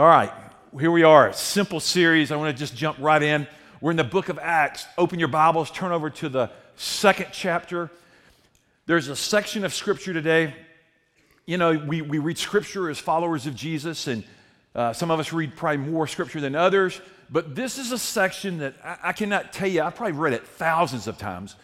All 0.00 0.06
right, 0.06 0.32
here 0.80 0.90
we 0.90 1.02
are. 1.02 1.30
Simple 1.34 1.78
series. 1.78 2.32
I 2.32 2.36
want 2.36 2.56
to 2.56 2.58
just 2.58 2.74
jump 2.74 2.96
right 3.00 3.22
in. 3.22 3.46
We're 3.82 3.90
in 3.90 3.98
the 3.98 4.02
book 4.02 4.30
of 4.30 4.38
Acts. 4.38 4.86
Open 4.96 5.18
your 5.18 5.28
Bibles, 5.28 5.70
turn 5.70 5.92
over 5.92 6.08
to 6.08 6.30
the 6.30 6.50
second 6.74 7.26
chapter. 7.32 7.90
There's 8.86 9.08
a 9.08 9.14
section 9.14 9.62
of 9.62 9.74
scripture 9.74 10.14
today. 10.14 10.54
You 11.44 11.58
know, 11.58 11.76
we, 11.76 12.00
we 12.00 12.16
read 12.16 12.38
scripture 12.38 12.88
as 12.88 12.98
followers 12.98 13.46
of 13.46 13.54
Jesus, 13.54 14.06
and 14.06 14.24
uh, 14.74 14.94
some 14.94 15.10
of 15.10 15.20
us 15.20 15.34
read 15.34 15.54
probably 15.54 15.90
more 15.90 16.06
scripture 16.06 16.40
than 16.40 16.54
others. 16.54 16.98
But 17.28 17.54
this 17.54 17.76
is 17.76 17.92
a 17.92 17.98
section 17.98 18.56
that 18.60 18.76
I, 18.82 18.96
I 19.02 19.12
cannot 19.12 19.52
tell 19.52 19.68
you, 19.68 19.82
I've 19.82 19.96
probably 19.96 20.18
read 20.18 20.32
it 20.32 20.46
thousands 20.46 21.08
of 21.08 21.18
times. 21.18 21.56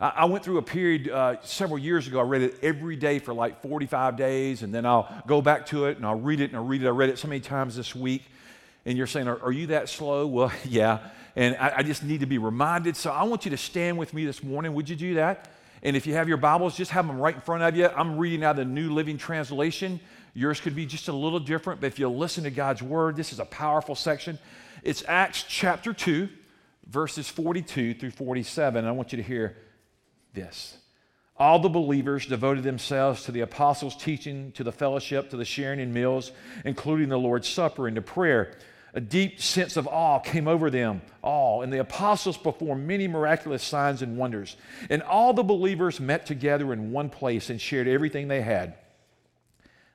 I 0.00 0.24
went 0.24 0.42
through 0.42 0.56
a 0.56 0.62
period 0.62 1.10
uh, 1.10 1.36
several 1.42 1.78
years 1.78 2.06
ago. 2.06 2.20
I 2.20 2.22
read 2.22 2.40
it 2.40 2.58
every 2.62 2.96
day 2.96 3.18
for 3.18 3.34
like 3.34 3.60
45 3.60 4.16
days, 4.16 4.62
and 4.62 4.74
then 4.74 4.86
I'll 4.86 5.22
go 5.26 5.42
back 5.42 5.66
to 5.66 5.84
it 5.86 5.98
and 5.98 6.06
I'll 6.06 6.18
read 6.18 6.40
it 6.40 6.44
and 6.44 6.56
I'll 6.56 6.64
read 6.64 6.82
it. 6.82 6.86
I 6.86 6.90
read 6.90 7.10
it 7.10 7.18
so 7.18 7.28
many 7.28 7.40
times 7.40 7.76
this 7.76 7.94
week. 7.94 8.22
And 8.86 8.96
you're 8.96 9.06
saying, 9.06 9.28
Are, 9.28 9.38
are 9.42 9.52
you 9.52 9.66
that 9.68 9.90
slow? 9.90 10.26
Well, 10.30 10.52
yeah. 10.66 11.00
And 11.36 11.54
I, 11.56 11.74
I, 11.76 11.82
just 11.82 12.02
need 12.02 12.20
to 12.20 12.26
be 12.26 12.38
reminded. 12.38 12.96
So 12.96 13.10
I 13.10 13.24
want 13.24 13.44
you 13.44 13.50
to 13.50 13.56
stand 13.58 13.98
with 13.98 14.14
me 14.14 14.24
this 14.24 14.42
morning. 14.42 14.72
Would 14.72 14.88
you 14.88 14.96
do 14.96 15.14
that? 15.14 15.50
And 15.82 15.94
if 15.94 16.06
you 16.06 16.14
have 16.14 16.28
your 16.28 16.38
Bibles, 16.38 16.76
just 16.76 16.90
have 16.92 17.06
them 17.06 17.20
right 17.20 17.34
in 17.34 17.40
front 17.42 17.62
of 17.62 17.76
you. 17.76 17.86
I'm 17.86 18.16
reading 18.16 18.42
out 18.42 18.52
of 18.52 18.56
the 18.56 18.64
New 18.64 18.92
Living 18.92 19.18
Translation. 19.18 20.00
Yours 20.32 20.60
could 20.60 20.74
be 20.74 20.86
just 20.86 21.08
a 21.08 21.12
little 21.12 21.40
different, 21.40 21.80
but 21.80 21.88
if 21.88 21.98
you 21.98 22.08
listen 22.08 22.44
to 22.44 22.50
God's 22.50 22.82
Word, 22.82 23.16
this 23.16 23.32
is 23.32 23.38
a 23.38 23.44
powerful 23.44 23.94
section. 23.94 24.38
It's 24.82 25.04
Acts 25.06 25.44
chapter 25.46 25.92
2, 25.92 26.28
verses 26.86 27.28
42 27.28 27.94
through 27.94 28.10
47. 28.12 28.84
I 28.84 28.90
want 28.92 29.12
you 29.12 29.16
to 29.18 29.22
hear 29.22 29.56
this. 30.34 30.76
All 31.36 31.58
the 31.58 31.70
believers 31.70 32.26
devoted 32.26 32.64
themselves 32.64 33.24
to 33.24 33.32
the 33.32 33.40
apostles' 33.40 33.96
teaching, 33.96 34.52
to 34.52 34.62
the 34.62 34.72
fellowship, 34.72 35.30
to 35.30 35.38
the 35.38 35.44
sharing 35.44 35.80
in 35.80 35.92
meals, 35.92 36.32
including 36.66 37.08
the 37.08 37.18
Lord's 37.18 37.48
Supper, 37.48 37.86
and 37.86 37.96
to 37.96 38.02
prayer. 38.02 38.56
A 38.92 39.00
deep 39.00 39.40
sense 39.40 39.76
of 39.76 39.86
awe 39.86 40.18
came 40.18 40.48
over 40.48 40.68
them 40.68 41.00
all, 41.22 41.62
and 41.62 41.72
the 41.72 41.80
apostles 41.80 42.36
performed 42.36 42.86
many 42.86 43.08
miraculous 43.08 43.62
signs 43.62 44.02
and 44.02 44.18
wonders. 44.18 44.56
And 44.90 45.02
all 45.02 45.32
the 45.32 45.42
believers 45.42 46.00
met 46.00 46.26
together 46.26 46.72
in 46.72 46.92
one 46.92 47.08
place 47.08 47.48
and 47.50 47.60
shared 47.60 47.88
everything 47.88 48.28
they 48.28 48.42
had. 48.42 48.74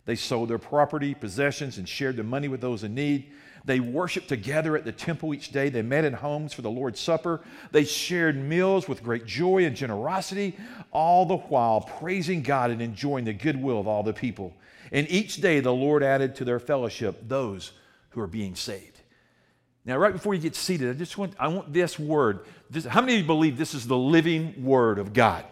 They 0.05 0.15
sold 0.15 0.49
their 0.49 0.57
property, 0.57 1.13
possessions, 1.13 1.77
and 1.77 1.89
shared 1.89 2.15
the 2.15 2.23
money 2.23 2.47
with 2.47 2.61
those 2.61 2.83
in 2.83 2.95
need. 2.95 3.31
They 3.65 3.79
worshiped 3.79 4.29
together 4.29 4.77
at 4.77 4.85
the 4.85 4.91
temple 4.91 5.33
each 5.33 5.51
day. 5.51 5.69
They 5.69 5.81
met 5.81 6.05
in 6.05 6.13
homes 6.13 6.53
for 6.53 6.61
the 6.61 6.69
Lord's 6.69 6.99
Supper. 6.99 7.41
They 7.71 7.83
shared 7.83 8.37
meals 8.37 8.87
with 8.87 9.03
great 9.03 9.25
joy 9.25 9.65
and 9.65 9.75
generosity, 9.75 10.55
all 10.91 11.25
the 11.25 11.37
while 11.37 11.81
praising 11.81 12.43
God 12.43 12.69
and 12.69 12.81
enjoying 12.81 13.25
the 13.25 13.33
goodwill 13.33 13.79
of 13.79 13.87
all 13.87 14.03
the 14.03 14.13
people. 14.13 14.53
And 14.91 15.09
each 15.09 15.37
day 15.37 15.61
the 15.61 15.73
Lord 15.73 16.03
added 16.03 16.35
to 16.35 16.45
their 16.45 16.59
fellowship 16.59 17.27
those 17.27 17.71
who 18.09 18.21
are 18.21 18.27
being 18.27 18.55
saved. 18.55 19.01
Now, 19.83 19.97
right 19.97 20.13
before 20.13 20.33
you 20.33 20.41
get 20.41 20.55
seated, 20.55 20.89
I 20.89 20.93
just 20.93 21.17
want, 21.17 21.33
I 21.39 21.47
want 21.47 21.73
this 21.73 21.97
word. 21.97 22.45
This, 22.69 22.85
how 22.85 23.01
many 23.01 23.13
of 23.13 23.19
you 23.19 23.25
believe 23.25 23.57
this 23.57 23.73
is 23.73 23.87
the 23.87 23.97
living 23.97 24.63
word 24.63 24.99
of 24.99 25.13
God? 25.13 25.43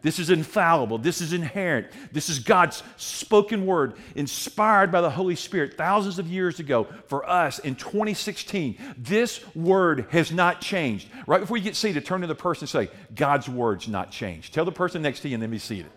This 0.00 0.20
is 0.20 0.30
infallible. 0.30 0.98
This 0.98 1.20
is 1.20 1.32
inerrant. 1.32 1.88
This 2.12 2.28
is 2.28 2.38
God's 2.38 2.84
spoken 2.96 3.66
word, 3.66 3.94
inspired 4.14 4.92
by 4.92 5.00
the 5.00 5.10
Holy 5.10 5.34
Spirit 5.34 5.76
thousands 5.76 6.20
of 6.20 6.28
years 6.28 6.60
ago 6.60 6.86
for 7.06 7.28
us 7.28 7.58
in 7.58 7.74
2016. 7.74 8.78
This 8.96 9.44
word 9.56 10.06
has 10.10 10.30
not 10.30 10.60
changed. 10.60 11.08
Right 11.26 11.40
before 11.40 11.56
you 11.56 11.64
get 11.64 11.74
seated, 11.74 12.06
turn 12.06 12.20
to 12.20 12.28
the 12.28 12.34
person 12.36 12.64
and 12.64 12.70
say, 12.70 12.94
God's 13.14 13.48
word's 13.48 13.88
not 13.88 14.12
changed. 14.12 14.54
Tell 14.54 14.64
the 14.64 14.70
person 14.70 15.02
next 15.02 15.20
to 15.20 15.28
you 15.28 15.34
and 15.34 15.42
then 15.42 15.50
be 15.50 15.58
seated. 15.58 15.90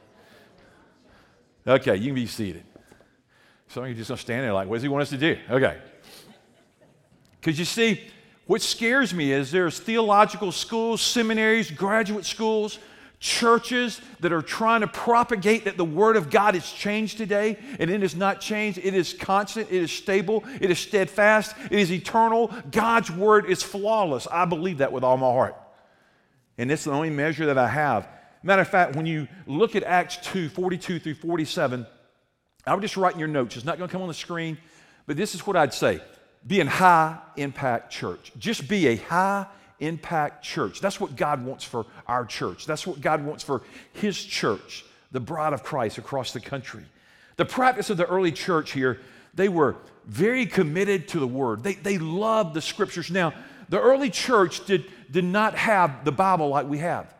Okay, 1.67 1.95
you 1.95 2.07
can 2.07 2.15
be 2.15 2.25
seated. 2.25 2.63
Some 3.67 3.83
of 3.83 3.89
you 3.89 3.95
just 3.95 4.07
don't 4.07 4.17
stand 4.17 4.43
there 4.43 4.53
like, 4.53 4.67
what 4.67 4.77
does 4.77 4.83
he 4.83 4.89
want 4.89 5.03
us 5.03 5.11
to 5.11 5.17
do? 5.17 5.37
Okay. 5.49 5.77
Because 7.39 7.59
you 7.59 7.65
see, 7.65 8.01
what 8.47 8.63
scares 8.63 9.13
me 9.13 9.31
is 9.31 9.51
there's 9.51 9.79
theological 9.79 10.51
schools, 10.51 11.01
seminaries, 11.01 11.69
graduate 11.69 12.25
schools 12.25 12.79
churches 13.21 14.01
that 14.19 14.33
are 14.33 14.41
trying 14.41 14.81
to 14.81 14.87
propagate 14.87 15.65
that 15.65 15.77
the 15.77 15.85
Word 15.85 16.17
of 16.17 16.31
God 16.31 16.55
has 16.55 16.69
changed 16.69 17.19
today, 17.19 17.57
and 17.79 17.89
it 17.89 18.01
has 18.01 18.15
not 18.15 18.41
changed. 18.41 18.79
It 18.79 18.95
is 18.95 19.13
constant, 19.13 19.71
it 19.71 19.81
is 19.81 19.91
stable, 19.91 20.43
it 20.59 20.71
is 20.71 20.79
steadfast, 20.79 21.55
it 21.69 21.79
is 21.79 21.91
eternal. 21.91 22.51
God's 22.71 23.11
Word 23.11 23.45
is 23.45 23.61
flawless. 23.61 24.27
I 24.29 24.45
believe 24.45 24.79
that 24.79 24.91
with 24.91 25.03
all 25.03 25.17
my 25.17 25.31
heart. 25.31 25.55
And 26.57 26.71
it's 26.71 26.83
the 26.83 26.91
only 26.91 27.11
measure 27.11 27.45
that 27.45 27.59
I 27.59 27.67
have. 27.67 28.09
Matter 28.43 28.63
of 28.63 28.67
fact, 28.67 28.95
when 28.95 29.05
you 29.05 29.27
look 29.45 29.75
at 29.75 29.83
Acts 29.83 30.17
2 30.23 30.49
42 30.49 30.99
through 30.99 31.13
47, 31.13 31.85
I 32.65 32.73
would 32.73 32.81
just 32.81 32.97
write 32.97 33.13
in 33.13 33.19
your 33.19 33.27
notes. 33.27 33.55
It's 33.55 33.65
not 33.65 33.77
going 33.77 33.87
to 33.87 33.91
come 33.91 34.01
on 34.01 34.07
the 34.07 34.15
screen, 34.15 34.57
but 35.05 35.15
this 35.15 35.35
is 35.35 35.45
what 35.45 35.55
I'd 35.55 35.75
say 35.75 36.01
be 36.47 36.59
a 36.59 36.65
high 36.65 37.19
impact 37.37 37.91
church. 37.91 38.31
Just 38.39 38.67
be 38.67 38.87
a 38.87 38.95
high 38.95 39.45
impact 39.81 40.43
church. 40.43 40.79
That's 40.79 40.99
what 40.99 41.15
God 41.15 41.43
wants 41.43 41.65
for 41.65 41.85
our 42.07 42.25
church. 42.25 42.65
That's 42.65 42.87
what 42.87 43.01
God 43.01 43.25
wants 43.25 43.43
for 43.43 43.63
His 43.93 44.23
church, 44.23 44.85
the 45.11 45.19
bride 45.19 45.53
of 45.53 45.63
Christ 45.63 45.97
across 45.97 46.31
the 46.31 46.39
country. 46.39 46.83
The 47.35 47.45
practice 47.45 47.89
of 47.89 47.97
the 47.97 48.05
early 48.05 48.31
church 48.31 48.71
here, 48.71 48.99
they 49.33 49.49
were 49.49 49.75
very 50.05 50.45
committed 50.45 51.07
to 51.09 51.19
the 51.19 51.27
Word. 51.27 51.63
They, 51.63 51.73
they 51.73 51.97
loved 51.97 52.53
the 52.53 52.61
Scriptures. 52.61 53.11
Now, 53.11 53.33
the 53.69 53.79
early 53.79 54.09
church 54.09 54.65
did, 54.65 54.85
did 55.09 55.25
not 55.25 55.55
have 55.55 56.05
the 56.05 56.11
Bible 56.11 56.49
like 56.49 56.67
we 56.67 56.79
have. 56.79 57.13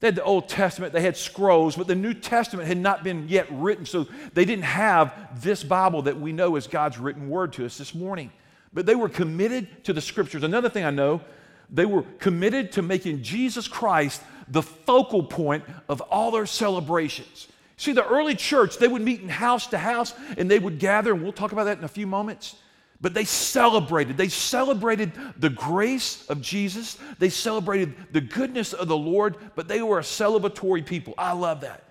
They 0.00 0.08
had 0.08 0.14
the 0.14 0.24
Old 0.24 0.48
Testament, 0.48 0.92
they 0.92 1.00
had 1.00 1.16
scrolls, 1.16 1.74
but 1.74 1.86
the 1.86 1.94
New 1.94 2.12
Testament 2.12 2.68
had 2.68 2.76
not 2.76 3.02
been 3.02 3.28
yet 3.28 3.46
written, 3.50 3.86
so 3.86 4.06
they 4.34 4.44
didn't 4.44 4.64
have 4.64 5.42
this 5.42 5.64
Bible 5.64 6.02
that 6.02 6.20
we 6.20 6.32
know 6.32 6.56
as 6.56 6.66
God's 6.66 6.98
written 6.98 7.30
word 7.30 7.54
to 7.54 7.64
us 7.64 7.78
this 7.78 7.94
morning. 7.94 8.30
But 8.74 8.84
they 8.84 8.94
were 8.94 9.08
committed 9.08 9.84
to 9.84 9.94
the 9.94 10.02
Scriptures. 10.02 10.42
Another 10.42 10.68
thing 10.68 10.84
I 10.84 10.90
know 10.90 11.22
they 11.70 11.86
were 11.86 12.02
committed 12.18 12.72
to 12.72 12.82
making 12.82 13.22
Jesus 13.22 13.68
Christ 13.68 14.22
the 14.48 14.62
focal 14.62 15.22
point 15.22 15.64
of 15.88 16.00
all 16.02 16.30
their 16.30 16.46
celebrations. 16.46 17.48
See, 17.76 17.92
the 17.92 18.06
early 18.06 18.34
church, 18.34 18.78
they 18.78 18.88
would 18.88 19.02
meet 19.02 19.20
in 19.20 19.28
house 19.28 19.66
to 19.68 19.78
house 19.78 20.14
and 20.38 20.50
they 20.50 20.58
would 20.58 20.78
gather, 20.78 21.12
and 21.12 21.22
we'll 21.22 21.32
talk 21.32 21.52
about 21.52 21.64
that 21.64 21.78
in 21.78 21.84
a 21.84 21.88
few 21.88 22.06
moments. 22.06 22.56
But 23.00 23.12
they 23.12 23.24
celebrated. 23.24 24.16
They 24.16 24.28
celebrated 24.28 25.12
the 25.36 25.50
grace 25.50 26.26
of 26.28 26.40
Jesus. 26.40 26.96
They 27.18 27.28
celebrated 27.28 27.94
the 28.12 28.22
goodness 28.22 28.72
of 28.72 28.88
the 28.88 28.96
Lord, 28.96 29.36
but 29.54 29.68
they 29.68 29.82
were 29.82 29.98
a 29.98 30.02
celebratory 30.02 30.84
people. 30.84 31.12
I 31.18 31.32
love 31.32 31.60
that. 31.60 31.84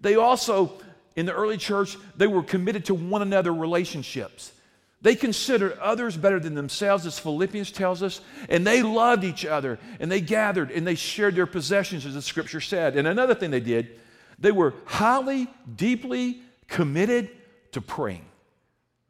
They 0.00 0.16
also, 0.16 0.72
in 1.14 1.26
the 1.26 1.32
early 1.32 1.58
church, 1.58 1.96
they 2.16 2.26
were 2.26 2.42
committed 2.42 2.86
to 2.86 2.94
one 2.94 3.22
another 3.22 3.54
relationships. 3.54 4.52
They 5.00 5.14
considered 5.14 5.78
others 5.78 6.16
better 6.16 6.40
than 6.40 6.54
themselves, 6.54 7.06
as 7.06 7.18
Philippians 7.18 7.70
tells 7.70 8.02
us, 8.02 8.20
and 8.48 8.66
they 8.66 8.82
loved 8.82 9.22
each 9.22 9.46
other, 9.46 9.78
and 10.00 10.10
they 10.10 10.20
gathered, 10.20 10.72
and 10.72 10.84
they 10.86 10.96
shared 10.96 11.36
their 11.36 11.46
possessions, 11.46 12.04
as 12.04 12.14
the 12.14 12.22
scripture 12.22 12.60
said. 12.60 12.96
And 12.96 13.06
another 13.06 13.34
thing 13.34 13.52
they 13.52 13.60
did, 13.60 14.00
they 14.40 14.50
were 14.50 14.74
highly, 14.86 15.48
deeply 15.76 16.42
committed 16.66 17.30
to 17.72 17.80
praying. 17.80 18.24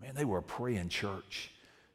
Man, 0.00 0.14
they 0.14 0.26
were 0.26 0.38
a 0.38 0.42
praying 0.42 0.90
church. 0.90 1.50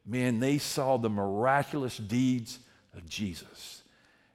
Man, 0.05 0.39
they 0.39 0.57
saw 0.57 0.97
the 0.97 1.09
miraculous 1.09 1.97
deeds 1.97 2.59
of 2.95 3.07
Jesus. 3.07 3.83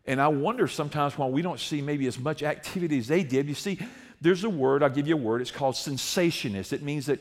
And 0.06 0.20
I 0.20 0.28
wonder 0.28 0.68
sometimes 0.68 1.18
why 1.18 1.26
we 1.26 1.42
don't 1.42 1.60
see 1.60 1.82
maybe 1.82 2.06
as 2.06 2.18
much 2.18 2.42
activity 2.42 2.98
as 2.98 3.08
they 3.08 3.24
did. 3.24 3.46
You 3.46 3.54
see, 3.54 3.78
there's 4.20 4.44
a 4.44 4.50
word, 4.50 4.82
I'll 4.82 4.88
give 4.88 5.06
you 5.06 5.14
a 5.14 5.18
word, 5.18 5.42
it's 5.42 5.50
called 5.50 5.74
cessationist. 5.74 6.72
It 6.72 6.82
means 6.82 7.06
that 7.06 7.20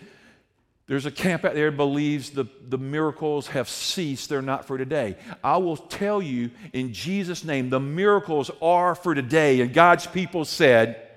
there's 0.88 1.06
a 1.06 1.12
camp 1.12 1.44
out 1.44 1.54
there 1.54 1.70
that 1.70 1.76
believes 1.76 2.30
the, 2.30 2.48
the 2.70 2.78
miracles 2.78 3.48
have 3.48 3.68
ceased, 3.68 4.30
they're 4.30 4.42
not 4.42 4.66
for 4.66 4.78
today. 4.78 5.18
I 5.44 5.58
will 5.58 5.76
tell 5.76 6.22
you 6.22 6.50
in 6.72 6.94
Jesus' 6.94 7.44
name, 7.44 7.70
the 7.70 7.80
miracles 7.80 8.50
are 8.62 8.96
for 8.96 9.14
today. 9.14 9.60
And 9.60 9.74
God's 9.74 10.08
people 10.08 10.46
said, 10.46 11.10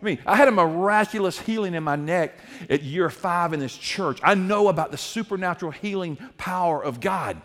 I 0.00 0.04
mean, 0.04 0.18
I 0.26 0.36
had 0.36 0.46
a 0.46 0.52
miraculous 0.52 1.38
healing 1.38 1.74
in 1.74 1.82
my 1.82 1.96
neck 1.96 2.38
at 2.68 2.82
year 2.82 3.08
five 3.08 3.54
in 3.54 3.60
this 3.60 3.76
church. 3.76 4.20
I 4.22 4.34
know 4.34 4.68
about 4.68 4.90
the 4.90 4.98
supernatural 4.98 5.72
healing 5.72 6.18
power 6.36 6.84
of 6.84 7.00
God. 7.00 7.40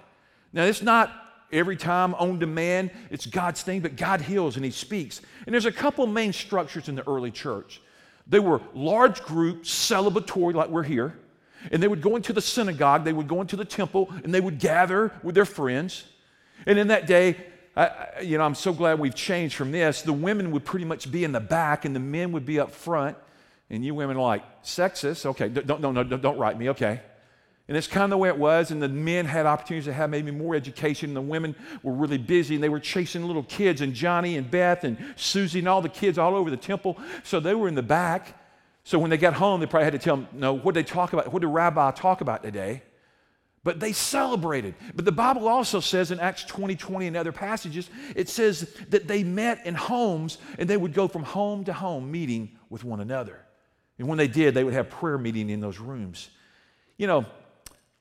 Now, 0.51 0.65
it's 0.65 0.81
not 0.83 1.11
every 1.51 1.77
time 1.77 2.13
on 2.15 2.39
demand, 2.39 2.91
it's 3.09 3.25
God's 3.25 3.61
thing, 3.61 3.79
but 3.79 3.95
God 3.95 4.19
heals 4.19 4.57
and 4.57 4.65
He 4.65 4.71
speaks. 4.71 5.21
And 5.45 5.53
there's 5.53 5.65
a 5.65 5.71
couple 5.71 6.05
main 6.07 6.33
structures 6.33 6.89
in 6.89 6.95
the 6.95 7.07
early 7.07 7.31
church. 7.31 7.81
They 8.27 8.39
were 8.39 8.61
large 8.73 9.23
groups, 9.23 9.69
celebratory, 9.71 10.53
like 10.53 10.69
we're 10.69 10.83
here. 10.83 11.17
And 11.71 11.81
they 11.81 11.87
would 11.87 12.01
go 12.01 12.15
into 12.15 12.33
the 12.33 12.41
synagogue, 12.41 13.03
they 13.03 13.13
would 13.13 13.27
go 13.27 13.41
into 13.41 13.55
the 13.55 13.65
temple, 13.65 14.11
and 14.23 14.33
they 14.33 14.41
would 14.41 14.59
gather 14.59 15.11
with 15.23 15.35
their 15.35 15.45
friends. 15.45 16.03
And 16.65 16.77
in 16.77 16.87
that 16.87 17.07
day, 17.07 17.37
I, 17.75 18.21
you 18.21 18.37
know, 18.37 18.43
I'm 18.43 18.55
so 18.55 18.73
glad 18.73 18.99
we've 18.99 19.15
changed 19.15 19.55
from 19.55 19.71
this. 19.71 20.01
The 20.01 20.13
women 20.13 20.51
would 20.51 20.65
pretty 20.65 20.85
much 20.85 21.11
be 21.11 21.23
in 21.23 21.31
the 21.31 21.39
back, 21.39 21.85
and 21.85 21.95
the 21.95 21.99
men 21.99 22.31
would 22.33 22.45
be 22.45 22.59
up 22.59 22.71
front. 22.71 23.17
And 23.69 23.83
you 23.83 23.95
women 23.95 24.17
are 24.17 24.21
like, 24.21 24.63
sexist? 24.63 25.25
Okay, 25.25 25.49
don't, 25.49 25.81
don't, 25.81 25.93
don't, 25.93 26.21
don't 26.21 26.37
write 26.37 26.57
me, 26.57 26.69
okay. 26.69 27.01
And 27.67 27.77
it's 27.77 27.87
kind 27.87 28.03
of 28.03 28.09
the 28.09 28.17
way 28.17 28.29
it 28.29 28.37
was. 28.37 28.71
And 28.71 28.81
the 28.81 28.89
men 28.89 29.25
had 29.25 29.45
opportunities 29.45 29.85
to 29.85 29.93
have 29.93 30.09
maybe 30.09 30.31
more 30.31 30.53
education. 30.53 31.11
And 31.11 31.17
the 31.17 31.21
women 31.21 31.55
were 31.81 31.93
really 31.93 32.17
busy 32.17 32.55
and 32.55 32.63
they 32.63 32.69
were 32.69 32.79
chasing 32.79 33.25
little 33.25 33.43
kids 33.43 33.81
and 33.81 33.93
Johnny 33.93 34.35
and 34.35 34.51
Beth 34.51 34.83
and 34.83 34.97
Susie 35.15 35.59
and 35.59 35.67
all 35.67 35.81
the 35.81 35.89
kids 35.89 36.17
all 36.17 36.35
over 36.35 36.49
the 36.49 36.57
temple. 36.57 36.97
So 37.23 37.39
they 37.39 37.55
were 37.55 37.69
in 37.69 37.75
the 37.75 37.81
back. 37.81 38.37
So 38.83 38.99
when 38.99 39.09
they 39.09 39.17
got 39.17 39.33
home, 39.33 39.59
they 39.59 39.65
probably 39.65 39.85
had 39.85 39.93
to 39.93 39.99
tell 39.99 40.17
them, 40.17 40.27
no, 40.33 40.53
what 40.53 40.73
did 40.75 40.85
they 40.85 40.89
talk 40.89 41.13
about? 41.13 41.31
What 41.31 41.41
did 41.41 41.47
Rabbi 41.47 41.91
talk 41.91 42.21
about 42.21 42.43
today? 42.43 42.83
But 43.63 43.79
they 43.79 43.93
celebrated. 43.93 44.75
But 44.93 45.05
the 45.05 45.11
Bible 45.13 45.47
also 45.47 45.79
says 45.79 46.11
in 46.11 46.19
Acts 46.19 46.43
20 46.43 46.75
20 46.75 47.07
and 47.07 47.15
other 47.15 47.31
passages, 47.31 47.89
it 48.13 48.27
says 48.27 48.75
that 48.89 49.07
they 49.07 49.23
met 49.23 49.65
in 49.65 49.73
homes 49.73 50.37
and 50.59 50.69
they 50.69 50.75
would 50.75 50.93
go 50.93 51.07
from 51.07 51.23
home 51.23 51.63
to 51.63 51.73
home 51.73 52.11
meeting 52.11 52.57
with 52.69 52.83
one 52.83 52.99
another. 52.99 53.39
And 53.97 54.07
when 54.07 54.17
they 54.17 54.27
did, 54.27 54.53
they 54.53 54.65
would 54.65 54.73
have 54.73 54.89
prayer 54.89 55.17
meeting 55.17 55.49
in 55.49 55.61
those 55.61 55.79
rooms. 55.79 56.29
You 56.97 57.07
know, 57.07 57.25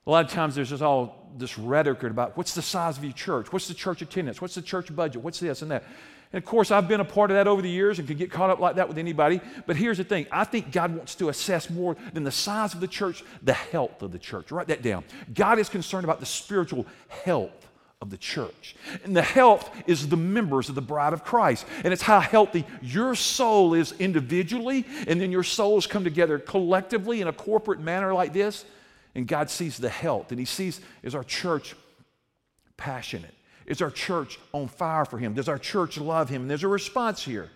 a 0.05 0.11
lot 0.11 0.25
of 0.25 0.33
times 0.33 0.57
there's 0.57 0.71
just 0.71 0.83
all 0.83 1.33
this 1.37 1.57
rhetoric 1.57 2.03
about 2.03 2.37
what's 2.37 2.55
the 2.55 2.63
size 2.63 2.99
of 2.99 3.05
your 3.05 3.13
church? 3.13 3.53
What's 3.53 3.69
the 3.69 3.75
church 3.75 4.03
attendance? 4.03 4.41
What's 4.41 4.57
the 4.57 4.63
church 4.63 4.95
budget? 4.95 5.23
What's 5.23 5.39
this 5.39 5.63
and 5.63 5.71
that? 5.71 5.85
And 6.33 6.43
of 6.43 6.49
course, 6.49 6.71
I've 6.71 6.89
been 6.89 7.01
a 7.01 7.05
part 7.05 7.31
of 7.31 7.37
that 7.37 7.47
over 7.47 7.61
the 7.61 7.69
years 7.69 7.99
and 7.99 8.09
can 8.09 8.17
get 8.17 8.31
caught 8.31 8.51
up 8.51 8.59
like 8.59 8.77
that 8.77 8.89
with 8.89 8.97
anybody. 8.97 9.41
But 9.67 9.77
here's 9.77 9.99
the 9.99 10.05
thing 10.05 10.27
I 10.33 10.45
think 10.45 10.73
God 10.73 10.97
wants 10.97 11.15
to 11.17 11.29
assess 11.29 11.69
more 11.69 11.97
than 12.13 12.25
the 12.25 12.33
size 12.33 12.73
of 12.75 12.81
the 12.81 12.89
church, 12.89 13.23
the 13.43 13.53
health 13.53 14.03
of 14.03 14.13
the 14.13 14.19
church. 14.19 14.51
Write 14.51 14.69
that 14.69 14.83
down. 14.83 15.05
God 15.35 15.59
is 15.59 15.69
concerned 15.69 16.05
about 16.05 16.21
the 16.21 16.27
spiritual 16.27 16.87
health 17.25 17.69
of 18.01 18.11
the 18.11 18.17
church. 18.17 18.75
And 19.05 19.15
the 19.17 19.23
health 19.23 19.71
is 19.87 20.09
the 20.09 20.17
members 20.17 20.69
of 20.69 20.75
the 20.75 20.83
bride 20.83 21.13
of 21.13 21.23
Christ. 21.23 21.65
And 21.85 21.93
it's 21.93 22.03
how 22.03 22.19
healthy 22.19 22.67
your 22.83 23.15
soul 23.15 23.75
is 23.75 23.93
individually, 23.93 24.85
and 25.07 25.21
then 25.21 25.31
your 25.31 25.45
souls 25.45 25.87
come 25.87 26.03
together 26.03 26.39
collectively 26.39 27.21
in 27.21 27.29
a 27.29 27.33
corporate 27.33 27.79
manner 27.79 28.13
like 28.13 28.33
this. 28.33 28.65
And 29.15 29.29
God 29.29 29.51
sees 29.51 29.77
the 29.77 29.89
health, 29.89 30.31
and 30.31 30.41
He 30.41 30.47
sees, 30.47 30.81
is 31.03 31.15
our 31.15 31.23
church 31.23 31.77
passionate? 32.77 33.35
Is 33.67 33.83
our 33.83 33.91
church 33.91 34.39
on 34.53 34.69
fire 34.69 35.05
for 35.05 35.19
Him? 35.19 35.35
Does 35.35 35.49
our 35.49 35.59
church 35.59 35.99
love 35.99 36.29
Him? 36.29 36.43
And 36.43 36.51
there's 36.51 36.65
a 36.65 36.69
response 36.69 37.23
here. 37.23 37.51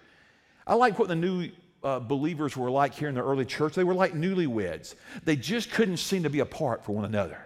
I 0.67 0.75
like 0.75 0.99
what 0.99 1.08
the 1.08 1.17
new 1.17 1.50
uh, 1.82 2.00
believers 2.00 2.56
were 2.56 2.70
like 2.70 2.94
here 2.94 3.08
in 3.08 3.14
the 3.14 3.23
early 3.23 3.44
church. 3.44 3.75
They 3.75 3.85
were 3.85 3.94
like 3.94 4.12
newlyweds, 4.12 4.94
they 5.25 5.37
just 5.37 5.70
couldn't 5.70 5.99
seem 5.99 6.25
to 6.25 6.31
be 6.31 6.41
apart 6.41 6.85
for 6.85 6.93
one 6.93 7.05
another. 7.05 7.38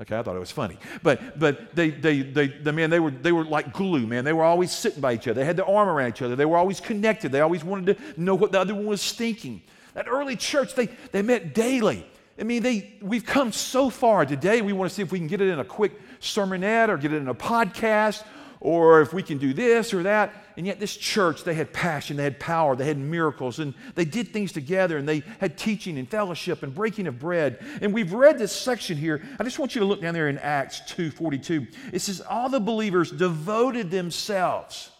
Okay, 0.00 0.16
I 0.16 0.22
thought 0.22 0.36
it 0.36 0.40
was 0.40 0.52
funny. 0.52 0.78
But 1.02 1.38
but 1.40 1.74
they 1.74 1.90
they 1.90 2.22
they 2.22 2.46
the 2.46 2.72
man 2.72 2.88
they 2.88 3.00
were 3.00 3.10
they 3.10 3.32
were 3.32 3.44
like 3.44 3.72
glue, 3.72 4.06
man. 4.06 4.24
They 4.24 4.32
were 4.32 4.44
always 4.44 4.70
sitting 4.70 5.00
by 5.00 5.14
each 5.14 5.26
other. 5.26 5.40
They 5.40 5.44
had 5.44 5.56
their 5.56 5.68
arm 5.68 5.88
around 5.88 6.10
each 6.10 6.22
other. 6.22 6.36
They 6.36 6.44
were 6.44 6.56
always 6.56 6.80
connected. 6.80 7.32
They 7.32 7.40
always 7.40 7.64
wanted 7.64 7.96
to 7.96 8.20
know 8.20 8.36
what 8.36 8.52
the 8.52 8.60
other 8.60 8.74
one 8.76 8.86
was 8.86 9.12
thinking. 9.12 9.60
That 9.94 10.06
early 10.08 10.36
church, 10.36 10.74
they 10.76 10.86
they 11.10 11.22
met 11.22 11.52
daily. 11.52 12.06
I 12.38 12.44
mean, 12.44 12.62
they 12.62 12.94
we've 13.02 13.26
come 13.26 13.50
so 13.50 13.90
far 13.90 14.24
today. 14.24 14.62
We 14.62 14.72
want 14.72 14.88
to 14.88 14.94
see 14.94 15.02
if 15.02 15.10
we 15.10 15.18
can 15.18 15.26
get 15.26 15.40
it 15.40 15.48
in 15.48 15.58
a 15.58 15.64
quick 15.64 16.00
sermonette 16.20 16.88
or 16.88 16.96
get 16.96 17.12
it 17.12 17.16
in 17.16 17.28
a 17.28 17.34
podcast 17.34 18.24
or 18.60 19.00
if 19.00 19.12
we 19.12 19.22
can 19.22 19.38
do 19.38 19.52
this 19.52 19.94
or 19.94 20.02
that. 20.04 20.32
And 20.56 20.66
yet, 20.66 20.80
this 20.80 20.96
church, 20.96 21.44
they 21.44 21.54
had 21.54 21.72
passion, 21.72 22.16
they 22.16 22.24
had 22.24 22.40
power, 22.40 22.74
they 22.74 22.86
had 22.86 22.98
miracles, 22.98 23.60
and 23.60 23.74
they 23.94 24.04
did 24.04 24.32
things 24.32 24.50
together, 24.50 24.98
and 24.98 25.08
they 25.08 25.22
had 25.40 25.56
teaching 25.56 25.96
and 25.98 26.08
fellowship 26.08 26.64
and 26.64 26.74
breaking 26.74 27.06
of 27.06 27.18
bread. 27.18 27.64
And 27.80 27.94
we've 27.94 28.12
read 28.12 28.38
this 28.38 28.50
section 28.50 28.96
here. 28.96 29.22
I 29.38 29.44
just 29.44 29.58
want 29.58 29.74
you 29.76 29.80
to 29.80 29.84
look 29.84 30.00
down 30.00 30.14
there 30.14 30.28
in 30.28 30.38
Acts 30.38 30.80
2:42. 30.92 31.68
It 31.92 32.00
says, 32.00 32.20
All 32.20 32.48
the 32.48 32.60
believers 32.60 33.12
devoted 33.12 33.90
themselves. 33.90 34.90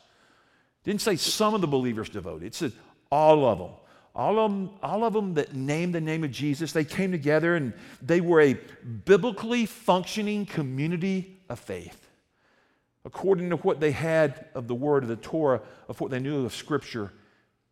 didn't 0.84 1.00
say 1.00 1.16
some 1.16 1.54
of 1.54 1.60
the 1.60 1.66
believers 1.66 2.08
devoted, 2.08 2.46
it 2.46 2.54
said 2.54 2.72
all 3.10 3.44
of 3.44 3.58
them. 3.58 3.70
All 4.18 4.38
of, 4.38 4.50
them, 4.50 4.70
all 4.82 5.04
of 5.04 5.14
them 5.14 5.34
that 5.34 5.54
named 5.54 5.94
the 5.94 6.00
name 6.00 6.24
of 6.24 6.30
Jesus, 6.30 6.72
they 6.72 6.84
came 6.84 7.12
together 7.12 7.54
and 7.54 7.72
they 8.02 8.20
were 8.20 8.40
a 8.40 8.58
biblically 9.04 9.64
functioning 9.64 10.44
community 10.44 11.38
of 11.48 11.58
faith 11.58 12.08
according 13.08 13.48
to 13.48 13.56
what 13.56 13.80
they 13.80 13.90
had 13.90 14.44
of 14.54 14.68
the 14.68 14.74
word 14.74 15.02
of 15.02 15.08
the 15.08 15.16
Torah, 15.16 15.62
of 15.88 15.98
what 15.98 16.10
they 16.10 16.18
knew 16.18 16.44
of 16.44 16.54
Scripture, 16.54 17.10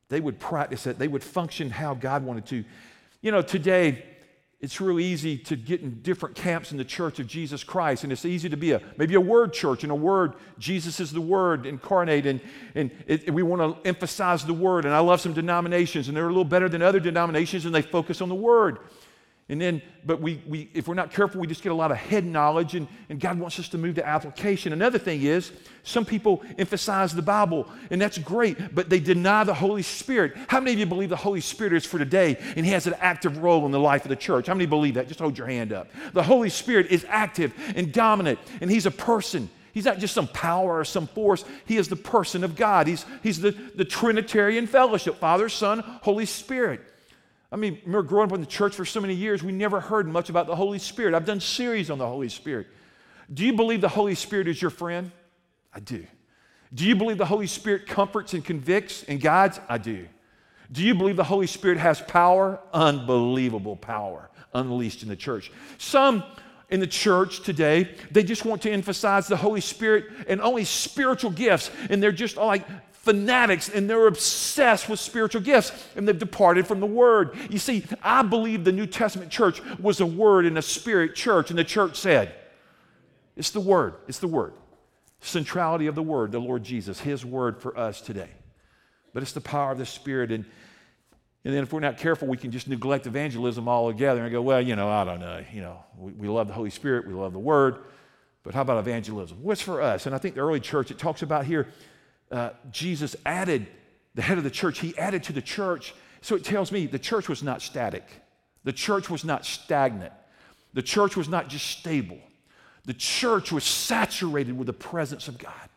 they 0.08 0.18
would 0.18 0.38
practice 0.38 0.86
it. 0.86 0.98
They 0.98 1.08
would 1.08 1.22
function 1.22 1.68
how 1.68 1.92
God 1.92 2.24
wanted 2.24 2.46
to. 2.46 2.64
You 3.20 3.32
know, 3.32 3.42
today, 3.42 4.02
it's 4.60 4.80
real 4.80 4.98
easy 4.98 5.36
to 5.36 5.54
get 5.54 5.82
in 5.82 6.00
different 6.00 6.34
camps 6.34 6.72
in 6.72 6.78
the 6.78 6.84
church 6.84 7.18
of 7.18 7.26
Jesus 7.26 7.62
Christ, 7.62 8.04
and 8.04 8.12
it's 8.12 8.24
easy 8.24 8.48
to 8.48 8.56
be 8.56 8.72
a 8.72 8.80
maybe 8.96 9.14
a 9.14 9.20
word 9.20 9.52
church 9.52 9.82
and 9.82 9.92
a 9.92 9.94
word. 9.94 10.32
Jesus 10.58 10.98
is 10.98 11.12
the 11.12 11.20
word 11.20 11.66
incarnate, 11.66 12.24
and, 12.24 12.40
and 12.74 12.90
it, 13.06 13.32
we 13.32 13.42
want 13.42 13.60
to 13.60 13.86
emphasize 13.88 14.46
the 14.46 14.54
word. 14.54 14.86
And 14.86 14.94
I 14.94 15.00
love 15.00 15.20
some 15.20 15.34
denominations, 15.34 16.08
and 16.08 16.16
they're 16.16 16.24
a 16.24 16.28
little 16.28 16.44
better 16.44 16.70
than 16.70 16.80
other 16.80 17.00
denominations, 17.00 17.66
and 17.66 17.74
they 17.74 17.82
focus 17.82 18.22
on 18.22 18.30
the 18.30 18.34
word. 18.34 18.78
And 19.48 19.60
then, 19.60 19.80
but 20.04 20.20
we, 20.20 20.42
we, 20.44 20.68
if 20.74 20.88
we're 20.88 20.94
not 20.94 21.12
careful, 21.12 21.40
we 21.40 21.46
just 21.46 21.62
get 21.62 21.70
a 21.70 21.74
lot 21.74 21.92
of 21.92 21.96
head 21.96 22.24
knowledge, 22.24 22.74
and, 22.74 22.88
and 23.08 23.20
God 23.20 23.38
wants 23.38 23.60
us 23.60 23.68
to 23.68 23.78
move 23.78 23.94
to 23.94 24.04
application. 24.06 24.72
Another 24.72 24.98
thing 24.98 25.22
is, 25.22 25.52
some 25.84 26.04
people 26.04 26.42
emphasize 26.58 27.14
the 27.14 27.22
Bible, 27.22 27.68
and 27.90 28.02
that's 28.02 28.18
great, 28.18 28.74
but 28.74 28.90
they 28.90 28.98
deny 28.98 29.44
the 29.44 29.54
Holy 29.54 29.82
Spirit. 29.82 30.32
How 30.48 30.58
many 30.58 30.72
of 30.72 30.78
you 30.80 30.86
believe 30.86 31.10
the 31.10 31.16
Holy 31.16 31.40
Spirit 31.40 31.74
is 31.74 31.86
for 31.86 31.96
today 31.96 32.38
and 32.56 32.66
He 32.66 32.72
has 32.72 32.88
an 32.88 32.94
active 32.98 33.38
role 33.38 33.64
in 33.66 33.70
the 33.70 33.78
life 33.78 34.04
of 34.04 34.08
the 34.08 34.16
church? 34.16 34.48
How 34.48 34.54
many 34.54 34.66
believe 34.66 34.94
that? 34.94 35.06
Just 35.06 35.20
hold 35.20 35.38
your 35.38 35.46
hand 35.46 35.72
up. 35.72 35.90
The 36.12 36.24
Holy 36.24 36.50
Spirit 36.50 36.88
is 36.88 37.06
active 37.08 37.54
and 37.76 37.92
dominant, 37.92 38.40
and 38.60 38.68
He's 38.68 38.86
a 38.86 38.90
person. 38.90 39.48
He's 39.72 39.84
not 39.84 39.98
just 39.98 40.14
some 40.14 40.26
power 40.26 40.80
or 40.80 40.84
some 40.84 41.06
force. 41.06 41.44
He 41.66 41.76
is 41.76 41.86
the 41.86 41.94
person 41.94 42.42
of 42.42 42.56
God. 42.56 42.88
He's, 42.88 43.04
he's 43.22 43.40
the, 43.40 43.52
the 43.52 43.84
Trinitarian 43.84 44.66
fellowship 44.66 45.18
Father, 45.18 45.48
Son, 45.48 45.84
Holy 46.02 46.26
Spirit. 46.26 46.80
I 47.50 47.56
mean, 47.56 47.78
remember 47.84 48.02
growing 48.02 48.30
up 48.30 48.34
in 48.34 48.40
the 48.40 48.46
church 48.46 48.74
for 48.74 48.84
so 48.84 49.00
many 49.00 49.14
years, 49.14 49.42
we 49.42 49.52
never 49.52 49.80
heard 49.80 50.08
much 50.08 50.30
about 50.30 50.46
the 50.46 50.56
Holy 50.56 50.78
Spirit. 50.78 51.14
I've 51.14 51.24
done 51.24 51.40
series 51.40 51.90
on 51.90 51.98
the 51.98 52.06
Holy 52.06 52.28
Spirit. 52.28 52.66
Do 53.32 53.44
you 53.44 53.52
believe 53.52 53.80
the 53.80 53.88
Holy 53.88 54.14
Spirit 54.14 54.48
is 54.48 54.60
your 54.60 54.70
friend? 54.70 55.10
I 55.72 55.80
do. 55.80 56.06
Do 56.74 56.84
you 56.84 56.96
believe 56.96 57.18
the 57.18 57.26
Holy 57.26 57.46
Spirit 57.46 57.86
comforts 57.86 58.34
and 58.34 58.44
convicts 58.44 59.04
and 59.04 59.20
guides? 59.20 59.60
I 59.68 59.78
do. 59.78 60.06
Do 60.72 60.82
you 60.82 60.94
believe 60.94 61.16
the 61.16 61.24
Holy 61.24 61.46
Spirit 61.46 61.78
has 61.78 62.00
power? 62.00 62.60
Unbelievable 62.72 63.76
power 63.76 64.30
unleashed 64.56 65.02
in 65.02 65.08
the 65.08 65.16
church. 65.16 65.52
Some 65.78 66.24
in 66.68 66.80
the 66.80 66.86
church 66.86 67.42
today, 67.42 67.94
they 68.10 68.24
just 68.24 68.44
want 68.44 68.62
to 68.62 68.70
emphasize 68.70 69.28
the 69.28 69.36
Holy 69.36 69.60
Spirit 69.60 70.06
and 70.26 70.40
only 70.40 70.64
spiritual 70.64 71.30
gifts, 71.30 71.70
and 71.90 72.02
they're 72.02 72.10
just 72.10 72.36
like 72.36 72.66
fanatics 73.06 73.68
and 73.68 73.88
they're 73.88 74.08
obsessed 74.08 74.88
with 74.88 74.98
spiritual 74.98 75.40
gifts 75.40 75.72
and 75.94 76.06
they've 76.06 76.18
departed 76.18 76.66
from 76.66 76.80
the 76.80 76.86
Word. 76.86 77.36
You 77.48 77.58
see, 77.58 77.84
I 78.02 78.22
believe 78.22 78.64
the 78.64 78.72
New 78.72 78.86
Testament 78.86 79.30
church 79.30 79.62
was 79.78 80.00
a 80.00 80.06
Word 80.06 80.44
and 80.44 80.58
a 80.58 80.62
Spirit 80.62 81.14
church, 81.14 81.50
and 81.50 81.58
the 81.58 81.64
church 81.64 81.96
said, 81.96 82.34
It's 83.36 83.50
the 83.50 83.60
Word, 83.60 83.94
it's 84.08 84.18
the 84.18 84.28
Word. 84.28 84.52
Centrality 85.20 85.86
of 85.86 85.94
the 85.94 86.02
Word, 86.02 86.32
the 86.32 86.40
Lord 86.40 86.64
Jesus, 86.64 87.00
His 87.00 87.24
Word 87.24 87.62
for 87.62 87.78
us 87.78 88.00
today. 88.00 88.28
But 89.14 89.22
it's 89.22 89.32
the 89.32 89.40
power 89.40 89.70
of 89.70 89.78
the 89.78 89.86
Spirit. 89.86 90.30
And, 90.32 90.44
and 91.44 91.54
then 91.54 91.62
if 91.62 91.72
we're 91.72 91.80
not 91.80 91.96
careful, 91.96 92.26
we 92.28 92.36
can 92.36 92.50
just 92.50 92.68
neglect 92.68 93.06
evangelism 93.06 93.68
altogether 93.68 94.22
and 94.22 94.32
go, 94.32 94.42
well, 94.42 94.60
you 94.60 94.74
know, 94.74 94.90
I 94.90 95.04
don't 95.04 95.20
know. 95.20 95.42
You 95.52 95.62
know, 95.62 95.84
we, 95.96 96.12
we 96.12 96.28
love 96.28 96.48
the 96.48 96.54
Holy 96.54 96.70
Spirit, 96.70 97.06
we 97.06 97.14
love 97.14 97.32
the 97.32 97.38
Word, 97.38 97.78
but 98.42 98.52
how 98.52 98.62
about 98.62 98.78
evangelism? 98.78 99.38
What's 99.42 99.62
for 99.62 99.80
us? 99.80 100.06
And 100.06 100.14
I 100.14 100.18
think 100.18 100.34
the 100.34 100.40
early 100.40 100.60
church, 100.60 100.90
it 100.90 100.98
talks 100.98 101.22
about 101.22 101.46
here 101.46 101.68
uh, 102.30 102.50
Jesus 102.70 103.16
added, 103.24 103.66
the 104.14 104.22
head 104.22 104.38
of 104.38 104.44
the 104.44 104.50
church, 104.50 104.78
he 104.80 104.96
added 104.98 105.22
to 105.24 105.32
the 105.32 105.42
church. 105.42 105.94
So 106.20 106.34
it 106.34 106.44
tells 106.44 106.72
me 106.72 106.86
the 106.86 106.98
church 106.98 107.28
was 107.28 107.42
not 107.42 107.62
static, 107.62 108.04
the 108.64 108.72
church 108.72 109.08
was 109.08 109.24
not 109.24 109.44
stagnant, 109.44 110.12
the 110.74 110.82
church 110.82 111.16
was 111.16 111.28
not 111.28 111.48
just 111.48 111.66
stable. 111.66 112.18
The 112.86 112.94
church 112.94 113.50
was 113.50 113.64
saturated 113.64 114.56
with 114.56 114.68
the 114.68 114.72
presence 114.72 115.26
of 115.26 115.38
God. 115.38 115.68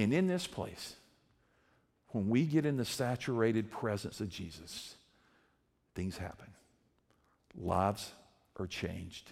And 0.00 0.12
in 0.12 0.26
this 0.26 0.46
place, 0.46 0.96
when 2.08 2.28
we 2.28 2.44
get 2.44 2.66
in 2.66 2.76
the 2.76 2.84
saturated 2.84 3.70
presence 3.70 4.20
of 4.20 4.28
Jesus, 4.28 4.96
things 5.94 6.18
happen. 6.18 6.48
Lives 7.56 8.10
are 8.58 8.66
changed, 8.66 9.30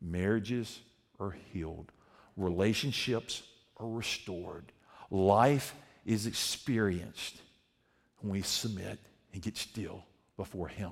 marriages 0.00 0.80
are 1.20 1.36
healed, 1.52 1.92
relationships 2.36 3.42
are 3.78 3.88
restored, 3.88 4.72
Life 5.14 5.76
is 6.04 6.26
experienced 6.26 7.40
when 8.20 8.32
we 8.32 8.42
submit 8.42 8.98
and 9.32 9.40
get 9.40 9.56
still 9.56 10.04
before 10.36 10.66
Him. 10.66 10.90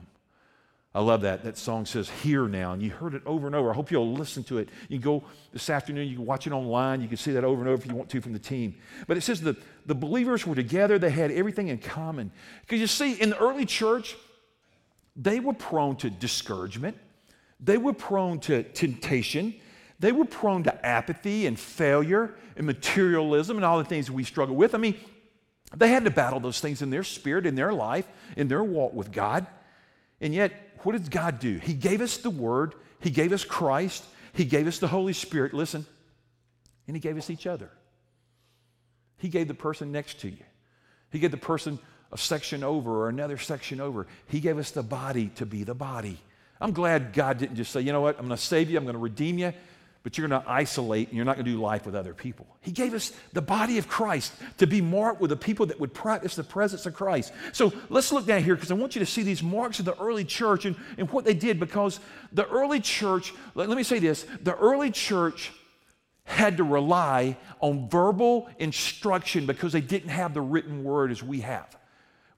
I 0.94 1.00
love 1.00 1.22
that. 1.22 1.42
That 1.42 1.58
song 1.58 1.86
says, 1.86 2.08
Here 2.08 2.46
now. 2.46 2.72
And 2.72 2.80
you 2.80 2.90
heard 2.90 3.14
it 3.14 3.22
over 3.26 3.48
and 3.48 3.56
over. 3.56 3.72
I 3.72 3.74
hope 3.74 3.90
you'll 3.90 4.12
listen 4.12 4.44
to 4.44 4.58
it. 4.58 4.68
You 4.88 5.00
go 5.00 5.24
this 5.52 5.68
afternoon, 5.68 6.06
you 6.06 6.14
can 6.14 6.24
watch 6.24 6.46
it 6.46 6.52
online. 6.52 7.00
You 7.00 7.08
can 7.08 7.16
see 7.16 7.32
that 7.32 7.42
over 7.42 7.62
and 7.62 7.68
over 7.68 7.82
if 7.82 7.88
you 7.88 7.96
want 7.96 8.10
to 8.10 8.20
from 8.20 8.32
the 8.32 8.38
team. 8.38 8.76
But 9.08 9.16
it 9.16 9.22
says 9.22 9.40
that 9.40 9.56
the 9.86 9.94
believers 9.96 10.46
were 10.46 10.54
together, 10.54 11.00
they 11.00 11.10
had 11.10 11.32
everything 11.32 11.66
in 11.66 11.78
common. 11.78 12.30
Because 12.60 12.78
you 12.78 12.86
see, 12.86 13.14
in 13.14 13.30
the 13.30 13.38
early 13.38 13.66
church, 13.66 14.14
they 15.16 15.40
were 15.40 15.52
prone 15.52 15.96
to 15.96 16.10
discouragement, 16.10 16.96
they 17.58 17.76
were 17.76 17.92
prone 17.92 18.38
to 18.40 18.62
temptation, 18.62 19.56
they 20.02 20.10
were 20.10 20.24
prone 20.24 20.64
to 20.64 20.84
apathy 20.84 21.46
and 21.46 21.56
failure 21.56 22.34
and 22.56 22.66
materialism 22.66 23.56
and 23.56 23.64
all 23.64 23.78
the 23.78 23.84
things 23.84 24.10
we 24.10 24.24
struggle 24.24 24.56
with. 24.56 24.74
I 24.74 24.78
mean, 24.78 24.96
they 25.76 25.88
had 25.88 26.04
to 26.04 26.10
battle 26.10 26.40
those 26.40 26.58
things 26.58 26.82
in 26.82 26.90
their 26.90 27.04
spirit, 27.04 27.46
in 27.46 27.54
their 27.54 27.72
life, 27.72 28.08
in 28.36 28.48
their 28.48 28.64
walk 28.64 28.94
with 28.94 29.12
God. 29.12 29.46
And 30.20 30.34
yet, 30.34 30.52
what 30.80 30.92
did 30.92 31.08
God 31.08 31.38
do? 31.38 31.58
He 31.58 31.72
gave 31.72 32.00
us 32.00 32.16
the 32.16 32.30
Word, 32.30 32.74
He 32.98 33.10
gave 33.10 33.32
us 33.32 33.44
Christ, 33.44 34.04
He 34.32 34.44
gave 34.44 34.66
us 34.66 34.80
the 34.80 34.88
Holy 34.88 35.12
Spirit, 35.12 35.54
listen, 35.54 35.86
and 36.88 36.96
He 36.96 37.00
gave 37.00 37.16
us 37.16 37.30
each 37.30 37.46
other. 37.46 37.70
He 39.18 39.28
gave 39.28 39.46
the 39.46 39.54
person 39.54 39.92
next 39.92 40.18
to 40.22 40.28
you, 40.28 40.44
He 41.10 41.20
gave 41.20 41.30
the 41.30 41.36
person 41.36 41.78
a 42.10 42.18
section 42.18 42.64
over 42.64 43.04
or 43.04 43.08
another 43.08 43.38
section 43.38 43.80
over. 43.80 44.08
He 44.26 44.40
gave 44.40 44.58
us 44.58 44.72
the 44.72 44.82
body 44.82 45.28
to 45.36 45.46
be 45.46 45.62
the 45.62 45.74
body. 45.74 46.18
I'm 46.60 46.72
glad 46.72 47.12
God 47.12 47.38
didn't 47.38 47.56
just 47.56 47.72
say, 47.72 47.80
you 47.80 47.92
know 47.92 48.00
what, 48.00 48.18
I'm 48.18 48.26
going 48.26 48.36
to 48.36 48.42
save 48.42 48.68
you, 48.68 48.78
I'm 48.78 48.84
going 48.84 48.94
to 48.94 49.00
redeem 49.00 49.38
you, 49.38 49.52
but 50.02 50.18
you're 50.18 50.26
going 50.26 50.42
to 50.42 50.50
isolate 50.50 51.08
and 51.08 51.16
you're 51.16 51.24
not 51.24 51.36
going 51.36 51.46
to 51.46 51.52
do 51.52 51.60
life 51.60 51.86
with 51.86 51.94
other 51.94 52.12
people. 52.12 52.46
He 52.60 52.72
gave 52.72 52.92
us 52.92 53.12
the 53.32 53.42
body 53.42 53.78
of 53.78 53.88
Christ 53.88 54.32
to 54.58 54.66
be 54.66 54.80
marked 54.80 55.20
with 55.20 55.30
the 55.30 55.36
people 55.36 55.66
that 55.66 55.78
would 55.78 55.94
practice 55.94 56.34
the 56.34 56.42
presence 56.42 56.86
of 56.86 56.94
Christ. 56.94 57.32
So 57.52 57.72
let's 57.88 58.12
look 58.12 58.26
down 58.26 58.42
here 58.42 58.54
because 58.54 58.72
I 58.72 58.74
want 58.74 58.96
you 58.96 59.00
to 59.00 59.06
see 59.06 59.22
these 59.22 59.42
marks 59.42 59.78
of 59.78 59.84
the 59.84 59.96
early 59.98 60.24
church 60.24 60.64
and, 60.64 60.76
and 60.98 61.08
what 61.10 61.24
they 61.24 61.34
did 61.34 61.60
because 61.60 62.00
the 62.32 62.48
early 62.48 62.80
church, 62.80 63.32
let, 63.54 63.68
let 63.68 63.76
me 63.76 63.84
say 63.84 64.00
this 64.00 64.26
the 64.42 64.56
early 64.56 64.90
church 64.90 65.52
had 66.24 66.56
to 66.56 66.64
rely 66.64 67.36
on 67.60 67.88
verbal 67.88 68.48
instruction 68.58 69.46
because 69.46 69.72
they 69.72 69.80
didn't 69.80 70.10
have 70.10 70.34
the 70.34 70.40
written 70.40 70.82
word 70.82 71.10
as 71.10 71.22
we 71.22 71.40
have. 71.40 71.76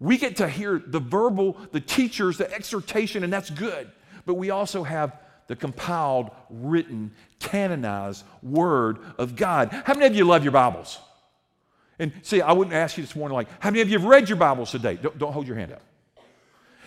We 0.00 0.18
get 0.18 0.36
to 0.36 0.48
hear 0.48 0.82
the 0.84 1.00
verbal, 1.00 1.56
the 1.72 1.80
teachers, 1.80 2.36
the 2.38 2.52
exhortation, 2.52 3.24
and 3.24 3.32
that's 3.32 3.50
good. 3.50 3.90
But 4.26 4.34
we 4.34 4.50
also 4.50 4.82
have 4.84 5.18
the 5.46 5.56
compiled, 5.56 6.30
written, 6.50 7.12
canonized 7.38 8.24
Word 8.42 8.98
of 9.18 9.36
God. 9.36 9.70
How 9.84 9.94
many 9.94 10.06
of 10.06 10.14
you 10.14 10.24
love 10.24 10.44
your 10.44 10.52
Bibles? 10.52 10.98
And 11.98 12.12
see, 12.22 12.40
I 12.40 12.52
wouldn't 12.52 12.74
ask 12.74 12.96
you 12.96 13.04
this 13.04 13.14
morning, 13.14 13.34
like, 13.34 13.48
how 13.60 13.70
many 13.70 13.82
of 13.82 13.88
you 13.88 13.98
have 13.98 14.06
read 14.06 14.28
your 14.28 14.36
Bibles 14.36 14.70
today? 14.70 14.98
Don't, 15.00 15.16
don't 15.18 15.32
hold 15.32 15.46
your 15.46 15.56
hand 15.56 15.72
up. 15.72 15.82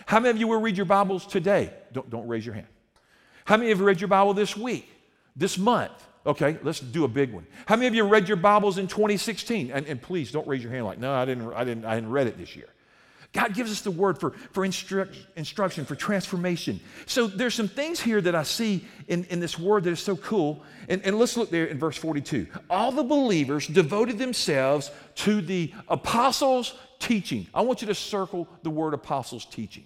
How 0.06 0.20
many 0.20 0.30
of 0.30 0.36
you 0.38 0.48
will 0.48 0.60
read 0.60 0.76
your 0.76 0.86
Bibles 0.86 1.26
today? 1.26 1.72
Don't, 1.92 2.08
don't 2.10 2.26
raise 2.26 2.44
your 2.44 2.54
hand. 2.54 2.66
How 3.44 3.56
many 3.56 3.70
of 3.70 3.78
you 3.78 3.84
read 3.84 4.00
your 4.00 4.08
Bible 4.08 4.34
this 4.34 4.56
week, 4.56 4.88
this 5.36 5.56
month? 5.56 5.92
Okay, 6.26 6.58
let's 6.62 6.80
do 6.80 7.04
a 7.04 7.08
big 7.08 7.32
one. 7.32 7.46
How 7.64 7.76
many 7.76 7.86
of 7.86 7.94
you 7.94 8.04
read 8.04 8.28
your 8.28 8.36
Bibles 8.36 8.76
in 8.76 8.86
2016? 8.86 9.70
And, 9.70 9.86
and 9.86 10.00
please 10.00 10.30
don't 10.30 10.46
raise 10.46 10.62
your 10.62 10.72
hand 10.72 10.84
like, 10.84 10.98
no, 10.98 11.12
I 11.14 11.24
didn't, 11.24 11.52
I 11.54 11.64
didn't, 11.64 11.84
I 11.86 11.94
didn't 11.94 12.10
read 12.10 12.26
it 12.26 12.36
this 12.36 12.54
year. 12.54 12.68
God 13.32 13.54
gives 13.54 13.70
us 13.70 13.82
the 13.82 13.90
word 13.90 14.18
for, 14.18 14.30
for 14.52 14.66
instru- 14.66 15.14
instruction, 15.36 15.84
for 15.84 15.94
transformation. 15.94 16.80
So 17.06 17.26
there's 17.26 17.54
some 17.54 17.68
things 17.68 18.00
here 18.00 18.20
that 18.22 18.34
I 18.34 18.42
see 18.42 18.84
in, 19.06 19.24
in 19.24 19.38
this 19.38 19.58
word 19.58 19.84
that 19.84 19.90
is 19.90 20.00
so 20.00 20.16
cool. 20.16 20.62
And, 20.88 21.02
and 21.04 21.18
let's 21.18 21.36
look 21.36 21.50
there 21.50 21.66
in 21.66 21.78
verse 21.78 21.96
42. 21.96 22.46
All 22.70 22.90
the 22.90 23.02
believers 23.02 23.66
devoted 23.66 24.18
themselves 24.18 24.90
to 25.16 25.42
the 25.42 25.74
apostles' 25.88 26.74
teaching. 26.98 27.46
I 27.52 27.60
want 27.60 27.82
you 27.82 27.88
to 27.88 27.94
circle 27.94 28.48
the 28.62 28.70
word 28.70 28.94
apostles' 28.94 29.44
teaching. 29.44 29.84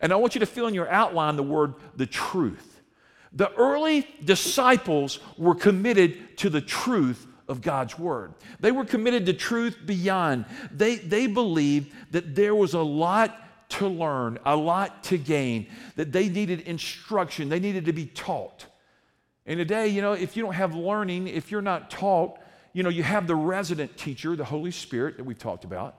And 0.00 0.10
I 0.10 0.16
want 0.16 0.34
you 0.34 0.38
to 0.40 0.46
fill 0.46 0.66
in 0.66 0.74
your 0.74 0.88
outline 0.88 1.36
the 1.36 1.42
word 1.42 1.74
the 1.96 2.06
truth. 2.06 2.80
The 3.34 3.52
early 3.54 4.08
disciples 4.24 5.18
were 5.36 5.54
committed 5.54 6.38
to 6.38 6.50
the 6.50 6.60
truth 6.60 7.26
of 7.52 7.60
God's 7.60 7.96
word. 7.98 8.34
They 8.58 8.72
were 8.72 8.84
committed 8.84 9.26
to 9.26 9.32
truth 9.32 9.78
beyond. 9.86 10.46
They, 10.72 10.96
they 10.96 11.28
believed 11.28 11.92
that 12.10 12.34
there 12.34 12.54
was 12.54 12.74
a 12.74 12.82
lot 12.82 13.38
to 13.68 13.86
learn, 13.86 14.38
a 14.44 14.56
lot 14.56 15.04
to 15.04 15.18
gain, 15.18 15.68
that 15.96 16.10
they 16.10 16.28
needed 16.28 16.62
instruction, 16.62 17.48
they 17.48 17.60
needed 17.60 17.84
to 17.84 17.92
be 17.92 18.06
taught. 18.06 18.66
And 19.46 19.58
today, 19.58 19.88
you 19.88 20.02
know, 20.02 20.12
if 20.12 20.36
you 20.36 20.42
don't 20.42 20.54
have 20.54 20.74
learning, 20.74 21.28
if 21.28 21.50
you're 21.50 21.62
not 21.62 21.90
taught, 21.90 22.38
you 22.72 22.82
know, 22.82 22.88
you 22.88 23.02
have 23.02 23.26
the 23.26 23.34
resident 23.34 23.96
teacher, 23.96 24.34
the 24.34 24.44
Holy 24.44 24.70
Spirit 24.70 25.16
that 25.18 25.24
we've 25.24 25.38
talked 25.38 25.64
about. 25.64 25.96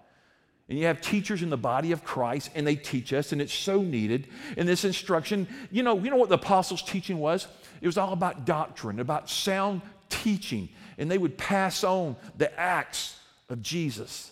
And 0.69 0.79
you 0.79 0.86
have 0.86 1.01
teachers 1.01 1.43
in 1.43 1.50
the 1.50 1.57
body 1.57 1.91
of 1.91 2.03
Christ, 2.03 2.50
and 2.55 2.65
they 2.65 2.75
teach 2.75 3.12
us, 3.12 3.31
and 3.31 3.41
it's 3.41 3.53
so 3.53 3.81
needed. 3.81 4.27
in 4.55 4.65
this 4.65 4.86
instruction, 4.86 5.48
you 5.72 5.83
know, 5.83 6.00
you 6.00 6.10
know 6.10 6.15
what 6.15 6.29
the 6.29 6.36
apostles' 6.36 6.81
teaching 6.81 7.19
was? 7.19 7.48
It 7.81 7.86
was 7.86 7.98
all 7.98 8.13
about 8.13 8.45
doctrine, 8.45 9.00
about 9.00 9.29
sound 9.29 9.81
teaching 10.10 10.69
and 10.97 11.09
they 11.09 11.17
would 11.17 11.38
pass 11.38 11.83
on 11.83 12.15
the 12.38 12.57
acts 12.59 13.17
of 13.50 13.62
Jesus. 13.62 14.31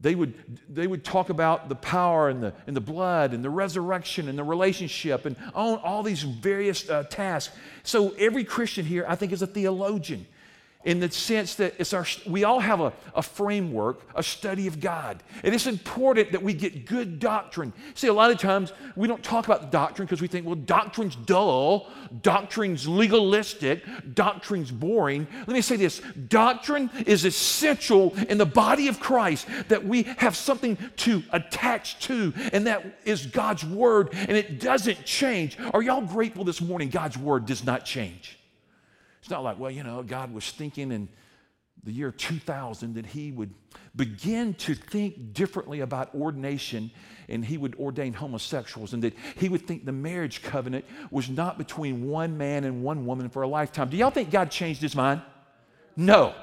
They 0.00 0.14
would, 0.14 0.34
they 0.68 0.86
would 0.86 1.04
talk 1.04 1.30
about 1.30 1.68
the 1.68 1.76
power 1.76 2.28
and 2.28 2.42
the, 2.42 2.52
and 2.66 2.76
the 2.76 2.80
blood 2.80 3.32
and 3.32 3.44
the 3.44 3.50
resurrection 3.50 4.28
and 4.28 4.38
the 4.38 4.44
relationship 4.44 5.24
and 5.24 5.36
all, 5.54 5.76
all 5.76 6.02
these 6.02 6.22
various 6.22 6.90
uh, 6.90 7.04
tasks. 7.04 7.54
So, 7.84 8.10
every 8.18 8.44
Christian 8.44 8.84
here, 8.84 9.06
I 9.08 9.14
think, 9.14 9.32
is 9.32 9.40
a 9.40 9.46
theologian 9.46 10.26
in 10.84 11.00
the 11.00 11.10
sense 11.10 11.54
that 11.56 11.74
it's 11.78 11.92
our, 11.92 12.06
we 12.26 12.44
all 12.44 12.60
have 12.60 12.80
a, 12.80 12.92
a 13.14 13.22
framework, 13.22 14.02
a 14.14 14.22
study 14.22 14.66
of 14.66 14.80
God. 14.80 15.22
And 15.42 15.54
it's 15.54 15.66
important 15.66 16.32
that 16.32 16.42
we 16.42 16.52
get 16.52 16.86
good 16.86 17.18
doctrine. 17.18 17.72
See, 17.94 18.08
a 18.08 18.12
lot 18.12 18.30
of 18.30 18.38
times 18.38 18.72
we 18.94 19.08
don't 19.08 19.22
talk 19.22 19.46
about 19.46 19.72
doctrine 19.72 20.06
because 20.06 20.20
we 20.20 20.28
think, 20.28 20.46
well, 20.46 20.54
doctrine's 20.54 21.16
dull, 21.16 21.88
doctrine's 22.22 22.86
legalistic, 22.86 23.82
doctrine's 24.14 24.70
boring. 24.70 25.26
Let 25.46 25.48
me 25.48 25.62
say 25.62 25.76
this 25.76 26.00
doctrine 26.28 26.90
is 27.06 27.24
essential 27.24 28.14
in 28.28 28.38
the 28.38 28.46
body 28.46 28.88
of 28.88 29.00
Christ 29.00 29.46
that 29.68 29.84
we 29.84 30.02
have 30.18 30.36
something 30.36 30.76
to 30.96 31.22
attach 31.32 31.98
to, 32.06 32.32
and 32.52 32.66
that 32.66 32.84
is 33.04 33.26
God's 33.26 33.64
Word, 33.64 34.10
and 34.12 34.32
it 34.32 34.60
doesn't 34.60 35.04
change. 35.04 35.58
Are 35.72 35.82
y'all 35.82 36.02
grateful 36.02 36.44
this 36.44 36.60
morning 36.60 36.90
God's 36.90 37.16
Word 37.16 37.46
does 37.46 37.64
not 37.64 37.84
change? 37.84 38.38
It's 39.24 39.30
not 39.30 39.42
like, 39.42 39.58
well, 39.58 39.70
you 39.70 39.82
know, 39.82 40.02
God 40.02 40.34
was 40.34 40.50
thinking 40.50 40.92
in 40.92 41.08
the 41.82 41.90
year 41.90 42.10
2000 42.10 42.96
that 42.96 43.06
he 43.06 43.32
would 43.32 43.54
begin 43.96 44.52
to 44.52 44.74
think 44.74 45.32
differently 45.32 45.80
about 45.80 46.14
ordination 46.14 46.90
and 47.30 47.42
he 47.42 47.56
would 47.56 47.74
ordain 47.76 48.12
homosexuals 48.12 48.92
and 48.92 49.02
that 49.02 49.14
he 49.36 49.48
would 49.48 49.66
think 49.66 49.86
the 49.86 49.92
marriage 49.92 50.42
covenant 50.42 50.84
was 51.10 51.30
not 51.30 51.56
between 51.56 52.06
one 52.06 52.36
man 52.36 52.64
and 52.64 52.82
one 52.82 53.06
woman 53.06 53.30
for 53.30 53.40
a 53.40 53.48
lifetime. 53.48 53.88
Do 53.88 53.96
y'all 53.96 54.10
think 54.10 54.30
God 54.30 54.50
changed 54.50 54.82
his 54.82 54.94
mind? 54.94 55.22
No. 55.96 56.34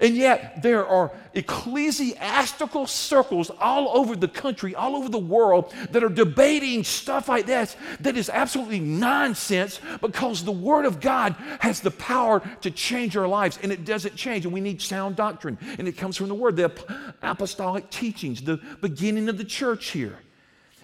And 0.00 0.16
yet, 0.16 0.62
there 0.62 0.86
are 0.86 1.12
ecclesiastical 1.34 2.86
circles 2.86 3.50
all 3.60 3.94
over 3.94 4.16
the 4.16 4.28
country, 4.28 4.74
all 4.74 4.96
over 4.96 5.10
the 5.10 5.18
world, 5.18 5.74
that 5.90 6.02
are 6.02 6.08
debating 6.08 6.84
stuff 6.84 7.28
like 7.28 7.44
this 7.44 7.76
that 8.00 8.16
is 8.16 8.30
absolutely 8.30 8.80
nonsense 8.80 9.78
because 10.00 10.42
the 10.42 10.52
Word 10.52 10.86
of 10.86 11.00
God 11.00 11.36
has 11.60 11.80
the 11.80 11.90
power 11.90 12.40
to 12.62 12.70
change 12.70 13.14
our 13.14 13.28
lives, 13.28 13.58
and 13.62 13.70
it 13.70 13.84
doesn't 13.84 14.16
change. 14.16 14.46
And 14.46 14.54
we 14.54 14.62
need 14.62 14.80
sound 14.80 15.16
doctrine, 15.16 15.58
and 15.78 15.86
it 15.86 15.98
comes 15.98 16.16
from 16.16 16.28
the 16.28 16.34
Word, 16.34 16.56
the 16.56 16.72
apostolic 17.20 17.90
teachings, 17.90 18.40
the 18.40 18.56
beginning 18.80 19.28
of 19.28 19.36
the 19.36 19.44
church 19.44 19.90
here. 19.90 20.18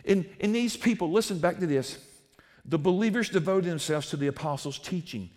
And, 0.05 0.27
and 0.41 0.55
these 0.55 0.77
people, 0.77 1.11
listen 1.11 1.39
back 1.39 1.59
to 1.61 1.67
this 1.67 1.99
the 2.69 2.79
believers 2.79 3.29
devoted 3.29 3.71
themselves 3.71 4.11
to 4.11 4.17
the 4.17 4.27
apostles' 4.27 4.79
teaching. 4.79 5.31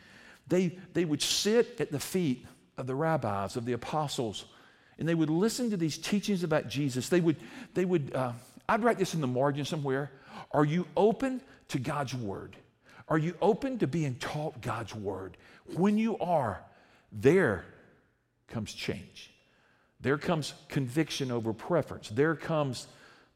They, 0.48 0.80
they 0.94 1.06
would 1.06 1.22
sit 1.22 1.80
at 1.80 1.92
the 1.92 2.00
feet 2.00 2.46
of 2.80 2.88
the 2.88 2.96
rabbis, 2.96 3.56
of 3.56 3.66
the 3.66 3.74
apostles, 3.74 4.46
and 4.98 5.08
they 5.08 5.16
would 5.16 5.30
listen 5.30 5.70
to 5.70 5.78
these 5.78 5.98
teachings 5.98 6.44
about 6.44 6.68
Jesus. 6.68 7.10
They 7.10 7.22
would, 7.22 7.38
they 7.74 7.86
would 7.86 8.16
uh, 8.16 8.34
I'd 8.70 8.84
write 8.84 9.00
this 9.00 9.16
in 9.16 9.22
the 9.22 9.28
margin 9.28 9.66
somewhere. 9.66 10.12
Are 10.52 10.64
you 10.64 10.86
open 10.96 11.42
to 11.70 11.80
God's 11.80 12.14
word? 12.14 12.56
Are 13.08 13.18
you 13.18 13.36
open 13.42 13.80
to 13.80 13.88
being 13.88 14.16
taught 14.16 14.62
God's 14.62 14.94
word? 14.94 15.38
When 15.76 15.98
you 15.98 16.20
are, 16.20 16.64
there 17.12 17.66
comes 18.48 18.72
change. 18.72 19.32
There 20.02 20.20
comes 20.20 20.54
conviction 20.68 21.32
over 21.32 21.52
preference. 21.52 22.10
There 22.10 22.36
comes 22.36 22.88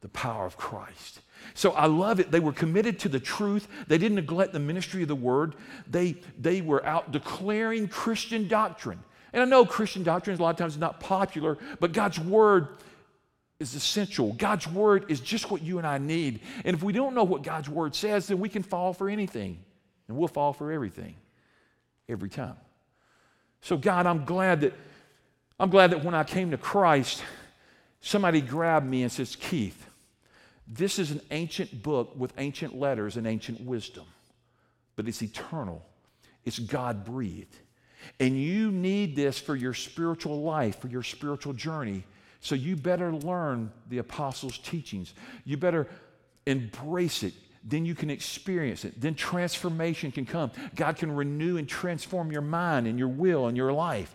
the 0.01 0.09
power 0.09 0.45
of 0.45 0.55
Christ. 0.55 1.21
So 1.55 1.71
I 1.71 1.87
love 1.87 2.19
it. 2.19 2.29
They 2.29 2.39
were 2.39 2.53
committed 2.53 2.99
to 2.99 3.09
the 3.09 3.19
truth. 3.19 3.67
They 3.87 3.97
didn't 3.97 4.15
neglect 4.15 4.53
the 4.53 4.59
ministry 4.59 5.01
of 5.01 5.07
the 5.07 5.15
word. 5.15 5.55
They, 5.89 6.17
they 6.39 6.61
were 6.61 6.85
out 6.85 7.11
declaring 7.11 7.87
Christian 7.87 8.47
doctrine. 8.47 8.99
And 9.33 9.41
I 9.41 9.45
know 9.45 9.65
Christian 9.65 10.03
doctrine 10.03 10.35
is 10.35 10.39
a 10.39 10.43
lot 10.43 10.51
of 10.51 10.57
times 10.57 10.77
not 10.77 10.99
popular, 10.99 11.57
but 11.79 11.91
God's 11.91 12.19
word 12.19 12.67
is 13.59 13.73
essential. 13.73 14.33
God's 14.33 14.67
word 14.67 15.05
is 15.09 15.19
just 15.19 15.49
what 15.49 15.61
you 15.63 15.79
and 15.79 15.87
I 15.87 15.97
need. 15.97 16.41
And 16.63 16.75
if 16.75 16.83
we 16.83 16.93
don't 16.93 17.15
know 17.15 17.23
what 17.23 17.41
God's 17.43 17.67
word 17.67 17.95
says, 17.95 18.27
then 18.27 18.39
we 18.39 18.49
can 18.49 18.61
fall 18.61 18.93
for 18.93 19.09
anything. 19.09 19.59
And 20.07 20.17
we'll 20.17 20.27
fall 20.27 20.53
for 20.53 20.71
everything 20.71 21.15
every 22.07 22.29
time. 22.29 22.55
So 23.61 23.77
God, 23.77 24.05
I'm 24.05 24.25
glad 24.25 24.61
that 24.61 24.73
I'm 25.59 25.69
glad 25.69 25.91
that 25.91 26.03
when 26.03 26.13
I 26.13 26.23
came 26.23 26.51
to 26.51 26.57
Christ, 26.57 27.23
somebody 28.01 28.41
grabbed 28.41 28.85
me 28.85 29.03
and 29.03 29.11
says, 29.11 29.35
"Keith, 29.35 29.87
this 30.67 30.99
is 30.99 31.11
an 31.11 31.21
ancient 31.31 31.81
book 31.81 32.13
with 32.17 32.33
ancient 32.37 32.77
letters 32.77 33.15
and 33.15 33.25
ancient 33.25 33.61
wisdom, 33.61 34.05
but 34.95 35.07
it's 35.07 35.21
eternal. 35.21 35.85
It's 36.43 36.59
God 36.59 37.05
breathed. 37.05 37.55
And 38.19 38.41
you 38.41 38.71
need 38.71 39.15
this 39.15 39.39
for 39.39 39.55
your 39.55 39.73
spiritual 39.73 40.41
life, 40.41 40.79
for 40.79 40.87
your 40.87 41.03
spiritual 41.03 41.53
journey. 41.53 42.03
So 42.41 42.55
you 42.55 42.75
better 42.75 43.13
learn 43.13 43.71
the 43.89 43.99
apostles' 43.99 44.57
teachings. 44.57 45.13
You 45.45 45.57
better 45.57 45.87
embrace 46.45 47.23
it. 47.23 47.33
Then 47.63 47.85
you 47.85 47.95
can 47.95 48.09
experience 48.09 48.83
it. 48.83 48.99
Then 48.99 49.15
transformation 49.15 50.11
can 50.11 50.25
come. 50.25 50.51
God 50.75 50.97
can 50.97 51.15
renew 51.15 51.57
and 51.57 51.67
transform 51.67 52.31
your 52.31 52.41
mind 52.41 52.87
and 52.87 52.99
your 52.99 53.07
will 53.07 53.47
and 53.47 53.55
your 53.55 53.71
life. 53.71 54.13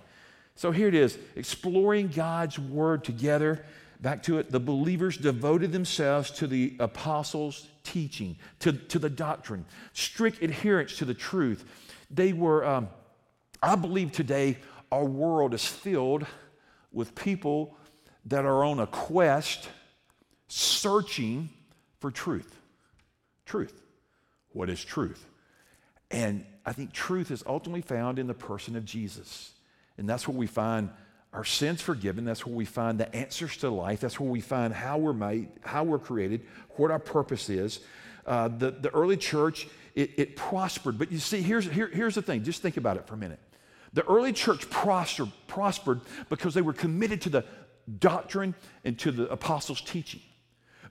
So 0.54 0.71
here 0.71 0.88
it 0.88 0.95
is 0.95 1.18
exploring 1.37 2.09
God's 2.09 2.59
word 2.59 3.04
together. 3.04 3.64
Back 4.00 4.23
to 4.25 4.38
it. 4.38 4.50
The 4.50 4.61
believers 4.61 5.16
devoted 5.16 5.73
themselves 5.73 6.30
to 6.33 6.47
the 6.47 6.76
apostles' 6.78 7.66
teaching, 7.83 8.37
to, 8.61 8.73
to 8.73 8.99
the 8.99 9.09
doctrine, 9.09 9.64
strict 9.95 10.42
adherence 10.42 10.99
to 10.99 11.07
the 11.07 11.14
truth. 11.14 11.64
They 12.11 12.35
were. 12.35 12.66
Um, 12.66 12.88
I 13.62 13.75
believe 13.75 14.12
today 14.12 14.59
our 14.91 15.05
world 15.05 15.55
is 15.55 15.65
filled 15.65 16.27
with 16.93 17.15
people 17.15 17.77
that 18.27 18.45
are 18.45 18.65
on 18.65 18.81
a 18.81 18.87
quest 18.87 19.69
searching 20.49 21.50
for 22.00 22.11
truth. 22.11 22.55
Truth. 23.45 23.83
what 24.53 24.69
is 24.69 24.85
truth? 24.85 25.25
And 26.11 26.45
I 26.67 26.73
think 26.73 26.93
truth 26.93 27.31
is 27.31 27.43
ultimately 27.47 27.81
found 27.81 28.19
in 28.19 28.27
the 28.27 28.35
person 28.35 28.77
of 28.77 28.85
Jesus. 28.85 29.53
And 29.97 30.09
that's 30.09 30.29
where 30.29 30.37
we 30.37 30.47
find 30.47 30.91
our 31.33 31.45
sins 31.45 31.81
forgiven. 31.81 32.25
That's 32.25 32.47
where 32.47 32.55
we 32.55 32.65
find 32.65 32.99
the 32.99 33.15
answers 33.15 33.57
to 33.59 33.71
life. 33.71 34.00
That's 34.00 34.19
where 34.21 34.29
we 34.29 34.41
find 34.41 34.73
how 34.73 34.99
we're 34.99 35.12
made, 35.12 35.49
how 35.62 35.85
we're 35.85 35.99
created, 35.99 36.43
what 36.77 36.91
our 36.91 36.99
purpose 36.99 37.49
is. 37.49 37.81
Uh, 38.27 38.49
the, 38.49 38.71
the 38.71 38.91
early 38.91 39.17
church, 39.17 39.67
it, 39.95 40.11
it 40.19 40.37
prospered. 40.37 40.99
But 40.99 41.11
you 41.11 41.19
see, 41.19 41.41
here's, 41.41 41.65
here, 41.65 41.88
here's 41.88 42.15
the 42.15 42.23
thing 42.23 42.45
just 42.45 42.62
think 42.62 42.77
about 42.77 42.97
it 42.97 43.07
for 43.07 43.15
a 43.15 43.19
minute. 43.19 43.41
The 43.92 44.04
early 44.04 44.33
church 44.33 44.68
prospered, 44.71 45.30
prospered 45.47 46.00
because 46.28 46.54
they 46.54 46.62
were 46.62 46.73
committed 46.73 47.23
to 47.23 47.30
the 47.30 47.45
doctrine 47.99 48.54
and 48.85 48.99
to 48.99 49.11
the 49.11 49.28
apostles' 49.28 49.80
teaching. 49.80 50.21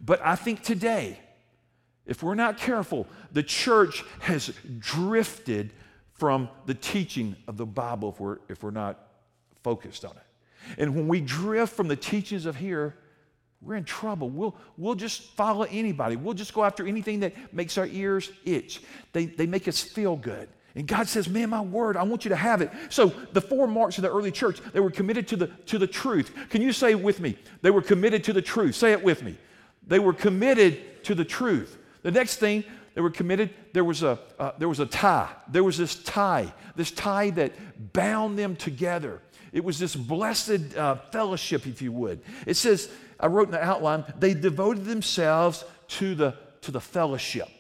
But 0.01 0.21
I 0.23 0.35
think 0.35 0.63
today, 0.63 1.19
if 2.05 2.23
we're 2.23 2.35
not 2.35 2.57
careful, 2.57 3.07
the 3.31 3.43
church 3.43 4.03
has 4.21 4.51
drifted 4.79 5.73
from 6.13 6.49
the 6.65 6.73
teaching 6.73 7.35
of 7.47 7.57
the 7.57 7.65
Bible 7.65 8.09
if 8.09 8.19
we're, 8.19 8.37
if 8.49 8.63
we're 8.63 8.71
not 8.71 8.99
focused 9.63 10.05
on 10.05 10.11
it. 10.11 10.79
And 10.79 10.95
when 10.95 11.07
we 11.07 11.21
drift 11.21 11.75
from 11.75 11.87
the 11.87 11.95
teachings 11.95 12.45
of 12.45 12.55
here, 12.55 12.95
we're 13.61 13.75
in 13.75 13.83
trouble. 13.83 14.29
We'll, 14.29 14.55
we'll 14.77 14.95
just 14.95 15.21
follow 15.35 15.65
anybody. 15.69 16.15
We'll 16.15 16.33
just 16.33 16.53
go 16.53 16.63
after 16.63 16.85
anything 16.85 17.21
that 17.21 17.53
makes 17.53 17.77
our 17.77 17.87
ears 17.87 18.31
itch. 18.45 18.81
They, 19.13 19.25
they 19.25 19.47
make 19.47 19.67
us 19.67 19.81
feel 19.81 20.15
good. 20.15 20.49
And 20.77 20.87
God 20.87 21.09
says, 21.09 21.27
Man, 21.27 21.49
my 21.49 21.59
word, 21.59 21.97
I 21.97 22.03
want 22.03 22.23
you 22.23 22.29
to 22.29 22.35
have 22.35 22.61
it. 22.61 22.69
So 22.89 23.07
the 23.33 23.41
four 23.41 23.67
marks 23.67 23.97
of 23.97 24.03
the 24.03 24.11
early 24.11 24.31
church, 24.31 24.59
they 24.73 24.79
were 24.79 24.91
committed 24.91 25.27
to 25.29 25.35
the, 25.35 25.47
to 25.47 25.79
the 25.79 25.87
truth. 25.87 26.31
Can 26.51 26.61
you 26.61 26.71
say 26.71 26.93
with 26.93 27.19
me? 27.19 27.35
They 27.63 27.71
were 27.71 27.81
committed 27.81 28.23
to 28.25 28.33
the 28.33 28.43
truth. 28.43 28.75
Say 28.75 28.91
it 28.91 29.03
with 29.03 29.23
me. 29.23 29.35
They 29.87 29.97
were 29.97 30.13
committed 30.13 31.03
to 31.05 31.15
the 31.15 31.25
truth. 31.25 31.79
The 32.03 32.11
next 32.11 32.37
thing, 32.37 32.63
they 32.93 33.01
were 33.01 33.09
committed, 33.09 33.49
there 33.73 33.83
was 33.83 34.03
a, 34.03 34.19
uh, 34.37 34.51
there 34.59 34.69
was 34.69 34.79
a 34.79 34.85
tie. 34.85 35.29
There 35.47 35.63
was 35.63 35.79
this 35.79 35.95
tie, 35.95 36.53
this 36.75 36.91
tie 36.91 37.31
that 37.31 37.53
bound 37.93 38.37
them 38.37 38.55
together. 38.55 39.23
It 39.51 39.63
was 39.63 39.79
this 39.79 39.95
blessed 39.95 40.77
uh, 40.77 40.95
fellowship, 41.11 41.65
if 41.65 41.81
you 41.81 41.91
would. 41.91 42.21
It 42.45 42.53
says, 42.53 42.87
I 43.19 43.27
wrote 43.27 43.47
in 43.47 43.51
the 43.51 43.63
outline, 43.63 44.03
they 44.19 44.35
devoted 44.35 44.85
themselves 44.85 45.65
to 45.87 46.13
the, 46.13 46.35
to 46.61 46.69
the 46.69 46.81
fellowship. 46.81 47.56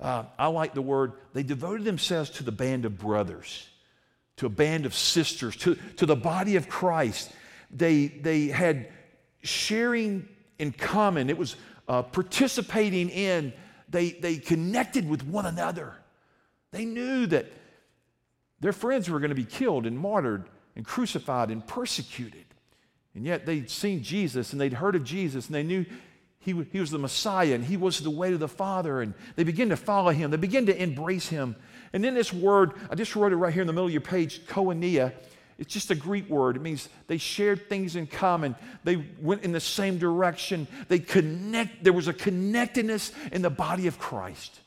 Uh, 0.00 0.24
I 0.38 0.48
like 0.48 0.74
the 0.74 0.82
word, 0.82 1.12
they 1.32 1.42
devoted 1.42 1.84
themselves 1.84 2.30
to 2.30 2.44
the 2.44 2.52
band 2.52 2.84
of 2.84 2.98
brothers, 2.98 3.68
to 4.36 4.46
a 4.46 4.50
band 4.50 4.84
of 4.84 4.94
sisters, 4.94 5.56
to, 5.56 5.76
to 5.96 6.06
the 6.06 6.16
body 6.16 6.56
of 6.56 6.68
Christ. 6.68 7.32
They, 7.70 8.06
they 8.06 8.48
had 8.48 8.88
sharing 9.42 10.28
in 10.58 10.72
common, 10.72 11.30
it 11.30 11.38
was 11.38 11.56
uh, 11.88 12.02
participating 12.02 13.08
in, 13.08 13.52
they, 13.88 14.10
they 14.10 14.36
connected 14.36 15.08
with 15.08 15.24
one 15.24 15.46
another. 15.46 15.94
They 16.72 16.84
knew 16.84 17.26
that 17.26 17.46
their 18.60 18.72
friends 18.72 19.08
were 19.08 19.20
going 19.20 19.30
to 19.30 19.36
be 19.36 19.44
killed 19.44 19.86
and 19.86 19.98
martyred 19.98 20.48
and 20.74 20.84
crucified 20.84 21.50
and 21.50 21.66
persecuted. 21.66 22.44
And 23.14 23.24
yet 23.24 23.46
they'd 23.46 23.70
seen 23.70 24.02
Jesus 24.02 24.52
and 24.52 24.60
they'd 24.60 24.74
heard 24.74 24.94
of 24.94 25.04
Jesus 25.04 25.46
and 25.46 25.54
they 25.54 25.62
knew 25.62 25.86
he, 26.46 26.64
he 26.70 26.78
was 26.78 26.92
the 26.92 26.98
Messiah 26.98 27.54
and 27.54 27.64
he 27.64 27.76
was 27.76 27.98
the 27.98 28.08
way 28.08 28.30
to 28.30 28.38
the 28.38 28.46
Father. 28.46 29.02
And 29.02 29.14
they 29.34 29.42
begin 29.42 29.68
to 29.70 29.76
follow 29.76 30.12
him, 30.12 30.30
they 30.30 30.36
begin 30.36 30.66
to 30.66 30.82
embrace 30.82 31.28
him. 31.28 31.56
And 31.92 32.04
then 32.04 32.14
this 32.14 32.32
word, 32.32 32.74
I 32.88 32.94
just 32.94 33.16
wrote 33.16 33.32
it 33.32 33.36
right 33.36 33.52
here 33.52 33.62
in 33.62 33.66
the 33.66 33.72
middle 33.72 33.86
of 33.86 33.92
your 33.92 34.00
page, 34.00 34.46
koinonia. 34.46 35.12
It's 35.58 35.72
just 35.72 35.90
a 35.90 35.94
Greek 35.94 36.28
word. 36.28 36.54
It 36.56 36.62
means 36.62 36.88
they 37.08 37.16
shared 37.16 37.68
things 37.68 37.96
in 37.96 38.06
common. 38.06 38.54
They 38.84 39.04
went 39.20 39.42
in 39.42 39.52
the 39.52 39.60
same 39.60 39.98
direction. 39.98 40.68
They 40.88 40.98
connect. 41.00 41.82
There 41.82 41.94
was 41.94 42.08
a 42.08 42.12
connectedness 42.12 43.10
in 43.32 43.42
the 43.42 43.50
body 43.50 43.88
of 43.88 43.98
Christ. 43.98 44.60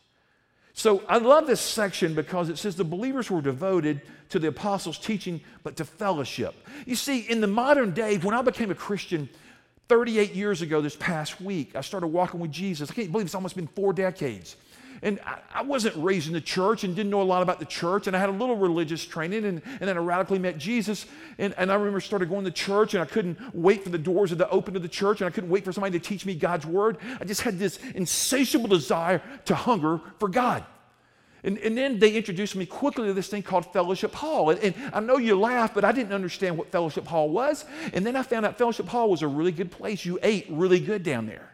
So 0.74 1.04
I 1.08 1.20
love 1.20 1.48
this 1.48 1.62
section 1.62 2.14
because 2.14 2.50
it 2.50 2.58
says 2.58 2.76
the 2.76 2.84
believers 2.84 3.30
were 3.30 3.42
devoted 3.42 4.02
to 4.30 4.40
the 4.40 4.48
apostles' 4.48 4.98
teaching, 4.98 5.42
but 5.64 5.78
to 5.78 5.86
fellowship. 5.86 6.56
You 6.86 6.96
see, 6.96 7.20
in 7.20 7.40
the 7.40 7.48
modern 7.48 7.92
day, 7.92 8.18
when 8.18 8.34
I 8.34 8.42
became 8.42 8.72
a 8.72 8.76
Christian, 8.76 9.30
38 9.90 10.36
years 10.36 10.62
ago, 10.62 10.82
this 10.82 10.96
past 10.96 11.42
week, 11.42 11.76
I 11.76 11.82
started 11.82 12.08
walking 12.08 12.40
with 12.40 12.52
Jesus. 12.52 12.92
I 12.92 12.94
can't 12.94 13.12
believe 13.12 13.26
it's 13.26 13.36
almost 13.36 13.56
been 13.56 13.68
four 13.68 13.92
decades. 13.92 14.56
And 15.02 15.20
I, 15.26 15.40
I, 15.54 15.62
wasn't 15.64 15.96
raised 15.96 16.28
in 16.28 16.34
the 16.34 16.42
church 16.42 16.84
and 16.84 16.96
didn't 16.96 17.10
know 17.10 17.22
a 17.22 17.24
lot 17.24 17.42
about 17.42 17.60
the 17.60 17.66
church. 17.66 18.06
And 18.06 18.16
I 18.16 18.20
had 18.20 18.30
a 18.30 18.34
little 18.34 18.56
religious 18.56 19.04
training. 19.04 19.46
And, 19.46 19.62
and 19.66 19.90
then 19.90 19.98
I 19.98 20.02
radically 20.02 20.38
met 20.38 20.58
Jesus. 20.58 21.06
And, 21.38 21.56
and 21.58 21.72
I 21.72 21.76
remember 21.76 22.02
started 22.02 22.30
going 22.30 22.46
to 22.46 22.52
church 22.52 22.94
and 22.94 23.02
I 23.02 23.06
couldn't 23.06 23.38
wait 23.56 23.84
for 23.84 23.90
the 23.90 23.98
doors 23.98 24.32
of 24.32 24.38
the 24.38 24.50
open 24.50 24.74
to 24.74 24.80
the 24.80 24.90
church. 24.90 25.22
And 25.22 25.28
I 25.28 25.32
couldn't 25.32 25.50
wait 25.50 25.64
for 25.64 25.72
somebody 25.72 25.98
to 25.98 26.06
teach 26.06 26.26
me 26.26 26.36
God's 26.36 26.66
word. 26.66 26.98
I 27.20 27.24
just 27.24 27.42
had 27.42 27.58
this 27.58 27.80
insatiable 27.96 28.68
desire 28.68 29.22
to 29.46 29.56
hunger 29.56 30.02
for 30.20 30.28
God. 30.28 30.66
And, 31.44 31.58
and 31.60 31.78
then 31.78 32.00
they 32.00 32.16
introduced 32.16 32.56
me 32.56 32.66
quickly 32.66 33.08
to 33.08 33.14
this 33.14 33.28
thing 33.28 33.44
called 33.44 33.72
Fellowship 33.72 34.14
Hall. 34.14 34.50
And, 34.50 34.60
and, 34.60 34.76
I 34.94 35.00
know 35.00 35.18
you 35.18 35.40
laugh, 35.40 35.74
but 35.74 35.86
I 35.86 35.92
didn't 35.92 36.14
understand 36.14 36.58
what 36.58 36.72
Fellowship 36.72 37.08
Hall 37.08 37.30
was. 37.30 37.66
And 37.94 38.06
then 38.06 38.16
I 38.16 38.24
found 38.24 38.46
out 38.46 38.58
Fellowship 38.58 38.88
Hall 38.88 39.10
was 39.10 39.22
a 39.22 39.28
really 39.28 39.52
good 39.52 39.72
place. 39.72 40.06
You 40.06 40.20
ate 40.22 40.48
really 40.50 40.80
good 40.80 41.04
down 41.04 41.28
there. 41.28 41.50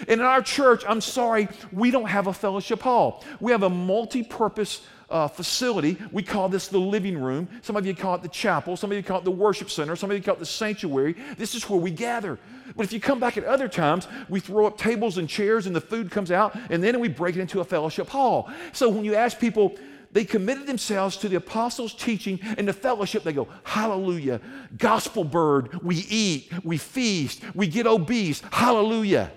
And 0.00 0.20
in 0.20 0.22
our 0.22 0.42
church, 0.42 0.84
I'm 0.88 1.00
sorry, 1.00 1.48
we 1.72 1.90
don't 1.90 2.08
have 2.08 2.26
a 2.26 2.32
fellowship 2.32 2.82
hall. 2.82 3.24
We 3.40 3.52
have 3.52 3.62
a 3.62 3.70
multi 3.70 4.22
purpose 4.22 4.82
uh, 5.10 5.28
facility. 5.28 5.98
We 6.12 6.22
call 6.22 6.48
this 6.48 6.68
the 6.68 6.78
living 6.78 7.18
room. 7.18 7.48
Some 7.62 7.76
of 7.76 7.86
you 7.86 7.94
call 7.94 8.14
it 8.14 8.22
the 8.22 8.28
chapel. 8.28 8.76
Some 8.76 8.90
of 8.90 8.96
you 8.96 9.02
call 9.02 9.18
it 9.18 9.24
the 9.24 9.30
worship 9.30 9.70
center. 9.70 9.96
Some 9.96 10.10
of 10.10 10.16
you 10.16 10.22
call 10.22 10.34
it 10.34 10.40
the 10.40 10.46
sanctuary. 10.46 11.16
This 11.36 11.54
is 11.54 11.68
where 11.68 11.78
we 11.78 11.90
gather. 11.90 12.38
But 12.76 12.84
if 12.84 12.92
you 12.92 13.00
come 13.00 13.20
back 13.20 13.36
at 13.36 13.44
other 13.44 13.68
times, 13.68 14.08
we 14.28 14.40
throw 14.40 14.66
up 14.66 14.78
tables 14.78 15.18
and 15.18 15.28
chairs 15.28 15.66
and 15.66 15.76
the 15.76 15.80
food 15.80 16.10
comes 16.10 16.30
out, 16.30 16.56
and 16.70 16.82
then 16.82 16.98
we 17.00 17.08
break 17.08 17.36
it 17.36 17.40
into 17.40 17.60
a 17.60 17.64
fellowship 17.64 18.08
hall. 18.08 18.50
So 18.72 18.88
when 18.88 19.04
you 19.04 19.14
ask 19.14 19.38
people, 19.38 19.76
they 20.12 20.24
committed 20.24 20.66
themselves 20.66 21.16
to 21.18 21.28
the 21.28 21.36
apostles' 21.36 21.92
teaching 21.92 22.38
and 22.56 22.68
the 22.68 22.72
fellowship. 22.72 23.24
They 23.24 23.32
go, 23.32 23.48
Hallelujah. 23.64 24.40
Gospel 24.78 25.24
bird, 25.24 25.82
we 25.82 25.96
eat, 26.08 26.52
we 26.64 26.78
feast, 26.78 27.42
we 27.54 27.66
get 27.66 27.86
obese. 27.86 28.40
Hallelujah. 28.52 29.32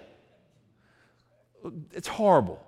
It's 1.94 2.08
horrible 2.08 2.67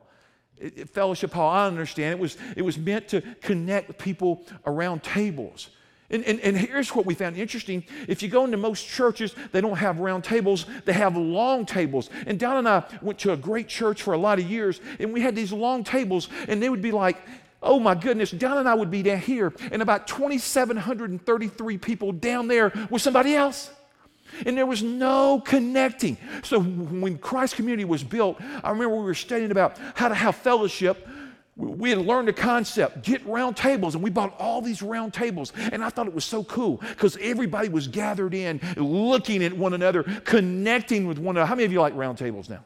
fellowship 0.92 1.34
hall, 1.34 1.50
I 1.50 1.68
understand. 1.68 2.14
It 2.14 2.20
was, 2.20 2.38
it 2.56 2.62
was 2.62 2.78
meant 2.78 3.08
to 3.10 3.22
connect 3.42 3.98
people 3.98 4.46
around 4.66 5.04
tables. 5.04 5.70
And, 6.12 6.24
and, 6.24 6.40
and, 6.40 6.58
here's 6.58 6.96
what 6.96 7.06
we 7.06 7.14
found 7.14 7.38
interesting. 7.38 7.84
If 8.08 8.24
you 8.24 8.30
go 8.30 8.44
into 8.44 8.58
most 8.58 8.88
churches, 8.88 9.36
they 9.52 9.62
don't 9.62 9.78
have 9.78 10.00
round 10.00 10.24
tables, 10.24 10.66
they 10.86 10.94
have 10.94 11.16
long 11.16 11.68
tables. 11.68 12.10
And 12.26 12.40
Don 12.40 12.58
and 12.58 12.68
I 12.68 12.84
went 13.04 13.20
to 13.20 13.34
a 13.34 13.38
great 13.38 13.68
church 13.68 14.02
for 14.02 14.16
a 14.16 14.18
lot 14.18 14.40
of 14.40 14.50
years, 14.50 14.82
and 15.00 15.14
we 15.14 15.22
had 15.22 15.36
these 15.36 15.54
long 15.54 15.84
tables, 15.84 16.28
and 16.48 16.64
they 16.64 16.70
would 16.70 16.82
be 16.82 16.92
like, 16.92 17.18
oh 17.62 17.80
my 17.80 17.94
goodness, 17.94 18.32
Don 18.32 18.58
and 18.58 18.68
I 18.68 18.74
would 18.74 18.90
be 18.90 19.04
down 19.04 19.20
here, 19.20 19.54
and 19.72 19.84
about 19.84 20.08
2,733 20.08 21.78
people 21.78 22.12
down 22.12 22.48
there 22.48 22.74
with 22.90 23.04
somebody 23.04 23.36
else. 23.36 23.70
And 24.46 24.58
there 24.58 24.66
was 24.66 24.82
no 24.82 25.42
connecting. 25.46 26.18
So 26.44 26.62
when 26.62 27.18
Christ 27.18 27.56
Community 27.56 27.86
was 27.86 28.04
built, 28.04 28.40
I 28.64 28.70
remember 28.70 28.96
we 28.96 29.04
were 29.04 29.14
studying 29.14 29.52
about 29.52 29.78
how 29.96 30.08
to 30.08 30.16
have 30.16 30.36
fellowship. 30.36 31.08
We 31.56 31.90
had 31.90 32.00
learned 32.00 32.30
the 32.30 32.34
concept, 32.34 33.04
get 33.04 33.26
round 33.26 33.58
tables, 33.58 33.94
and 33.94 34.04
we 34.04 34.10
bought 34.10 34.34
all 34.40 34.62
these 34.62 34.82
round 34.82 35.14
tables. 35.14 35.52
And 35.58 35.84
I 35.84 35.90
thought 35.90 36.08
it 36.08 36.14
was 36.14 36.24
so 36.24 36.44
cool 36.46 36.78
because 36.78 37.18
everybody 37.20 37.68
was 37.68 37.88
gathered 37.88 38.34
in, 38.34 38.62
looking 38.78 39.44
at 39.44 39.52
one 39.52 39.74
another, 39.74 40.04
connecting 40.04 41.06
with 41.06 41.18
one 41.18 41.36
another. 41.36 41.48
How 41.48 41.56
many 41.56 41.66
of 41.66 41.74
you 41.74 41.82
like 41.82 41.96
round 41.96 42.18
tables 42.18 42.50
now? 42.50 42.64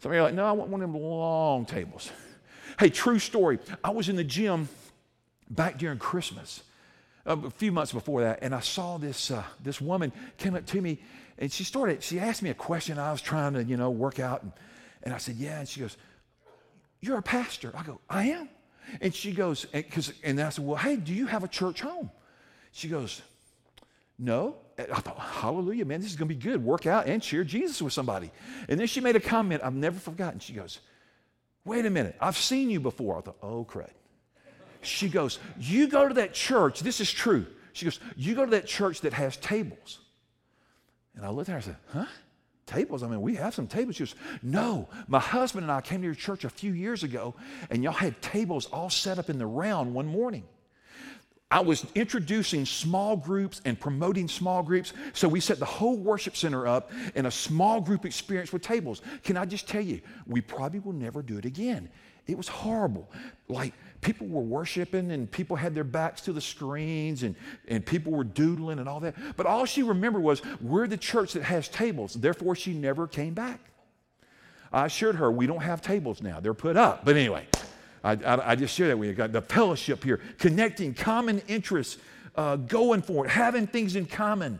Some 0.00 0.12
of 0.12 0.14
you 0.14 0.20
are 0.20 0.24
like, 0.24 0.34
no, 0.34 0.46
I 0.46 0.52
want 0.52 0.70
one 0.70 0.82
of 0.82 0.92
them 0.92 1.00
long 1.00 1.66
tables. 1.66 2.10
Hey, 2.78 2.90
true 2.90 3.18
story. 3.18 3.58
I 3.82 3.90
was 3.90 4.08
in 4.08 4.16
the 4.16 4.24
gym 4.24 4.68
back 5.50 5.78
during 5.78 5.98
Christmas 5.98 6.62
a 7.26 7.50
few 7.50 7.72
months 7.72 7.92
before 7.92 8.22
that, 8.22 8.38
and 8.42 8.54
I 8.54 8.60
saw 8.60 8.98
this, 8.98 9.30
uh, 9.30 9.42
this 9.62 9.80
woman 9.80 10.12
came 10.38 10.54
up 10.54 10.64
to 10.66 10.80
me, 10.80 11.00
and 11.38 11.52
she 11.52 11.64
started, 11.64 12.02
she 12.02 12.18
asked 12.18 12.42
me 12.42 12.50
a 12.50 12.54
question 12.54 12.98
I 12.98 13.12
was 13.12 13.20
trying 13.20 13.54
to, 13.54 13.64
you 13.64 13.76
know, 13.76 13.90
work 13.90 14.20
out, 14.20 14.42
and, 14.42 14.52
and 15.02 15.12
I 15.12 15.18
said, 15.18 15.36
yeah, 15.36 15.58
and 15.58 15.68
she 15.68 15.80
goes, 15.80 15.96
you're 17.00 17.18
a 17.18 17.22
pastor. 17.22 17.72
I 17.76 17.82
go, 17.82 18.00
I 18.08 18.24
am. 18.28 18.48
And 19.00 19.14
she 19.14 19.32
goes, 19.32 19.66
and, 19.72 19.88
cause, 19.90 20.12
and 20.22 20.40
I 20.40 20.48
said, 20.48 20.64
well, 20.64 20.76
hey, 20.76 20.96
do 20.96 21.12
you 21.12 21.26
have 21.26 21.44
a 21.44 21.48
church 21.48 21.80
home? 21.80 22.10
She 22.72 22.88
goes, 22.88 23.22
no. 24.18 24.56
I 24.78 25.00
thought, 25.00 25.18
hallelujah, 25.18 25.84
man, 25.84 26.00
this 26.00 26.10
is 26.10 26.16
going 26.16 26.28
to 26.28 26.34
be 26.34 26.40
good. 26.40 26.62
Work 26.62 26.86
out 26.86 27.06
and 27.06 27.24
share 27.24 27.44
Jesus 27.44 27.80
with 27.80 27.92
somebody. 27.92 28.30
And 28.68 28.78
then 28.78 28.86
she 28.86 29.00
made 29.00 29.16
a 29.16 29.20
comment 29.20 29.62
I've 29.64 29.74
never 29.74 29.98
forgotten. 29.98 30.38
She 30.38 30.52
goes, 30.52 30.80
wait 31.64 31.86
a 31.86 31.90
minute, 31.90 32.14
I've 32.20 32.36
seen 32.36 32.70
you 32.70 32.80
before. 32.80 33.18
I 33.18 33.20
thought, 33.22 33.38
oh, 33.42 33.64
crud. 33.64 33.90
She 34.82 35.08
goes, 35.08 35.38
You 35.58 35.88
go 35.88 36.08
to 36.08 36.14
that 36.14 36.34
church, 36.34 36.80
this 36.80 37.00
is 37.00 37.10
true. 37.10 37.46
She 37.72 37.84
goes, 37.84 38.00
You 38.16 38.34
go 38.34 38.44
to 38.44 38.50
that 38.52 38.66
church 38.66 39.02
that 39.02 39.12
has 39.12 39.36
tables. 39.36 39.98
And 41.14 41.24
I 41.24 41.30
looked 41.30 41.48
at 41.48 41.52
her 41.52 41.56
and 41.56 41.64
said, 41.64 41.76
Huh? 41.92 42.06
Tables? 42.66 43.02
I 43.02 43.08
mean, 43.08 43.22
we 43.22 43.36
have 43.36 43.54
some 43.54 43.66
tables. 43.66 43.96
She 43.96 44.04
goes, 44.04 44.14
No, 44.42 44.88
my 45.08 45.20
husband 45.20 45.64
and 45.64 45.72
I 45.72 45.80
came 45.80 46.00
to 46.00 46.06
your 46.06 46.14
church 46.14 46.44
a 46.44 46.50
few 46.50 46.72
years 46.72 47.02
ago, 47.02 47.34
and 47.70 47.82
y'all 47.82 47.92
had 47.92 48.20
tables 48.20 48.66
all 48.66 48.90
set 48.90 49.18
up 49.18 49.30
in 49.30 49.38
the 49.38 49.46
round 49.46 49.94
one 49.94 50.06
morning. 50.06 50.44
I 51.48 51.60
was 51.60 51.86
introducing 51.94 52.66
small 52.66 53.16
groups 53.16 53.60
and 53.64 53.78
promoting 53.78 54.26
small 54.26 54.64
groups. 54.64 54.92
So 55.12 55.28
we 55.28 55.38
set 55.38 55.60
the 55.60 55.64
whole 55.64 55.96
worship 55.96 56.36
center 56.36 56.66
up 56.66 56.90
in 57.14 57.26
a 57.26 57.30
small 57.30 57.80
group 57.80 58.04
experience 58.04 58.52
with 58.52 58.62
tables. 58.62 59.00
Can 59.22 59.36
I 59.36 59.44
just 59.44 59.68
tell 59.68 59.80
you, 59.80 60.00
we 60.26 60.40
probably 60.40 60.80
will 60.80 60.92
never 60.92 61.22
do 61.22 61.38
it 61.38 61.44
again. 61.44 61.88
It 62.26 62.36
was 62.36 62.48
horrible. 62.48 63.08
Like 63.48 63.74
people 64.00 64.26
were 64.26 64.42
worshiping 64.42 65.10
and 65.10 65.30
people 65.30 65.56
had 65.56 65.74
their 65.74 65.84
backs 65.84 66.20
to 66.22 66.32
the 66.32 66.40
screens 66.40 67.22
and, 67.22 67.34
and 67.68 67.84
people 67.84 68.12
were 68.12 68.24
doodling 68.24 68.78
and 68.78 68.88
all 68.88 69.00
that. 69.00 69.14
But 69.36 69.46
all 69.46 69.64
she 69.64 69.82
remembered 69.82 70.22
was, 70.22 70.42
we're 70.60 70.86
the 70.86 70.96
church 70.96 71.32
that 71.34 71.42
has 71.42 71.68
tables. 71.68 72.14
Therefore, 72.14 72.54
she 72.54 72.72
never 72.74 73.06
came 73.06 73.34
back. 73.34 73.60
I 74.72 74.86
assured 74.86 75.16
her, 75.16 75.30
we 75.30 75.46
don't 75.46 75.62
have 75.62 75.80
tables 75.80 76.22
now. 76.22 76.40
They're 76.40 76.54
put 76.54 76.76
up. 76.76 77.04
But 77.04 77.16
anyway, 77.16 77.46
I, 78.02 78.12
I, 78.12 78.50
I 78.52 78.56
just 78.56 78.74
share 78.74 78.88
that 78.88 78.98
with 78.98 79.08
you. 79.08 79.14
Got 79.14 79.32
the 79.32 79.42
fellowship 79.42 80.04
here, 80.04 80.20
connecting, 80.38 80.94
common 80.94 81.40
interests, 81.48 81.98
uh, 82.34 82.56
going 82.56 83.02
for 83.02 83.26
it, 83.26 83.30
having 83.30 83.66
things 83.66 83.96
in 83.96 84.06
common. 84.06 84.58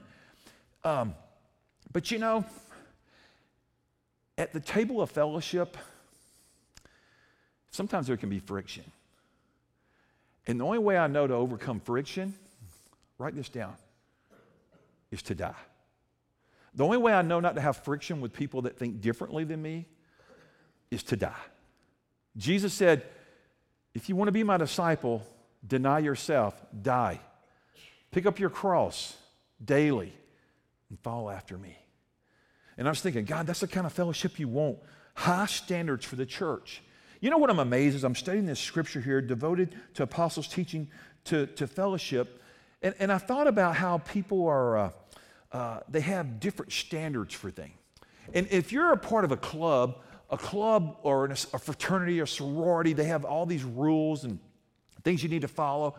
Um, 0.85 1.15
but 1.93 2.11
you 2.11 2.19
know, 2.19 2.45
at 4.39 4.53
the 4.53 4.61
table 4.61 5.03
of 5.03 5.11
fellowship, 5.11 5.77
sometimes 7.71 8.07
there 8.07 8.17
can 8.17 8.29
be 8.29 8.39
friction. 8.39 8.85
And 10.47 10.61
the 10.61 10.65
only 10.65 10.79
way 10.79 10.97
I 10.97 11.07
know 11.07 11.27
to 11.27 11.35
overcome 11.35 11.81
friction, 11.81 12.35
write 13.19 13.35
this 13.35 13.49
down, 13.49 13.75
is 15.11 15.23
to 15.23 15.35
die. 15.35 15.55
The 16.75 16.85
only 16.85 16.99
way 16.99 17.13
I 17.13 17.23
know 17.23 17.41
not 17.41 17.55
to 17.55 17.61
have 17.61 17.79
friction 17.79 18.21
with 18.21 18.33
people 18.33 18.63
that 18.63 18.79
think 18.79 19.01
differently 19.01 19.45
than 19.45 19.63
me 19.63 19.87
is 20.91 21.03
to 21.05 21.17
die. 21.17 21.33
Jesus 22.37 22.75
said, 22.75 23.03
if 23.95 24.09
you 24.09 24.17
want 24.17 24.29
to 24.29 24.33
be 24.33 24.43
my 24.43 24.59
disciple, 24.59 25.27
deny 25.67 26.01
yourself, 26.01 26.55
die. 26.83 27.19
Pick 28.11 28.27
up 28.27 28.39
your 28.39 28.51
cross 28.51 29.17
daily 29.65 30.13
and 30.91 31.01
follow 31.01 31.31
after 31.31 31.57
me. 31.57 31.77
And 32.77 32.87
I 32.87 32.91
was 32.91 33.01
thinking, 33.01 33.25
God, 33.25 33.47
that's 33.47 33.61
the 33.61 33.69
kind 33.69 33.87
of 33.87 33.93
fellowship 33.93 34.39
you 34.39 34.49
want. 34.49 34.79
High 35.15 35.47
standards 35.47 36.05
for 36.05 36.17
the 36.17 36.27
church. 36.27 36.83
You 37.27 37.31
know 37.31 37.39
what 37.39 37.51
I'm 37.51 37.59
amazed 37.59 37.97
is 37.97 38.05
I'm 38.05 38.15
studying 38.15 38.47
this 38.47 38.61
scripture 38.61 39.01
here 39.01 39.21
devoted 39.21 39.75
to 39.95 40.05
apostles' 40.05 40.47
teaching 40.47 40.89
to, 41.25 41.47
to 41.47 41.67
fellowship. 41.67 42.41
And, 42.83 42.95
and 43.01 43.11
I 43.11 43.19
thought 43.19 43.49
about 43.49 43.75
how 43.75 43.99
people 43.99 44.47
are, 44.47 44.79
uh, 44.79 44.91
uh, 45.51 45.81
they 45.89 46.03
have 46.03 46.39
different 46.39 46.71
standards 46.71 47.35
for 47.35 47.51
things. 47.51 47.75
And 48.33 48.47
if 48.53 48.71
you're 48.71 48.93
a 48.93 48.97
part 48.97 49.25
of 49.25 49.33
a 49.33 49.37
club, 49.37 49.99
a 50.31 50.39
club 50.39 50.99
or 51.03 51.25
a 51.25 51.59
fraternity 51.59 52.21
or 52.21 52.27
sorority, 52.27 52.93
they 52.93 53.07
have 53.07 53.25
all 53.25 53.45
these 53.45 53.65
rules 53.65 54.23
and 54.23 54.39
things 55.03 55.21
you 55.21 55.29
need 55.29 55.43
to 55.43 55.49
follow. 55.49 55.97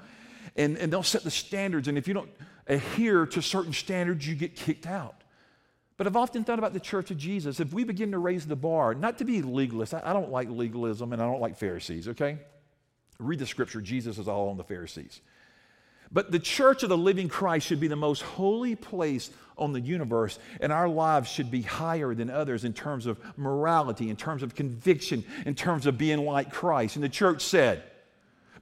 And, 0.55 0.77
and 0.77 0.93
they'll 0.93 1.03
set 1.03 1.25
the 1.25 1.29
standards. 1.29 1.89
And 1.89 1.97
if 1.97 2.07
you 2.07 2.13
don't 2.13 2.31
adhere 2.67 3.25
to 3.25 3.41
certain 3.41 3.73
standards, 3.73 4.25
you 4.25 4.33
get 4.33 4.55
kicked 4.55 4.87
out. 4.87 5.25
But 5.97 6.05
I've 6.05 6.15
often 6.15 6.43
thought 6.43 6.59
about 6.59 6.73
the 6.73 6.79
church 6.79 7.09
of 7.09 7.17
Jesus. 7.17 7.59
If 7.59 7.73
we 7.73 7.83
begin 7.83 8.11
to 8.11 8.19
raise 8.19 8.45
the 8.45 8.55
bar, 8.55 8.93
not 8.93 9.17
to 9.17 9.25
be 9.25 9.41
legalist, 9.41 9.95
I, 9.95 10.01
I 10.05 10.13
don't 10.13 10.31
like 10.31 10.49
legalism 10.49 11.11
and 11.11 11.21
I 11.21 11.25
don't 11.25 11.41
like 11.41 11.57
Pharisees, 11.57 12.07
okay? 12.09 12.37
Read 13.19 13.39
the 13.39 13.47
scripture, 13.47 13.81
Jesus 13.81 14.19
is 14.19 14.27
all 14.27 14.49
on 14.49 14.57
the 14.57 14.63
Pharisees. 14.63 15.21
But 16.11 16.31
the 16.31 16.39
church 16.39 16.83
of 16.83 16.89
the 16.89 16.97
living 16.97 17.27
Christ 17.27 17.67
should 17.67 17.79
be 17.79 17.87
the 17.87 17.95
most 17.95 18.21
holy 18.21 18.75
place 18.75 19.29
on 19.57 19.73
the 19.73 19.81
universe, 19.81 20.39
and 20.61 20.71
our 20.71 20.87
lives 20.87 21.29
should 21.29 21.51
be 21.51 21.63
higher 21.63 22.13
than 22.13 22.29
others 22.29 22.63
in 22.63 22.73
terms 22.73 23.07
of 23.07 23.19
morality, 23.35 24.09
in 24.09 24.15
terms 24.15 24.43
of 24.43 24.55
conviction, 24.55 25.25
in 25.45 25.55
terms 25.55 25.85
of 25.85 25.97
being 25.97 26.23
like 26.23 26.51
Christ. 26.51 26.95
And 26.95 27.03
the 27.03 27.09
church 27.09 27.41
said, 27.41 27.83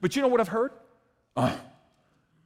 But 0.00 0.16
you 0.16 0.22
know 0.22 0.28
what 0.28 0.40
I've 0.40 0.48
heard? 0.48 0.72
Uh, 1.36 1.54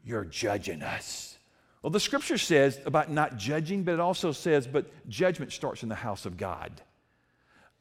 you're 0.04 0.24
judging 0.24 0.82
us. 0.82 1.38
Well, 1.82 1.90
the 1.90 2.00
scripture 2.00 2.38
says 2.38 2.78
about 2.84 3.10
not 3.10 3.36
judging, 3.36 3.84
but 3.84 3.94
it 3.94 4.00
also 4.00 4.32
says, 4.32 4.66
But 4.66 5.08
judgment 5.08 5.52
starts 5.52 5.82
in 5.82 5.88
the 5.88 5.94
house 5.94 6.26
of 6.26 6.36
God. 6.36 6.82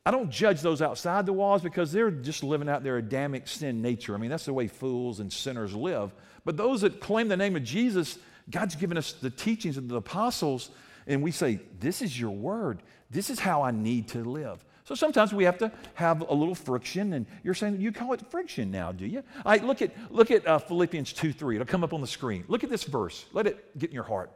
I 0.05 0.11
don't 0.11 0.31
judge 0.31 0.61
those 0.61 0.81
outside 0.81 1.25
the 1.25 1.33
walls 1.33 1.61
because 1.61 1.91
they're 1.91 2.09
just 2.09 2.43
living 2.43 2.69
out 2.69 2.83
their 2.83 2.97
Adamic 2.97 3.47
sin 3.47 3.81
nature. 3.81 4.15
I 4.15 4.17
mean, 4.17 4.29
that's 4.29 4.45
the 4.45 4.53
way 4.53 4.67
fools 4.67 5.19
and 5.19 5.31
sinners 5.31 5.75
live. 5.75 6.13
But 6.45 6.55
those 6.55 6.81
that 6.81 7.01
claim 7.01 7.27
the 7.27 7.37
name 7.37 7.55
of 7.55 7.63
Jesus, 7.63 8.17
God's 8.49 8.75
given 8.75 8.97
us 8.97 9.11
the 9.11 9.29
teachings 9.29 9.77
of 9.77 9.89
the 9.89 9.97
apostles, 9.97 10.71
and 11.05 11.21
we 11.21 11.31
say, 11.31 11.59
This 11.79 12.01
is 12.01 12.19
your 12.19 12.31
word. 12.31 12.81
This 13.11 13.29
is 13.29 13.39
how 13.39 13.63
I 13.63 13.71
need 13.71 14.07
to 14.09 14.23
live. 14.23 14.63
So 14.89 14.95
sometimes 14.95 15.31
we 15.31 15.43
have 15.43 15.59
to 15.59 15.71
have 15.93 16.21
a 16.21 16.33
little 16.33 16.55
friction, 16.55 17.13
and 17.13 17.27
you're 17.43 17.53
saying 17.53 17.79
you 17.79 17.91
call 17.91 18.13
it 18.13 18.25
friction 18.31 18.71
now, 18.71 18.91
do 18.91 19.05
you? 19.05 19.19
All 19.45 19.51
right, 19.51 19.63
look 19.63 19.83
at 19.83 19.91
look 20.11 20.31
at 20.31 20.47
uh, 20.47 20.57
Philippians 20.57 21.13
2 21.13 21.31
3. 21.31 21.57
It'll 21.57 21.67
come 21.67 21.83
up 21.83 21.93
on 21.93 22.01
the 22.01 22.07
screen. 22.07 22.43
Look 22.47 22.63
at 22.63 22.71
this 22.71 22.85
verse. 22.85 23.27
Let 23.31 23.45
it 23.45 23.77
get 23.77 23.91
in 23.91 23.93
your 23.93 24.03
heart. 24.03 24.31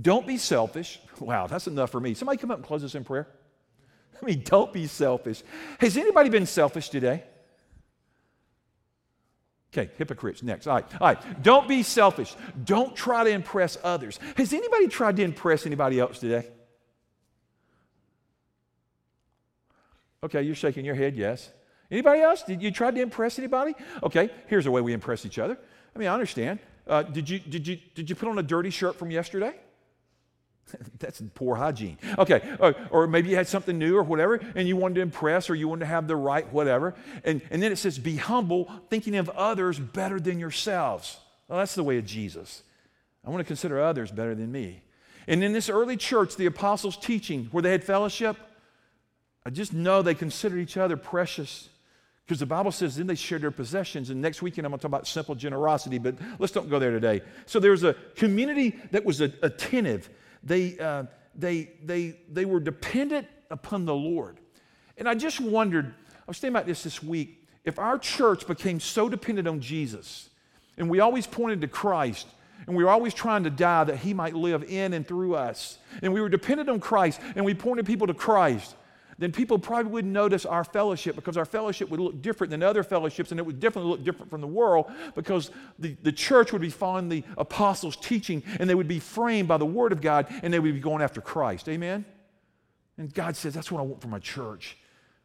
Don't 0.00 0.24
be 0.24 0.38
selfish. 0.38 1.00
Wow, 1.18 1.48
that's 1.48 1.66
enough 1.66 1.90
for 1.90 1.98
me. 1.98 2.14
Somebody 2.14 2.38
come 2.38 2.52
up 2.52 2.58
and 2.58 2.64
close 2.64 2.84
us 2.84 2.94
in 2.94 3.02
prayer. 3.02 3.26
I 4.22 4.24
mean, 4.24 4.42
don't 4.44 4.72
be 4.72 4.86
selfish. 4.86 5.42
Has 5.80 5.96
anybody 5.96 6.28
been 6.28 6.46
selfish 6.46 6.88
today? 6.88 7.24
Okay, 9.76 9.90
hypocrites 9.98 10.40
next. 10.40 10.68
All 10.68 10.74
right, 10.74 10.86
all 11.00 11.08
right. 11.08 11.42
Don't 11.42 11.66
be 11.66 11.82
selfish. 11.82 12.32
Don't 12.62 12.94
try 12.94 13.24
to 13.24 13.30
impress 13.30 13.76
others. 13.82 14.20
Has 14.36 14.52
anybody 14.52 14.86
tried 14.86 15.16
to 15.16 15.24
impress 15.24 15.66
anybody 15.66 15.98
else 15.98 16.20
today? 16.20 16.46
Okay, 20.24 20.42
you're 20.42 20.54
shaking 20.54 20.84
your 20.84 20.94
head, 20.94 21.16
yes. 21.16 21.50
Anybody 21.90 22.20
else? 22.20 22.42
Did 22.42 22.62
you 22.62 22.70
try 22.70 22.90
to 22.90 23.00
impress 23.00 23.38
anybody? 23.38 23.74
Okay, 24.02 24.30
here's 24.48 24.66
a 24.66 24.70
way 24.70 24.80
we 24.80 24.92
impress 24.92 25.24
each 25.24 25.38
other. 25.38 25.58
I 25.94 25.98
mean, 25.98 26.08
I 26.08 26.14
understand. 26.14 26.58
Uh, 26.86 27.02
did, 27.02 27.28
you, 27.28 27.38
did, 27.38 27.66
you, 27.66 27.78
did 27.94 28.10
you 28.10 28.16
put 28.16 28.28
on 28.28 28.38
a 28.38 28.42
dirty 28.42 28.70
shirt 28.70 28.96
from 28.96 29.10
yesterday? 29.10 29.54
That's 30.98 31.22
poor 31.34 31.56
hygiene. 31.56 31.98
Okay, 32.18 32.56
or, 32.58 32.74
or, 32.90 33.06
maybe 33.06 33.28
you 33.28 33.36
had 33.36 33.46
something 33.46 33.78
new 33.78 33.96
or 33.96 34.02
whatever, 34.02 34.40
and 34.54 34.66
you 34.66 34.76
wanted 34.76 34.96
to 34.96 35.00
impress 35.00 35.48
or 35.48 35.54
you 35.54 35.68
wanted 35.68 35.80
to 35.80 35.86
have 35.86 36.08
the 36.08 36.16
right 36.16 36.50
whatever. 36.52 36.94
And, 37.24 37.40
and 37.50 37.62
then 37.62 37.72
it 37.72 37.76
says, 37.76 37.98
be 37.98 38.16
humble, 38.16 38.70
thinking 38.90 39.16
of 39.16 39.28
others 39.30 39.78
better 39.78 40.18
than 40.18 40.40
yourselves. 40.40 41.18
Well, 41.48 41.58
that's 41.58 41.74
the 41.74 41.84
way 41.84 41.98
of 41.98 42.06
Jesus. 42.06 42.62
I 43.24 43.30
want 43.30 43.40
to 43.40 43.44
consider 43.44 43.80
others 43.80 44.10
better 44.10 44.34
than 44.34 44.50
me. 44.50 44.82
And 45.28 45.42
in 45.42 45.52
this 45.52 45.68
early 45.68 45.96
church, 45.96 46.36
the 46.36 46.46
apostles' 46.46 46.96
teaching, 46.96 47.48
where 47.50 47.62
they 47.62 47.72
had 47.72 47.82
fellowship, 47.82 48.36
I 49.46 49.50
just 49.50 49.72
know 49.72 50.02
they 50.02 50.16
considered 50.16 50.58
each 50.58 50.76
other 50.76 50.96
precious. 50.96 51.68
Because 52.26 52.40
the 52.40 52.46
Bible 52.46 52.72
says 52.72 52.96
then 52.96 53.06
they 53.06 53.14
shared 53.14 53.42
their 53.42 53.52
possessions. 53.52 54.10
And 54.10 54.20
next 54.20 54.42
weekend 54.42 54.66
I'm 54.66 54.72
going 54.72 54.80
to 54.80 54.82
talk 54.82 54.88
about 54.88 55.06
simple 55.06 55.36
generosity, 55.36 55.98
but 55.98 56.16
let's 56.40 56.52
don't 56.52 56.68
go 56.68 56.80
there 56.80 56.90
today. 56.90 57.22
So 57.46 57.60
there 57.60 57.70
was 57.70 57.84
a 57.84 57.94
community 58.16 58.76
that 58.90 59.04
was 59.04 59.20
attentive 59.20 60.10
they, 60.42 60.78
uh, 60.78 61.04
they, 61.36 61.70
they, 61.84 62.16
they 62.32 62.44
were 62.44 62.58
dependent 62.58 63.28
upon 63.50 63.84
the 63.84 63.94
Lord. 63.94 64.38
And 64.98 65.08
I 65.08 65.14
just 65.14 65.40
wondered, 65.40 65.86
I 65.86 66.24
was 66.26 66.38
thinking 66.38 66.56
about 66.56 66.66
this 66.66 66.82
this 66.82 67.00
week, 67.00 67.46
if 67.64 67.78
our 67.78 67.98
church 67.98 68.48
became 68.48 68.80
so 68.80 69.08
dependent 69.08 69.46
on 69.46 69.60
Jesus 69.60 70.28
and 70.76 70.90
we 70.90 70.98
always 70.98 71.26
pointed 71.26 71.60
to 71.60 71.68
Christ 71.68 72.26
and 72.66 72.76
we 72.76 72.82
were 72.82 72.90
always 72.90 73.14
trying 73.14 73.44
to 73.44 73.50
die 73.50 73.84
that 73.84 73.98
he 73.98 74.12
might 74.12 74.34
live 74.34 74.64
in 74.64 74.92
and 74.92 75.06
through 75.06 75.36
us, 75.36 75.78
and 76.02 76.12
we 76.12 76.20
were 76.20 76.28
dependent 76.28 76.68
on 76.68 76.80
Christ 76.80 77.20
and 77.36 77.44
we 77.44 77.54
pointed 77.54 77.86
people 77.86 78.08
to 78.08 78.14
Christ, 78.14 78.74
then 79.18 79.32
people 79.32 79.58
probably 79.58 79.90
wouldn't 79.90 80.12
notice 80.12 80.44
our 80.44 80.64
fellowship 80.64 81.16
because 81.16 81.36
our 81.36 81.44
fellowship 81.44 81.88
would 81.90 82.00
look 82.00 82.20
different 82.20 82.50
than 82.50 82.62
other 82.62 82.82
fellowships 82.82 83.30
and 83.30 83.40
it 83.40 83.46
would 83.46 83.60
definitely 83.60 83.90
look 83.90 84.04
different 84.04 84.30
from 84.30 84.40
the 84.40 84.46
world 84.46 84.90
because 85.14 85.50
the, 85.78 85.96
the 86.02 86.12
church 86.12 86.52
would 86.52 86.60
be 86.60 86.70
following 86.70 87.08
the 87.08 87.24
apostles' 87.38 87.96
teaching 87.96 88.42
and 88.60 88.68
they 88.68 88.74
would 88.74 88.88
be 88.88 89.00
framed 89.00 89.48
by 89.48 89.56
the 89.56 89.66
Word 89.66 89.92
of 89.92 90.00
God 90.00 90.26
and 90.42 90.52
they 90.52 90.58
would 90.58 90.74
be 90.74 90.80
going 90.80 91.02
after 91.02 91.20
Christ. 91.20 91.68
Amen? 91.68 92.04
And 92.98 93.12
God 93.12 93.36
says, 93.36 93.54
That's 93.54 93.70
what 93.70 93.80
I 93.80 93.82
want 93.82 94.02
for 94.02 94.08
my 94.08 94.18
church. 94.18 94.76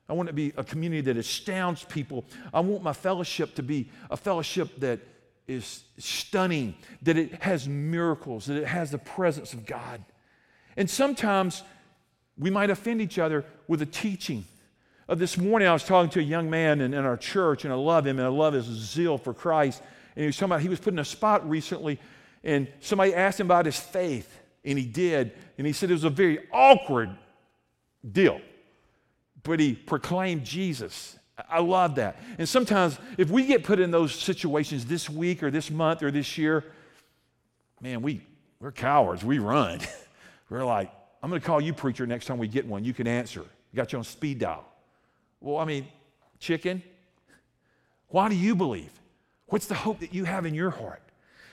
I 0.08 0.13
want 0.13 0.27
it 0.30 0.32
to 0.32 0.36
be 0.36 0.54
a 0.58 0.63
community 0.63 1.01
that 1.01 1.17
astounds 1.17 1.84
people. 1.86 2.25
I 2.54 2.60
want 2.60 2.84
my 2.84 2.93
fellowship 2.93 3.56
to 3.56 3.63
be 3.63 3.89
a 4.10 4.17
fellowship 4.17 4.80
that 4.80 4.99
is 5.47 5.84
stunning, 5.97 6.75
that 7.01 7.17
it 7.17 7.41
has 7.41 7.67
miracles, 7.67 8.45
that 8.45 8.58
it 8.58 8.67
has 8.67 8.91
the 8.91 8.97
presence 8.97 9.54
of 9.54 9.65
God. 9.65 10.04
And 10.77 10.89
sometimes 10.89 11.63
we 12.37 12.49
might 12.49 12.69
offend 12.69 13.01
each 13.01 13.19
other 13.19 13.45
with 13.67 13.81
a 13.81 13.85
teaching. 13.85 14.45
Uh, 15.07 15.15
this 15.15 15.37
morning, 15.37 15.67
I 15.67 15.73
was 15.73 15.83
talking 15.83 16.09
to 16.11 16.19
a 16.19 16.23
young 16.23 16.49
man 16.49 16.81
in, 16.81 16.93
in 16.93 17.05
our 17.05 17.17
church, 17.17 17.65
and 17.65 17.73
I 17.73 17.75
love 17.75 18.07
him, 18.07 18.17
and 18.17 18.25
I 18.25 18.29
love 18.29 18.53
his 18.53 18.65
zeal 18.65 19.17
for 19.17 19.33
Christ. 19.33 19.81
And 20.15 20.23
he 20.23 20.27
was 20.27 20.35
talking 20.35 20.51
about 20.51 20.61
he 20.61 20.69
was 20.69 20.79
put 20.79 20.93
in 20.93 20.99
a 20.99 21.05
spot 21.05 21.47
recently, 21.49 21.99
and 22.43 22.67
somebody 22.79 23.13
asked 23.13 23.39
him 23.39 23.47
about 23.47 23.65
his 23.65 23.79
faith, 23.79 24.39
and 24.63 24.77
he 24.77 24.85
did. 24.85 25.33
And 25.57 25.67
he 25.67 25.73
said 25.73 25.89
it 25.89 25.93
was 25.93 26.03
a 26.03 26.09
very 26.09 26.47
awkward 26.51 27.09
deal, 28.09 28.41
but 29.43 29.59
he 29.59 29.73
proclaimed 29.73 30.45
Jesus. 30.45 31.17
I 31.49 31.59
love 31.59 31.95
that. 31.95 32.19
And 32.37 32.47
sometimes, 32.47 32.99
if 33.17 33.29
we 33.29 33.45
get 33.45 33.63
put 33.63 33.79
in 33.79 33.91
those 33.91 34.13
situations 34.13 34.85
this 34.85 35.09
week 35.09 35.43
or 35.43 35.51
this 35.51 35.71
month 35.71 36.03
or 36.03 36.11
this 36.11 36.37
year, 36.37 36.65
man, 37.81 38.01
we, 38.01 38.21
we're 38.59 38.71
cowards. 38.71 39.23
We 39.23 39.39
run. 39.39 39.79
we're 40.49 40.65
like, 40.65 40.91
I'm 41.21 41.29
going 41.29 41.41
to 41.41 41.45
call 41.45 41.62
you 41.62 41.73
preacher 41.73 42.07
next 42.07 42.25
time 42.25 42.38
we 42.38 42.47
get 42.47 42.65
one. 42.65 42.84
You 42.84 42.93
can 42.93 43.07
answer. 43.07 43.41
You 43.41 43.77
got 43.77 43.91
you 43.91 43.99
on 43.99 44.03
speed 44.03 44.39
dial. 44.39 44.65
Well, 45.39 45.57
I 45.57 45.65
mean, 45.65 45.88
chicken, 46.39 46.84
why 48.07 48.29
do 48.29 48.36
you 48.36 48.55
believe? 48.55 48.91
What's 49.47 49.67
the 49.67 49.75
hope 49.75 49.99
that 49.99 50.13
you 50.13 50.23
have 50.23 50.45
in 50.45 50.53
your 50.53 50.69
heart? 50.69 51.01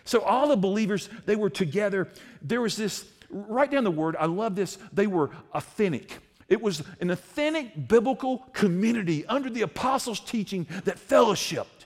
So 0.05 0.23
all 0.23 0.49
the 0.49 0.57
believers, 0.57 1.09
they 1.27 1.37
were 1.37 1.51
together. 1.51 2.09
There 2.41 2.61
was 2.61 2.77
this, 2.77 3.05
write 3.31 3.71
down 3.71 3.85
the 3.85 3.91
word, 3.91 4.17
I 4.19 4.27
love 4.27 4.57
this, 4.57 4.79
they 4.93 5.07
were 5.07 5.31
authentic. 5.53 6.19
It 6.49 6.63
was 6.63 6.83
an 7.01 7.11
authentic 7.11 7.89
biblical 7.89 8.39
community 8.55 9.27
under 9.27 9.51
the 9.51 9.63
apostles' 9.63 10.21
teaching 10.21 10.67
that 10.85 10.97
fellowshiped. 10.97 11.78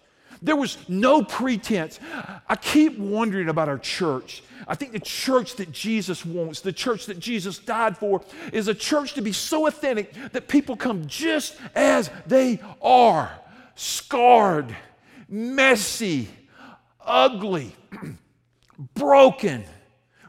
There 0.43 0.57
was 0.57 0.77
no 0.89 1.23
pretense. 1.23 2.01
I 2.49 2.57
keep 2.57 2.99
wondering 2.99 3.49
about 3.49 3.69
our 3.69 3.79
church. 3.79 4.43
I 4.67 4.75
think 4.75 4.93
the 4.93 5.01
church 5.01 5.57
that 5.57 5.71
Jesus 5.73 6.25
wants, 6.27 6.61
the 6.61 6.73
church 6.73 7.07
that 7.07 7.19
Jesus 7.19 7.59
died 7.59 7.97
for, 7.97 8.23
is 8.53 8.69
a 8.69 8.75
church 8.75 9.15
to 9.15 9.23
be 9.23 9.33
so 9.33 9.67
authentic 9.67 10.13
that 10.33 10.49
people 10.49 10.77
come 10.77 11.07
just 11.07 11.57
as 11.75 12.11
they 12.27 12.61
are 12.81 13.31
scarred, 13.75 14.75
messy, 15.29 16.29
ugly, 17.01 17.75
broken, 18.95 19.65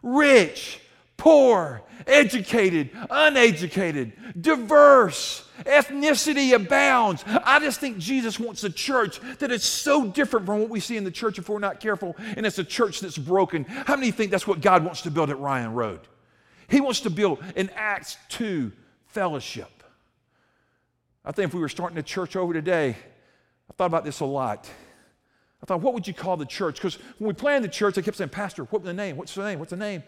rich, 0.02 0.80
poor, 1.24 1.82
educated, 2.06 2.90
uneducated, 3.10 4.12
diverse, 4.42 5.48
ethnicity 5.60 6.54
abounds. 6.54 7.24
I 7.26 7.62
just 7.62 7.80
think 7.80 7.98
Jesus 7.98 8.38
wants 8.38 8.62
a 8.66 8.70
church 8.70 9.22
that 9.40 9.50
is 9.50 9.64
so 9.64 10.06
different 10.06 10.46
from 10.46 10.60
what 10.60 10.70
we 10.70 10.82
see 10.82 10.98
in 10.98 11.06
the 11.06 11.12
church 11.12 11.40
if 11.40 11.48
we're 11.48 11.60
not 11.60 11.80
careful, 11.80 12.14
and 12.36 12.46
it's 12.46 12.60
a 12.60 12.64
church 12.66 13.00
that's 13.00 13.18
broken. 13.18 13.64
How 13.64 13.96
many 13.96 14.12
think 14.12 14.32
that's 14.32 14.46
what 14.46 14.60
God 14.60 14.84
wants 14.84 15.04
to 15.04 15.12
build 15.12 15.30
at 15.30 15.40
Ryan 15.40 15.72
Road? 15.74 16.02
He 16.68 16.82
wants 16.82 17.00
to 17.02 17.10
build 17.10 17.42
an 17.56 17.70
Acts 17.74 18.18
2 18.28 18.74
fellowship. 19.08 19.82
I 21.24 21.32
think 21.32 21.48
if 21.48 21.54
we 21.54 21.62
were 21.62 21.70
starting 21.70 21.98
a 21.98 22.04
church 22.04 22.36
over 22.36 22.52
today, 22.52 22.98
I 23.70 23.74
thought 23.78 23.86
about 23.86 24.04
this 24.04 24.20
a 24.20 24.26
lot. 24.26 24.70
I 25.62 25.66
thought, 25.66 25.80
what 25.80 25.94
would 25.94 26.06
you 26.06 26.14
call 26.14 26.36
the 26.36 26.46
church? 26.46 26.76
Because 26.76 26.96
when 27.18 27.30
we 27.30 27.34
planned 27.34 27.64
the 27.64 27.70
church, 27.70 27.98
I 27.98 28.02
kept 28.02 28.18
saying, 28.18 28.32
Pastor, 28.32 28.66
what's 28.66 28.84
the 28.84 28.94
name? 28.94 29.16
What's 29.16 29.34
the 29.34 29.46
name? 29.46 29.60
What's 29.60 29.72
the 29.72 29.78
name? 29.78 30.04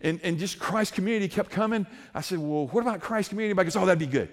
And, 0.00 0.20
and 0.22 0.38
just 0.38 0.58
Christ 0.58 0.94
Community 0.94 1.28
kept 1.28 1.50
coming. 1.50 1.86
I 2.14 2.20
said, 2.20 2.38
Well, 2.38 2.66
what 2.68 2.82
about 2.82 3.00
Christ 3.00 3.30
Community? 3.30 3.50
Everybody 3.50 3.66
goes, 3.66 3.76
Oh, 3.76 3.86
that'd 3.86 3.98
be 3.98 4.06
good. 4.06 4.28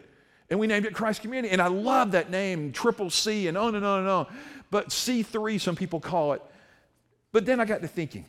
And 0.50 0.60
we 0.60 0.68
named 0.68 0.86
it 0.86 0.94
Christ 0.94 1.22
Community. 1.22 1.52
And 1.52 1.62
I 1.62 1.68
love 1.68 2.12
that 2.12 2.30
name, 2.30 2.72
triple 2.72 3.10
C, 3.10 3.48
and 3.48 3.58
on 3.58 3.76
and 3.76 3.86
on 3.86 4.00
and 4.00 4.10
on. 4.10 4.28
But 4.70 4.90
C3, 4.90 5.60
some 5.60 5.76
people 5.76 6.00
call 6.00 6.34
it. 6.34 6.42
But 7.32 7.46
then 7.46 7.60
I 7.60 7.66
got 7.66 7.82
to 7.82 7.88
thinking, 7.88 8.26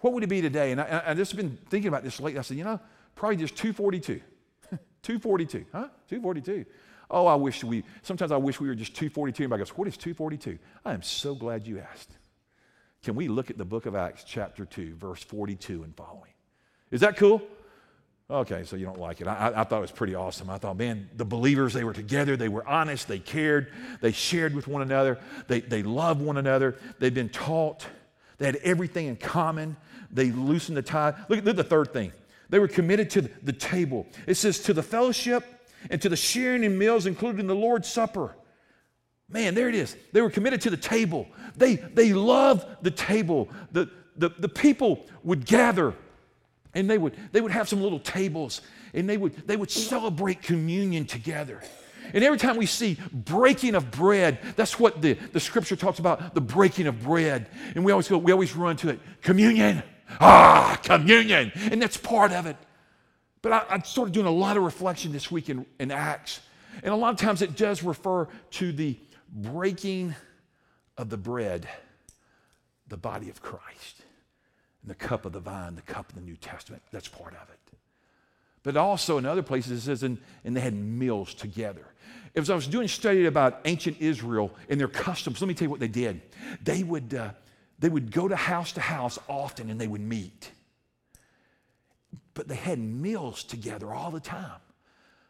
what 0.00 0.12
would 0.12 0.22
it 0.22 0.28
be 0.28 0.40
today? 0.40 0.72
And 0.72 0.80
I, 0.80 1.02
I 1.06 1.14
just 1.14 1.36
been 1.36 1.58
thinking 1.68 1.88
about 1.88 2.04
this 2.04 2.20
lately. 2.20 2.38
I 2.38 2.42
said, 2.42 2.56
you 2.56 2.64
know, 2.64 2.80
probably 3.14 3.36
just 3.36 3.56
242. 3.56 4.20
242, 5.02 5.66
huh? 5.72 5.88
242. 6.08 6.64
Oh, 7.10 7.26
I 7.26 7.34
wish 7.34 7.62
we, 7.62 7.84
sometimes 8.02 8.32
I 8.32 8.36
wish 8.36 8.60
we 8.60 8.68
were 8.68 8.74
just 8.74 8.94
242. 8.94 9.44
Everybody 9.44 9.60
goes, 9.60 9.76
what 9.76 9.88
is 9.88 9.96
242? 9.96 10.58
I 10.84 10.92
am 10.92 11.02
so 11.02 11.34
glad 11.34 11.66
you 11.66 11.78
asked. 11.78 12.10
Can 13.02 13.14
we 13.14 13.28
look 13.28 13.50
at 13.50 13.58
the 13.58 13.64
book 13.64 13.86
of 13.86 13.94
Acts, 13.94 14.24
chapter 14.24 14.64
2, 14.64 14.96
verse 14.96 15.22
42 15.22 15.84
and 15.84 15.94
following? 15.94 16.32
Is 16.90 17.00
that 17.00 17.16
cool? 17.16 17.42
Okay, 18.28 18.64
so 18.64 18.74
you 18.74 18.84
don't 18.84 18.98
like 18.98 19.20
it. 19.20 19.28
I, 19.28 19.52
I, 19.54 19.64
thought 19.64 19.78
it 19.78 19.82
was 19.82 19.92
pretty 19.92 20.16
awesome. 20.16 20.50
I 20.50 20.58
thought, 20.58 20.76
man, 20.76 21.08
the 21.16 21.24
believers, 21.24 21.72
they 21.72 21.84
were 21.84 21.92
together, 21.92 22.36
they 22.36 22.48
were 22.48 22.66
honest, 22.66 23.06
they 23.06 23.20
cared, 23.20 23.72
they 24.00 24.10
shared 24.10 24.52
with 24.52 24.66
one 24.66 24.82
another, 24.82 25.20
they, 25.46 25.60
they 25.60 25.84
loved 25.84 26.20
one 26.20 26.36
another, 26.36 26.76
they'd 26.98 27.14
been 27.14 27.28
taught, 27.28 27.86
they 28.38 28.46
had 28.46 28.56
everything 28.56 29.06
in 29.06 29.14
common, 29.14 29.76
they 30.10 30.32
loosened 30.32 30.76
the 30.76 30.82
tie. 30.82 31.14
Look, 31.28 31.44
look 31.44 31.50
at 31.50 31.56
the 31.56 31.64
third 31.64 31.92
thing. 31.92 32.12
They 32.48 32.58
were 32.58 32.68
committed 32.68 33.10
to 33.10 33.22
the 33.22 33.52
table. 33.52 34.06
It 34.26 34.34
says, 34.34 34.58
to 34.60 34.72
the 34.72 34.82
fellowship 34.82 35.44
and 35.88 36.02
to 36.02 36.08
the 36.08 36.16
sharing 36.16 36.64
in 36.64 36.76
meals, 36.76 37.06
including 37.06 37.46
the 37.46 37.54
Lord's 37.54 37.88
Supper. 37.88 38.34
Man, 39.28 39.54
there 39.54 39.68
it 39.68 39.74
is. 39.74 39.96
They 40.12 40.20
were 40.20 40.30
committed 40.30 40.60
to 40.62 40.70
the 40.70 40.76
table. 40.76 41.28
They, 41.56 41.76
they 41.76 42.12
loved 42.12 42.66
the 42.82 42.90
table. 42.90 43.48
The, 43.72 43.88
the, 44.16 44.30
the 44.30 44.48
people 44.48 45.06
would 45.22 45.46
gather 45.46 45.94
and 46.76 46.90
they 46.90 46.98
would, 46.98 47.16
they 47.32 47.40
would 47.40 47.52
have 47.52 47.68
some 47.68 47.80
little 47.80 47.98
tables 47.98 48.60
and 48.92 49.08
they 49.08 49.16
would, 49.16 49.34
they 49.48 49.56
would 49.56 49.70
celebrate 49.70 50.42
communion 50.42 51.06
together. 51.06 51.62
And 52.12 52.22
every 52.22 52.38
time 52.38 52.56
we 52.56 52.66
see 52.66 52.98
breaking 53.12 53.74
of 53.74 53.90
bread, 53.90 54.38
that's 54.54 54.78
what 54.78 55.00
the, 55.00 55.14
the 55.14 55.40
scripture 55.40 55.74
talks 55.74 55.98
about 55.98 56.34
the 56.34 56.40
breaking 56.40 56.86
of 56.86 57.02
bread. 57.02 57.48
And 57.74 57.84
we 57.84 57.92
always 57.92 58.08
go, 58.08 58.18
we 58.18 58.30
always 58.30 58.54
run 58.54 58.76
to 58.76 58.90
it 58.90 59.00
communion. 59.22 59.82
Ah, 60.20 60.78
communion. 60.84 61.50
And 61.56 61.80
that's 61.82 61.96
part 61.96 62.30
of 62.30 62.46
it. 62.46 62.56
But 63.42 63.52
I, 63.52 63.64
I 63.70 63.78
started 63.80 64.12
doing 64.12 64.26
a 64.26 64.30
lot 64.30 64.56
of 64.56 64.62
reflection 64.62 65.12
this 65.12 65.30
week 65.30 65.48
in, 65.48 65.66
in 65.80 65.90
Acts. 65.90 66.40
And 66.84 66.92
a 66.92 66.96
lot 66.96 67.14
of 67.14 67.18
times 67.18 67.40
it 67.40 67.56
does 67.56 67.82
refer 67.82 68.28
to 68.52 68.70
the 68.70 68.98
breaking 69.32 70.14
of 70.98 71.08
the 71.08 71.16
bread, 71.16 71.66
the 72.86 72.98
body 72.98 73.30
of 73.30 73.40
Christ 73.40 73.95
the 74.86 74.94
cup 74.94 75.24
of 75.24 75.32
the 75.32 75.40
vine, 75.40 75.74
the 75.74 75.82
cup 75.82 76.08
of 76.08 76.14
the 76.14 76.20
New 76.20 76.36
Testament. 76.36 76.82
That's 76.92 77.08
part 77.08 77.34
of 77.34 77.48
it. 77.50 77.58
But 78.62 78.76
also 78.76 79.18
in 79.18 79.26
other 79.26 79.42
places 79.42 79.78
it 79.78 79.80
says, 79.82 80.02
and, 80.02 80.18
and 80.44 80.56
they 80.56 80.60
had 80.60 80.74
meals 80.74 81.34
together. 81.34 81.86
As 82.34 82.50
I 82.50 82.54
was 82.54 82.66
doing 82.66 82.86
a 82.86 82.88
study 82.88 83.26
about 83.26 83.60
ancient 83.64 83.98
Israel 84.00 84.52
and 84.68 84.78
their 84.78 84.88
customs, 84.88 85.40
let 85.40 85.48
me 85.48 85.54
tell 85.54 85.66
you 85.66 85.70
what 85.70 85.80
they 85.80 85.88
did. 85.88 86.20
They 86.62 86.82
would, 86.82 87.14
uh, 87.14 87.30
they 87.78 87.88
would 87.88 88.10
go 88.10 88.28
to 88.28 88.36
house 88.36 88.72
to 88.72 88.80
house 88.80 89.18
often 89.28 89.70
and 89.70 89.80
they 89.80 89.86
would 89.86 90.00
meet. 90.00 90.50
But 92.34 92.48
they 92.48 92.56
had 92.56 92.78
meals 92.78 93.44
together 93.44 93.92
all 93.92 94.10
the 94.10 94.20
time. 94.20 94.60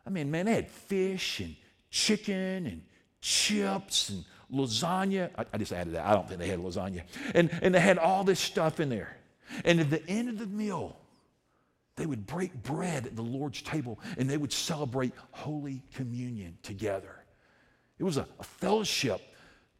I 0.07 0.11
mean, 0.11 0.31
man, 0.31 0.47
they 0.47 0.55
had 0.55 0.71
fish 0.71 1.41
and 1.41 1.57
chicken 1.91 2.67
and 2.67 2.83
chips 3.21 4.09
and 4.09 4.25
lasagna. 4.53 5.31
I, 5.37 5.45
I 5.53 5.59
just 5.59 5.73
added 5.73 5.95
that. 5.95 6.07
I 6.07 6.15
don't 6.15 6.27
think 6.27 6.41
they 6.41 6.49
had 6.49 6.61
lasagna. 6.61 7.03
And, 7.35 7.51
and 7.63 7.75
they 7.75 7.81
had 7.81 7.99
all 7.99 8.25
this 8.25 8.41
stuff 8.41 8.81
in 8.81 8.89
there. 8.89 9.17
And 9.65 9.81
at 9.81 9.91
the 9.91 10.07
end 10.09 10.29
of 10.29 10.39
the 10.39 10.47
meal, 10.47 10.97
they 11.97 12.07
would 12.07 12.27
break 12.27 12.63
bread 12.63 13.07
at 13.07 13.17
the 13.17 13.23
Lord's 13.23 13.63
table 13.63 13.99
and 14.19 14.29
they 14.29 14.37
would 14.37 14.53
celebrate 14.53 15.13
Holy 15.31 15.83
Communion 15.95 16.59
together. 16.63 17.25
It 17.99 18.05
was 18.05 18.19
a, 18.19 18.27
a, 18.39 18.45
fellowship, 18.45 19.21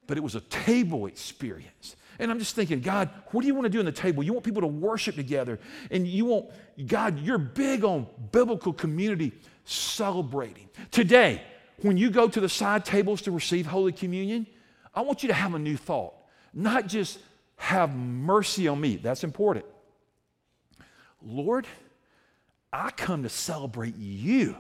but 0.07 0.17
it 0.17 0.23
was 0.23 0.35
a 0.35 0.41
table 0.41 1.07
experience. 1.07 1.97
And 2.19 2.31
I'm 2.31 2.39
just 2.39 2.55
thinking, 2.55 2.81
God, 2.81 3.11
what 3.33 3.43
do 3.43 3.47
you 3.47 3.55
want 3.55 3.67
to 3.67 3.71
do 3.71 3.81
in 3.81 3.85
the 3.85 3.93
table? 3.93 4.23
You 4.23 4.33
want 4.33 4.45
people 4.45 4.63
to 4.63 4.67
worship 4.67 5.17
together. 5.17 5.59
And 5.91 6.07
you 6.07 6.25
want, 6.25 6.51
God, 6.87 7.19
you're 7.19 7.37
big 7.37 7.85
on 7.85 8.07
biblical 8.33 8.73
community 8.73 9.33
celebrating. 9.65 10.71
Today, 10.91 11.43
when 11.83 11.99
you 11.99 12.09
go 12.09 12.27
to 12.27 12.41
the 12.41 12.49
side 12.49 12.87
tables 12.87 13.21
to 13.23 13.31
receive 13.31 13.67
Holy 13.67 13.93
Communion, 13.93 14.47
I 14.95 15.03
want 15.03 15.23
you 15.23 15.27
to 15.29 15.35
have 15.35 15.53
a 15.53 15.59
new 15.59 15.77
thought. 15.77 16.15
Not 16.55 16.87
just 16.87 17.19
have 17.57 17.95
mercy 17.95 18.69
on 18.69 18.81
me. 18.81 18.97
That's 18.97 19.25
important. 19.25 19.65
Lord, 21.23 21.67
I 22.73 22.91
come 22.91 23.23
to 23.23 23.29
celebrate 23.29 23.97
you. 23.97 24.57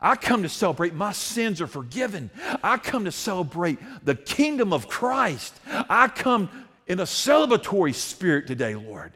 I 0.00 0.16
come 0.16 0.42
to 0.42 0.48
celebrate 0.48 0.94
my 0.94 1.12
sins 1.12 1.60
are 1.60 1.66
forgiven. 1.66 2.30
I 2.62 2.76
come 2.76 3.04
to 3.04 3.12
celebrate 3.12 3.78
the 4.04 4.14
kingdom 4.14 4.72
of 4.72 4.88
Christ. 4.88 5.58
I 5.66 6.08
come 6.08 6.48
in 6.86 7.00
a 7.00 7.04
celebratory 7.04 7.94
spirit 7.94 8.46
today, 8.46 8.74
Lord. 8.74 9.12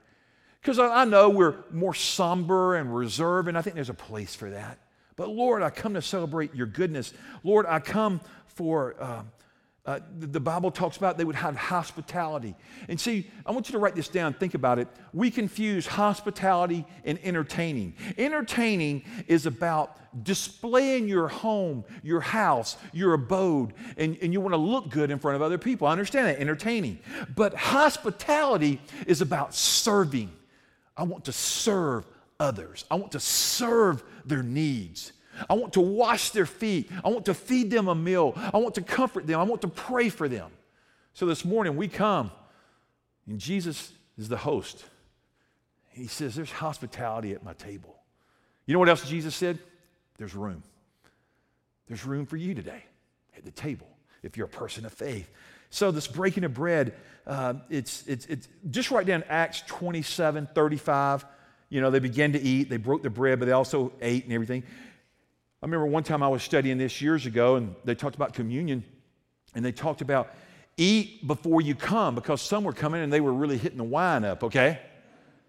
Because 0.60 0.78
I, 0.78 1.04
know 1.04 1.30
we're 1.30 1.54
more 1.70 1.94
somber 1.94 2.76
and 2.76 2.94
reserved, 2.94 3.48
and 3.48 3.56
I 3.56 3.62
think 3.62 3.74
there's 3.74 3.90
a 3.90 3.94
place 3.94 4.34
for 4.34 4.50
that. 4.50 4.78
But 5.16 5.28
Lord, 5.30 5.62
I 5.62 5.70
come 5.70 5.94
to 5.94 6.02
celebrate 6.02 6.54
your 6.54 6.66
goodness. 6.66 7.12
Lord, 7.42 7.66
I 7.66 7.80
come 7.80 8.20
for 8.46 8.94
uh, 9.00 9.22
uh, 9.88 10.00
the, 10.18 10.26
the 10.26 10.40
Bible 10.40 10.70
talks 10.70 10.98
about 10.98 11.16
they 11.16 11.24
would 11.24 11.34
have 11.34 11.56
hospitality. 11.56 12.54
And 12.90 13.00
see, 13.00 13.30
I 13.46 13.52
want 13.52 13.70
you 13.70 13.72
to 13.72 13.78
write 13.78 13.94
this 13.94 14.08
down, 14.08 14.34
think 14.34 14.52
about 14.52 14.78
it. 14.78 14.86
We 15.14 15.30
confuse 15.30 15.86
hospitality 15.86 16.84
and 17.06 17.18
entertaining. 17.22 17.94
Entertaining 18.18 19.02
is 19.28 19.46
about 19.46 19.96
displaying 20.24 21.08
your 21.08 21.28
home, 21.28 21.86
your 22.02 22.20
house, 22.20 22.76
your 22.92 23.14
abode, 23.14 23.72
and, 23.96 24.18
and 24.20 24.30
you 24.30 24.42
want 24.42 24.52
to 24.52 24.58
look 24.58 24.90
good 24.90 25.10
in 25.10 25.18
front 25.18 25.36
of 25.36 25.42
other 25.42 25.56
people. 25.56 25.86
I 25.86 25.92
understand 25.92 26.26
that, 26.26 26.38
entertaining. 26.38 26.98
But 27.34 27.54
hospitality 27.54 28.82
is 29.06 29.22
about 29.22 29.54
serving. 29.54 30.30
I 30.98 31.04
want 31.04 31.24
to 31.24 31.32
serve 31.32 32.04
others, 32.38 32.84
I 32.90 32.96
want 32.96 33.12
to 33.12 33.20
serve 33.20 34.04
their 34.26 34.42
needs. 34.42 35.12
I 35.48 35.54
want 35.54 35.74
to 35.74 35.80
wash 35.80 36.30
their 36.30 36.46
feet. 36.46 36.90
I 37.04 37.08
want 37.08 37.26
to 37.26 37.34
feed 37.34 37.70
them 37.70 37.88
a 37.88 37.94
meal. 37.94 38.32
I 38.36 38.58
want 38.58 38.74
to 38.76 38.82
comfort 38.82 39.26
them. 39.26 39.38
I 39.40 39.44
want 39.44 39.62
to 39.62 39.68
pray 39.68 40.08
for 40.08 40.28
them. 40.28 40.50
So 41.12 41.26
this 41.26 41.44
morning 41.44 41.76
we 41.76 41.88
come, 41.88 42.30
and 43.26 43.38
Jesus 43.38 43.92
is 44.16 44.28
the 44.28 44.36
host. 44.36 44.84
He 45.90 46.06
says, 46.06 46.34
There's 46.34 46.52
hospitality 46.52 47.32
at 47.32 47.42
my 47.42 47.54
table. 47.54 47.96
You 48.66 48.72
know 48.74 48.78
what 48.78 48.88
else 48.88 49.08
Jesus 49.08 49.34
said? 49.34 49.58
There's 50.18 50.34
room. 50.34 50.62
There's 51.86 52.04
room 52.04 52.26
for 52.26 52.36
you 52.36 52.54
today 52.54 52.84
at 53.36 53.44
the 53.44 53.50
table 53.50 53.88
if 54.22 54.36
you're 54.36 54.46
a 54.46 54.50
person 54.50 54.84
of 54.84 54.92
faith. 54.92 55.30
So, 55.70 55.90
this 55.90 56.06
breaking 56.06 56.44
of 56.44 56.54
bread, 56.54 56.94
uh, 57.26 57.54
it's, 57.68 58.06
it's, 58.06 58.26
it's 58.26 58.48
just 58.70 58.90
write 58.90 59.06
down 59.06 59.24
Acts 59.28 59.62
27 59.66 60.48
35. 60.54 61.26
You 61.70 61.80
know, 61.82 61.90
they 61.90 61.98
began 61.98 62.32
to 62.32 62.40
eat, 62.40 62.70
they 62.70 62.78
broke 62.78 63.02
the 63.02 63.10
bread, 63.10 63.38
but 63.38 63.46
they 63.46 63.52
also 63.52 63.92
ate 64.00 64.24
and 64.24 64.32
everything. 64.32 64.64
I 65.60 65.66
remember 65.66 65.86
one 65.86 66.04
time 66.04 66.22
I 66.22 66.28
was 66.28 66.42
studying 66.42 66.78
this 66.78 67.02
years 67.02 67.26
ago, 67.26 67.56
and 67.56 67.74
they 67.84 67.94
talked 67.94 68.14
about 68.14 68.32
communion, 68.32 68.84
and 69.54 69.64
they 69.64 69.72
talked 69.72 70.00
about 70.00 70.32
eat 70.76 71.26
before 71.26 71.60
you 71.60 71.74
come 71.74 72.14
because 72.14 72.40
some 72.40 72.64
were 72.64 72.72
coming 72.72 73.02
and 73.02 73.12
they 73.12 73.20
were 73.20 73.34
really 73.34 73.58
hitting 73.58 73.78
the 73.78 73.84
wine 73.84 74.24
up, 74.24 74.44
okay? 74.44 74.78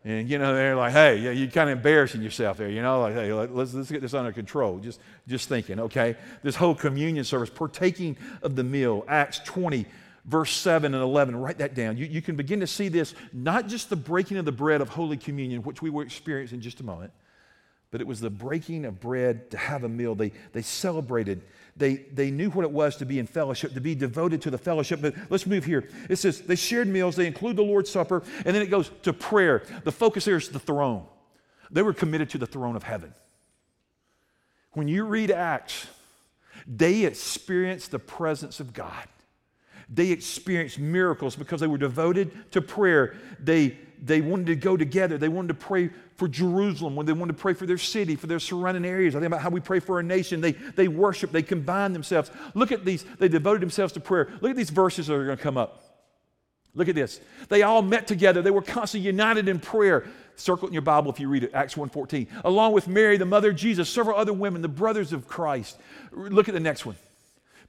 And, 0.03 0.27
you 0.27 0.39
know, 0.39 0.55
they're 0.55 0.75
like, 0.75 0.93
hey, 0.93 1.17
yeah, 1.17 1.31
you're 1.31 1.51
kind 1.51 1.69
of 1.69 1.77
embarrassing 1.77 2.21
yourself 2.21 2.57
there, 2.57 2.69
you 2.69 2.81
know, 2.81 3.01
like, 3.01 3.13
hey, 3.13 3.31
let's, 3.31 3.73
let's 3.73 3.91
get 3.91 4.01
this 4.01 4.15
under 4.15 4.31
control. 4.31 4.79
Just, 4.79 4.99
just 5.27 5.47
thinking, 5.47 5.79
okay? 5.81 6.15
This 6.41 6.55
whole 6.55 6.73
communion 6.73 7.23
service, 7.23 7.49
partaking 7.49 8.17
of 8.41 8.55
the 8.55 8.63
meal, 8.63 9.05
Acts 9.07 9.39
20, 9.45 9.85
verse 10.25 10.51
7 10.51 10.93
and 10.93 11.03
11. 11.03 11.35
Write 11.35 11.59
that 11.59 11.75
down. 11.75 11.97
You, 11.97 12.05
you 12.05 12.21
can 12.21 12.35
begin 12.35 12.59
to 12.61 12.67
see 12.67 12.87
this, 12.87 13.13
not 13.33 13.67
just 13.67 13.89
the 13.89 13.95
breaking 13.95 14.37
of 14.37 14.45
the 14.45 14.51
bread 14.51 14.81
of 14.81 14.89
Holy 14.89 15.17
Communion, 15.17 15.61
which 15.63 15.81
we 15.81 15.89
will 15.89 16.01
experience 16.01 16.53
in 16.53 16.61
just 16.61 16.79
a 16.79 16.83
moment, 16.83 17.11
but 17.91 18.01
it 18.01 18.07
was 18.07 18.19
the 18.19 18.29
breaking 18.29 18.85
of 18.85 18.99
bread 18.99 19.51
to 19.51 19.57
have 19.57 19.83
a 19.83 19.89
meal. 19.89 20.15
They, 20.15 20.31
they 20.53 20.61
celebrated 20.61 21.41
they, 21.79 21.95
they 21.95 22.29
knew 22.29 22.49
what 22.49 22.65
it 22.65 22.71
was 22.71 22.97
to 22.97 23.05
be 23.05 23.19
in 23.19 23.25
fellowship, 23.25 23.73
to 23.73 23.81
be 23.81 23.95
devoted 23.95 24.41
to 24.41 24.51
the 24.51 24.57
fellowship. 24.57 25.01
But 25.01 25.15
let's 25.29 25.47
move 25.47 25.63
here. 25.63 25.89
It 26.09 26.17
says 26.17 26.41
they 26.41 26.57
shared 26.57 26.89
meals, 26.89 27.15
they 27.15 27.25
include 27.25 27.55
the 27.55 27.63
Lord's 27.63 27.89
Supper, 27.89 28.21
and 28.45 28.53
then 28.53 28.61
it 28.61 28.69
goes 28.69 28.91
to 29.03 29.13
prayer. 29.13 29.63
The 29.85 29.91
focus 29.91 30.25
here 30.25 30.35
is 30.35 30.49
the 30.49 30.59
throne. 30.59 31.05
They 31.71 31.81
were 31.81 31.93
committed 31.93 32.29
to 32.31 32.37
the 32.37 32.45
throne 32.45 32.75
of 32.75 32.83
heaven. 32.83 33.13
When 34.73 34.89
you 34.89 35.05
read 35.05 35.31
Acts, 35.31 35.87
they 36.67 37.05
experienced 37.05 37.91
the 37.91 37.99
presence 37.99 38.59
of 38.59 38.73
God. 38.73 39.07
They 39.87 40.11
experienced 40.11 40.79
miracles 40.79 41.37
because 41.37 41.61
they 41.61 41.67
were 41.67 41.77
devoted 41.77 42.51
to 42.51 42.61
prayer. 42.61 43.15
They, 43.39 43.77
they 44.01 44.21
wanted 44.21 44.47
to 44.47 44.55
go 44.55 44.77
together. 44.77 45.17
They 45.17 45.27
wanted 45.27 45.49
to 45.49 45.53
pray 45.55 45.89
for 46.15 46.27
Jerusalem, 46.27 46.95
when 46.95 47.05
they 47.05 47.13
wanted 47.13 47.33
to 47.33 47.41
pray 47.41 47.53
for 47.53 47.65
their 47.65 47.77
city, 47.77 48.15
for 48.15 48.27
their 48.27 48.39
surrounding 48.39 48.85
areas. 48.85 49.15
I 49.15 49.19
think 49.19 49.27
about 49.27 49.41
how 49.41 49.49
we 49.49 49.59
pray 49.59 49.79
for 49.79 49.97
our 49.97 50.03
nation. 50.03 50.41
They, 50.41 50.53
they 50.53 50.87
worship, 50.87 51.31
they 51.31 51.43
combine 51.43 51.93
themselves. 51.93 52.31
Look 52.53 52.71
at 52.71 52.85
these, 52.85 53.03
they 53.19 53.27
devoted 53.27 53.61
themselves 53.61 53.93
to 53.93 53.99
prayer. 53.99 54.29
Look 54.41 54.51
at 54.51 54.57
these 54.57 54.69
verses 54.69 55.07
that 55.07 55.13
are 55.13 55.25
going 55.25 55.37
to 55.37 55.43
come 55.43 55.57
up. 55.57 55.83
Look 56.75 56.87
at 56.87 56.95
this. 56.95 57.19
They 57.49 57.63
all 57.63 57.81
met 57.81 58.07
together. 58.07 58.41
They 58.41 58.51
were 58.51 58.61
constantly 58.61 59.07
united 59.07 59.47
in 59.47 59.59
prayer. 59.59 60.05
Circle 60.35 60.67
it 60.67 60.69
in 60.69 60.73
your 60.73 60.81
Bible 60.81 61.11
if 61.11 61.19
you 61.19 61.27
read 61.27 61.43
it, 61.43 61.51
Acts 61.53 61.75
1.14. 61.75 62.27
Along 62.45 62.71
with 62.73 62.87
Mary, 62.87 63.17
the 63.17 63.25
mother 63.25 63.49
of 63.49 63.55
Jesus, 63.55 63.89
several 63.89 64.17
other 64.17 64.33
women, 64.33 64.61
the 64.61 64.67
brothers 64.67 65.11
of 65.11 65.27
Christ. 65.27 65.77
Look 66.11 66.47
at 66.47 66.53
the 66.53 66.59
next 66.59 66.85
one. 66.85 66.95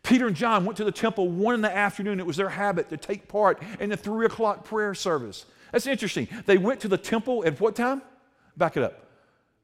Peter 0.03 0.27
and 0.27 0.37
John 0.37 0.65
went 0.65 0.77
to 0.79 0.85
the 0.85 0.93
temple 0.93 1.29
one 1.29 1.55
in 1.55 1.61
the 1.61 1.75
afternoon. 1.75 2.21
It 2.21 2.27
was 2.27 2.37
their 2.37 2.49
habit 2.49 2.89
to 2.91 2.97
take 2.97 3.29
part 3.29 3.63
in 3.81 3.91
the 3.91 3.97
three 3.97 4.27
o'clock 4.27 4.65
prayer 4.65 4.95
service. 4.95 5.45
That's 5.73 5.87
interesting. 5.87 6.29
They 6.47 6.59
went 6.59 6.81
to 6.81 6.89
the 6.89 6.99
temple 6.99 7.45
at 7.47 7.61
what 7.61 7.77
time? 7.77 8.03
Back 8.57 8.77
it 8.77 8.83
up. 8.83 9.07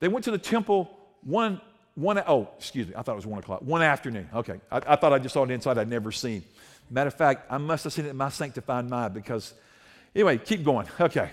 They 0.01 0.09
went 0.09 0.25
to 0.27 0.31
the 0.31 0.39
temple 0.39 0.91
one, 1.23 1.61
one 1.95 2.23
oh, 2.27 2.49
excuse 2.57 2.87
me, 2.87 2.95
I 2.97 3.03
thought 3.03 3.13
it 3.13 3.17
was 3.17 3.27
one 3.27 3.39
o'clock. 3.39 3.63
One 3.63 3.83
afternoon. 3.83 4.29
Okay. 4.35 4.61
I, 4.71 4.81
I 4.87 4.97
thought 4.97 5.13
I 5.13 5.19
just 5.19 5.33
saw 5.33 5.43
an 5.43 5.51
inside 5.51 5.79
I'd 5.79 5.89
never 5.89 6.13
seen. 6.13 6.45
Matter 6.91 7.09
of 7.09 7.15
fact, 7.15 7.47
I 7.51 7.59
must 7.59 7.85
have 7.85 7.93
seen 7.93 8.07
it 8.07 8.11
in 8.11 8.17
my 8.17 8.29
sanctified 8.29 8.89
mind 8.89 9.15
because, 9.15 9.55
anyway, 10.15 10.39
keep 10.39 10.65
going. 10.65 10.87
Okay. 11.01 11.31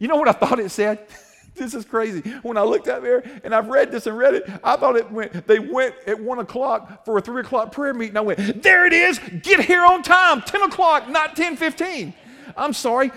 You 0.00 0.08
know 0.08 0.16
what 0.16 0.28
I 0.28 0.32
thought 0.32 0.58
it 0.58 0.70
said? 0.70 1.06
this 1.54 1.74
is 1.74 1.84
crazy. 1.84 2.20
When 2.42 2.56
I 2.56 2.62
looked 2.62 2.88
up 2.88 3.02
there 3.02 3.22
and 3.44 3.54
I've 3.54 3.68
read 3.68 3.92
this 3.92 4.06
and 4.06 4.18
read 4.18 4.34
it, 4.34 4.48
I 4.64 4.76
thought 4.76 4.96
it 4.96 5.10
went, 5.10 5.46
they 5.46 5.58
went 5.58 5.94
at 6.06 6.20
one 6.20 6.38
o'clock 6.38 7.04
for 7.04 7.18
a 7.18 7.20
three 7.20 7.42
o'clock 7.42 7.72
prayer 7.72 7.94
meeting. 7.94 8.16
I 8.16 8.22
went, 8.22 8.62
there 8.62 8.86
it 8.86 8.92
is. 8.92 9.20
Get 9.42 9.60
here 9.60 9.84
on 9.84 10.02
time. 10.02 10.42
10 10.42 10.62
o'clock, 10.62 11.08
not 11.08 11.36
10 11.36 11.56
15. 11.56 12.14
I'm 12.56 12.72
sorry. 12.72 13.12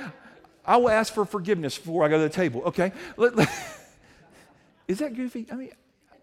I 0.65 0.77
will 0.77 0.89
ask 0.89 1.13
for 1.13 1.25
forgiveness 1.25 1.77
before 1.77 2.03
I 2.03 2.07
go 2.07 2.17
to 2.17 2.23
the 2.23 2.29
table. 2.29 2.63
Okay. 2.65 2.91
Is 4.87 4.99
that 4.99 5.15
goofy? 5.15 5.47
I 5.51 5.55
mean, 5.55 5.71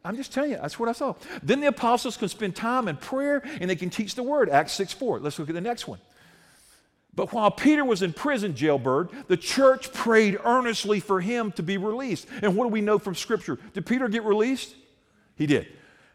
I'm 0.05 0.17
just 0.17 0.33
telling 0.33 0.53
you, 0.53 0.59
that's 0.59 0.79
what 0.79 0.89
I 0.89 0.93
saw. 0.93 1.15
Then 1.43 1.61
the 1.61 1.69
apostles 1.69 2.17
can 2.17 2.29
spend 2.29 2.55
time 2.55 2.89
in 2.89 2.97
prayer 2.97 3.43
and 3.61 3.69
they 3.69 3.77
can 3.77 3.91
teach 3.91 4.15
the 4.15 4.23
word. 4.23 4.49
Acts 4.49 4.73
6 4.73 4.93
4. 4.93 5.21
Let's 5.21 5.39
look 5.39 5.49
at 5.49 5.55
the 5.55 5.61
next 5.61 5.89
one. 5.89 5.99
But 7.15 7.33
while 7.33 7.51
Peter 7.51 7.85
was 7.85 8.03
in 8.03 8.13
prison, 8.13 8.55
jailbird, 8.55 9.11
the 9.27 9.37
church 9.37 9.93
prayed 9.93 10.39
earnestly 10.45 11.01
for 11.01 11.21
him 11.21 11.51
to 11.53 11.65
be 11.65 11.77
released. 11.77 12.29
And 12.43 12.55
what 12.55 12.67
do 12.67 12.69
we 12.69 12.81
know 12.81 12.99
from 12.99 13.17
Scripture? 13.17 13.59
Did 13.75 13.87
Peter 13.87 14.07
get 14.09 14.23
released? 14.23 14.77
He 15.35 15.47
did. 15.47 15.67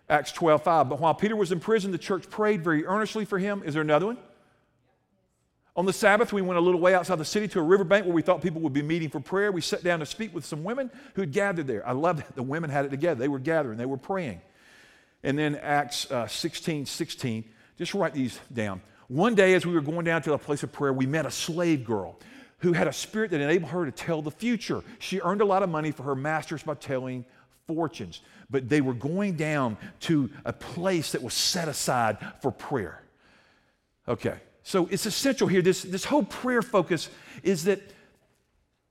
Acts 0.09 0.31
12 0.31 0.63
5. 0.63 0.89
But 0.89 0.99
while 1.01 1.13
Peter 1.13 1.35
was 1.35 1.51
in 1.51 1.59
prison, 1.59 1.91
the 1.91 1.97
church 1.97 2.29
prayed 2.29 2.63
very 2.63 2.85
earnestly 2.85 3.25
for 3.25 3.37
him. 3.37 3.63
Is 3.65 3.73
there 3.73 3.81
another 3.81 4.05
one? 4.05 4.17
On 5.75 5.85
the 5.85 5.93
Sabbath, 5.93 6.31
we 6.31 6.41
went 6.43 6.59
a 6.59 6.61
little 6.61 6.79
way 6.79 6.93
outside 6.93 7.17
the 7.17 7.25
city 7.25 7.47
to 7.47 7.59
a 7.59 7.63
riverbank 7.63 8.05
where 8.05 8.13
we 8.13 8.21
thought 8.21 8.41
people 8.41 8.61
would 8.61 8.73
be 8.73 8.83
meeting 8.83 9.09
for 9.09 9.19
prayer. 9.19 9.51
We 9.51 9.61
sat 9.61 9.83
down 9.83 9.99
to 9.99 10.05
speak 10.05 10.33
with 10.33 10.45
some 10.45 10.63
women 10.63 10.91
who 11.15 11.21
had 11.23 11.31
gathered 11.31 11.65
there. 11.65 11.87
I 11.87 11.93
love 11.93 12.17
that. 12.17 12.35
The 12.35 12.43
women 12.43 12.69
had 12.69 12.85
it 12.85 12.89
together. 12.89 13.19
They 13.19 13.27
were 13.27 13.39
gathering, 13.39 13.77
they 13.77 13.85
were 13.85 13.97
praying. 13.97 14.41
And 15.23 15.37
then 15.37 15.55
Acts 15.55 16.11
uh, 16.11 16.27
16 16.27 16.85
16, 16.85 17.43
just 17.77 17.93
write 17.93 18.13
these 18.13 18.39
down. 18.53 18.81
One 19.07 19.35
day, 19.35 19.53
as 19.55 19.65
we 19.65 19.73
were 19.73 19.81
going 19.81 20.05
down 20.05 20.21
to 20.23 20.33
a 20.33 20.37
place 20.37 20.63
of 20.63 20.71
prayer, 20.71 20.93
we 20.93 21.05
met 21.05 21.25
a 21.25 21.31
slave 21.31 21.85
girl 21.85 22.19
who 22.59 22.73
had 22.73 22.87
a 22.87 22.93
spirit 22.93 23.31
that 23.31 23.41
enabled 23.41 23.71
her 23.71 23.85
to 23.85 23.91
tell 23.91 24.21
the 24.21 24.31
future. 24.31 24.83
She 24.99 25.19
earned 25.21 25.41
a 25.41 25.45
lot 25.45 25.63
of 25.63 25.69
money 25.69 25.91
for 25.91 26.03
her 26.03 26.15
masters 26.15 26.63
by 26.63 26.75
telling 26.75 27.25
fortunes, 27.67 28.21
but 28.49 28.69
they 28.69 28.81
were 28.81 28.93
going 28.93 29.35
down 29.35 29.77
to 30.01 30.29
a 30.45 30.53
place 30.53 31.11
that 31.13 31.21
was 31.21 31.33
set 31.33 31.67
aside 31.67 32.17
for 32.41 32.51
prayer. 32.51 33.01
Okay, 34.07 34.37
so 34.63 34.87
it's 34.89 35.05
essential 35.05 35.47
here. 35.47 35.61
This, 35.61 35.83
this 35.83 36.05
whole 36.05 36.23
prayer 36.23 36.61
focus 36.61 37.09
is 37.43 37.65
that 37.65 37.81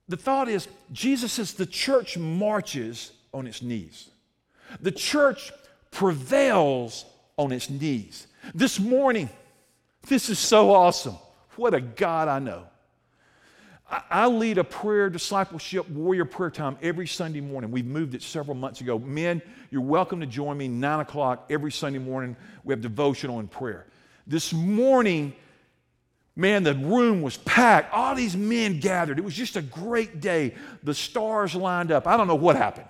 the 0.07 0.17
thought 0.17 0.47
is 0.49 0.67
Jesus 0.91 1.33
says 1.33 1.53
the 1.53 1.65
church 1.65 2.17
marches 2.17 3.11
on 3.33 3.47
its 3.47 3.61
knees. 3.61 4.09
The 4.81 4.91
church 4.91 5.51
prevails 5.91 7.05
on 7.37 7.51
its 7.51 7.69
knees. 7.69 8.27
This 8.53 8.79
morning, 8.79 9.29
this 10.07 10.29
is 10.29 10.39
so 10.39 10.71
awesome. 10.73 11.15
What 11.55 11.73
a 11.73 11.81
God 11.81 12.27
I 12.27 12.39
know. 12.39 12.65
I, 14.09 14.25
lead 14.25 14.57
a 14.57 14.63
prayer 14.63 15.07
discipleship 15.07 15.87
warrior 15.87 16.25
prayer 16.25 16.49
time 16.49 16.77
every 16.81 17.05
Sunday 17.05 17.41
morning. 17.41 17.69
We've 17.69 17.85
moved 17.85 18.15
it 18.15 18.23
several 18.23 18.55
months 18.55 18.81
ago. 18.81 18.97
Men, 18.97 19.39
you're 19.69 19.81
welcome 19.81 20.19
to 20.19 20.25
join 20.25 20.57
me 20.57 20.67
9 20.67 21.01
o'clock 21.01 21.45
every 21.51 21.71
Sunday 21.71 21.99
morning. 21.99 22.35
We 22.63 22.71
have 22.73 22.81
devotional 22.81 23.37
and 23.37 23.51
prayer. 23.51 23.85
This 24.25 24.51
morning, 24.51 25.35
Man, 26.35 26.63
the 26.63 26.73
room 26.73 27.21
was 27.21 27.37
packed. 27.37 27.93
All 27.93 28.15
these 28.15 28.35
men 28.35 28.79
gathered. 28.79 29.19
It 29.19 29.23
was 29.23 29.35
just 29.35 29.55
a 29.55 29.61
great 29.61 30.19
day. 30.19 30.55
The 30.81 30.93
stars 30.93 31.53
lined 31.53 31.91
up. 31.91 32.07
I 32.07 32.17
don't 32.17 32.27
know 32.27 32.35
what 32.35 32.55
happened. 32.55 32.87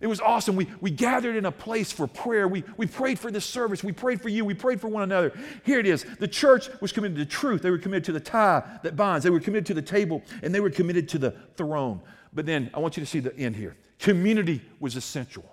It 0.00 0.06
was 0.06 0.20
awesome. 0.20 0.54
We, 0.54 0.68
we 0.80 0.90
gathered 0.90 1.34
in 1.34 1.44
a 1.44 1.52
place 1.52 1.90
for 1.90 2.06
prayer. 2.06 2.46
We, 2.46 2.62
we 2.76 2.86
prayed 2.86 3.18
for 3.18 3.32
this 3.32 3.44
service. 3.44 3.82
We 3.82 3.90
prayed 3.90 4.20
for 4.20 4.28
you. 4.28 4.44
We 4.44 4.54
prayed 4.54 4.80
for 4.80 4.86
one 4.86 5.02
another. 5.02 5.32
Here 5.64 5.80
it 5.80 5.86
is. 5.86 6.04
The 6.20 6.28
church 6.28 6.68
was 6.80 6.92
committed 6.92 7.16
to 7.18 7.26
truth. 7.26 7.62
They 7.62 7.70
were 7.70 7.78
committed 7.78 8.04
to 8.04 8.12
the 8.12 8.20
tie 8.20 8.62
that 8.84 8.94
binds. 8.94 9.24
They 9.24 9.30
were 9.30 9.40
committed 9.40 9.66
to 9.66 9.74
the 9.74 9.82
table, 9.82 10.22
and 10.42 10.54
they 10.54 10.60
were 10.60 10.70
committed 10.70 11.08
to 11.10 11.18
the 11.18 11.32
throne. 11.56 12.00
But 12.32 12.46
then 12.46 12.70
I 12.74 12.78
want 12.78 12.96
you 12.96 13.02
to 13.02 13.08
see 13.08 13.18
the 13.18 13.36
end 13.36 13.56
here. 13.56 13.76
Community 13.98 14.62
was 14.78 14.94
essential. 14.94 15.44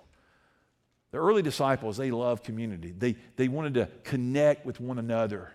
The 1.10 1.18
early 1.18 1.42
disciples, 1.42 1.96
they 1.96 2.12
loved 2.12 2.44
community. 2.44 2.94
They, 2.96 3.16
they 3.34 3.48
wanted 3.48 3.74
to 3.74 3.88
connect 4.04 4.64
with 4.64 4.78
one 4.80 4.98
another. 4.98 5.52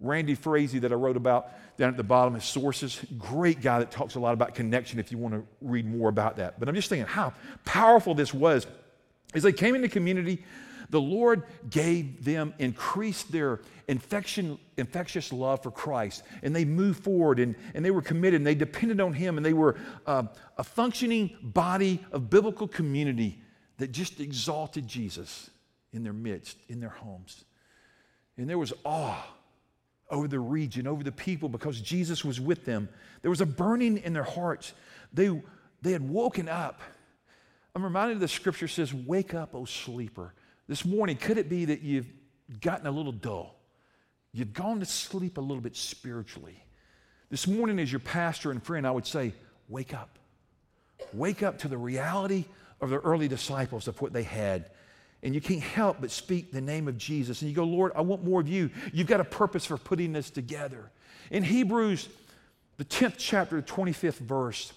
Randy 0.00 0.34
Frazee, 0.34 0.78
that 0.80 0.92
I 0.92 0.94
wrote 0.94 1.16
about 1.16 1.50
down 1.76 1.90
at 1.90 1.96
the 1.96 2.04
bottom, 2.04 2.34
his 2.34 2.44
sources, 2.44 3.00
great 3.18 3.60
guy 3.60 3.80
that 3.80 3.90
talks 3.90 4.14
a 4.14 4.20
lot 4.20 4.32
about 4.32 4.54
connection 4.54 4.98
if 4.98 5.10
you 5.10 5.18
want 5.18 5.34
to 5.34 5.44
read 5.60 5.86
more 5.86 6.08
about 6.08 6.36
that. 6.36 6.58
But 6.58 6.68
I'm 6.68 6.74
just 6.74 6.88
thinking 6.88 7.06
how 7.06 7.32
powerful 7.64 8.14
this 8.14 8.32
was. 8.32 8.66
As 9.34 9.42
they 9.42 9.52
came 9.52 9.74
into 9.74 9.88
community, 9.88 10.44
the 10.90 11.00
Lord 11.00 11.42
gave 11.68 12.24
them, 12.24 12.54
increased 12.58 13.30
their 13.30 13.60
infection, 13.88 14.58
infectious 14.76 15.32
love 15.32 15.62
for 15.62 15.70
Christ, 15.70 16.22
and 16.42 16.54
they 16.54 16.64
moved 16.64 17.02
forward 17.02 17.40
and, 17.40 17.54
and 17.74 17.84
they 17.84 17.90
were 17.90 18.02
committed 18.02 18.40
and 18.40 18.46
they 18.46 18.54
depended 18.54 19.00
on 19.00 19.12
Him 19.12 19.36
and 19.36 19.44
they 19.44 19.52
were 19.52 19.76
uh, 20.06 20.24
a 20.56 20.64
functioning 20.64 21.36
body 21.42 22.04
of 22.12 22.30
biblical 22.30 22.66
community 22.68 23.42
that 23.78 23.92
just 23.92 24.20
exalted 24.20 24.86
Jesus 24.86 25.50
in 25.92 26.02
their 26.02 26.12
midst, 26.12 26.56
in 26.68 26.80
their 26.80 26.88
homes. 26.88 27.44
And 28.36 28.48
there 28.48 28.58
was 28.58 28.72
awe 28.84 29.26
over 30.10 30.28
the 30.28 30.40
region, 30.40 30.86
over 30.86 31.02
the 31.02 31.12
people, 31.12 31.48
because 31.48 31.80
Jesus 31.80 32.24
was 32.24 32.40
with 32.40 32.64
them. 32.64 32.88
There 33.22 33.30
was 33.30 33.40
a 33.40 33.46
burning 33.46 33.98
in 33.98 34.12
their 34.12 34.22
hearts. 34.24 34.72
They, 35.12 35.42
they 35.82 35.92
had 35.92 36.08
woken 36.08 36.48
up. 36.48 36.80
I'm 37.74 37.84
reminded 37.84 38.14
of 38.14 38.20
the 38.20 38.28
scripture 38.28 38.68
says, 38.68 38.92
Wake 38.92 39.34
up, 39.34 39.54
O 39.54 39.64
sleeper. 39.64 40.34
This 40.66 40.84
morning, 40.84 41.16
could 41.16 41.38
it 41.38 41.48
be 41.48 41.66
that 41.66 41.82
you've 41.82 42.08
gotten 42.60 42.86
a 42.86 42.90
little 42.90 43.12
dull? 43.12 43.56
You've 44.32 44.52
gone 44.52 44.80
to 44.80 44.86
sleep 44.86 45.38
a 45.38 45.40
little 45.40 45.62
bit 45.62 45.76
spiritually. 45.76 46.62
This 47.30 47.46
morning, 47.46 47.78
as 47.78 47.92
your 47.92 48.00
pastor 48.00 48.50
and 48.50 48.62
friend, 48.62 48.86
I 48.86 48.90
would 48.90 49.06
say, 49.06 49.34
Wake 49.68 49.92
up. 49.92 50.18
Wake 51.12 51.42
up 51.42 51.58
to 51.58 51.68
the 51.68 51.76
reality 51.76 52.46
of 52.80 52.90
the 52.90 52.98
early 53.00 53.28
disciples 53.28 53.86
of 53.88 54.00
what 54.00 54.12
they 54.12 54.22
had 54.22 54.70
and 55.22 55.34
you 55.34 55.40
can't 55.40 55.62
help 55.62 56.00
but 56.00 56.10
speak 56.10 56.52
the 56.52 56.60
name 56.60 56.86
of 56.88 56.96
Jesus. 56.96 57.42
And 57.42 57.50
you 57.50 57.56
go, 57.56 57.64
Lord, 57.64 57.92
I 57.96 58.02
want 58.02 58.24
more 58.24 58.40
of 58.40 58.48
you. 58.48 58.70
You've 58.92 59.08
got 59.08 59.20
a 59.20 59.24
purpose 59.24 59.64
for 59.66 59.76
putting 59.76 60.12
this 60.12 60.30
together. 60.30 60.90
In 61.30 61.42
Hebrews, 61.42 62.08
the 62.76 62.84
10th 62.84 63.14
chapter, 63.18 63.60
25th 63.60 64.18
verse, 64.18 64.72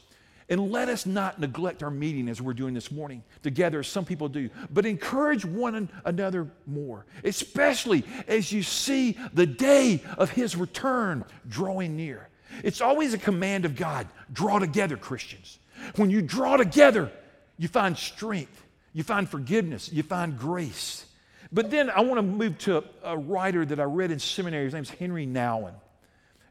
And 0.49 0.71
let 0.71 0.89
us 0.89 1.05
not 1.05 1.39
neglect 1.39 1.83
our 1.83 1.91
meeting 1.91 2.27
as 2.27 2.41
we're 2.41 2.53
doing 2.53 2.73
this 2.73 2.91
morning 2.91 3.23
together, 3.43 3.79
as 3.79 3.87
some 3.87 4.03
people 4.03 4.27
do, 4.27 4.49
but 4.71 4.85
encourage 4.85 5.45
one 5.45 5.89
another 6.05 6.51
more, 6.65 7.05
especially 7.23 8.03
as 8.27 8.51
you 8.51 8.63
see 8.63 9.17
the 9.33 9.45
day 9.45 10.03
of 10.17 10.31
his 10.31 10.55
return 10.55 11.23
drawing 11.47 11.95
near. 11.95 12.29
It's 12.63 12.81
always 12.81 13.13
a 13.13 13.17
command 13.17 13.65
of 13.65 13.75
God 13.75 14.07
draw 14.33 14.59
together, 14.59 14.97
Christians. 14.97 15.59
When 15.95 16.09
you 16.09 16.21
draw 16.21 16.57
together, 16.57 17.11
you 17.57 17.67
find 17.67 17.97
strength, 17.97 18.65
you 18.93 19.03
find 19.03 19.29
forgiveness, 19.29 19.91
you 19.91 20.03
find 20.03 20.37
grace. 20.37 21.05
But 21.51 21.69
then 21.69 21.89
I 21.89 22.01
want 22.01 22.17
to 22.17 22.23
move 22.23 22.57
to 22.59 22.83
a, 23.03 23.17
writer 23.17 23.65
that 23.65 23.79
I 23.79 23.83
read 23.83 24.11
in 24.11 24.19
seminary. 24.19 24.65
His 24.65 24.73
name's 24.73 24.89
Henri 24.89 25.27
Nouwen. 25.27 25.73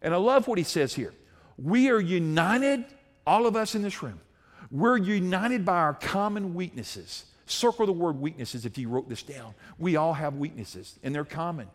And 0.02 0.12
I 0.12 0.18
love 0.18 0.46
what 0.46 0.58
he 0.58 0.64
says 0.64 0.94
here. 0.94 1.14
We 1.58 1.90
are 1.90 2.00
united 2.00 2.84
all 3.26 3.46
of 3.46 3.54
us 3.54 3.74
in 3.74 3.82
this 3.82 4.02
room, 4.02 4.20
we're 4.70 4.96
united 4.96 5.64
by 5.64 5.76
our 5.76 5.94
common 5.94 6.54
weaknesses. 6.54 7.24
Circle 7.46 7.86
the 7.86 7.92
word 7.92 8.20
weaknesses 8.20 8.64
if 8.64 8.78
you 8.78 8.88
wrote 8.88 9.08
this 9.08 9.24
down. 9.24 9.54
We 9.76 9.96
all 9.96 10.12
have 10.12 10.36
weaknesses, 10.36 10.98
and 11.02 11.12
they're 11.12 11.24
common. 11.24 11.68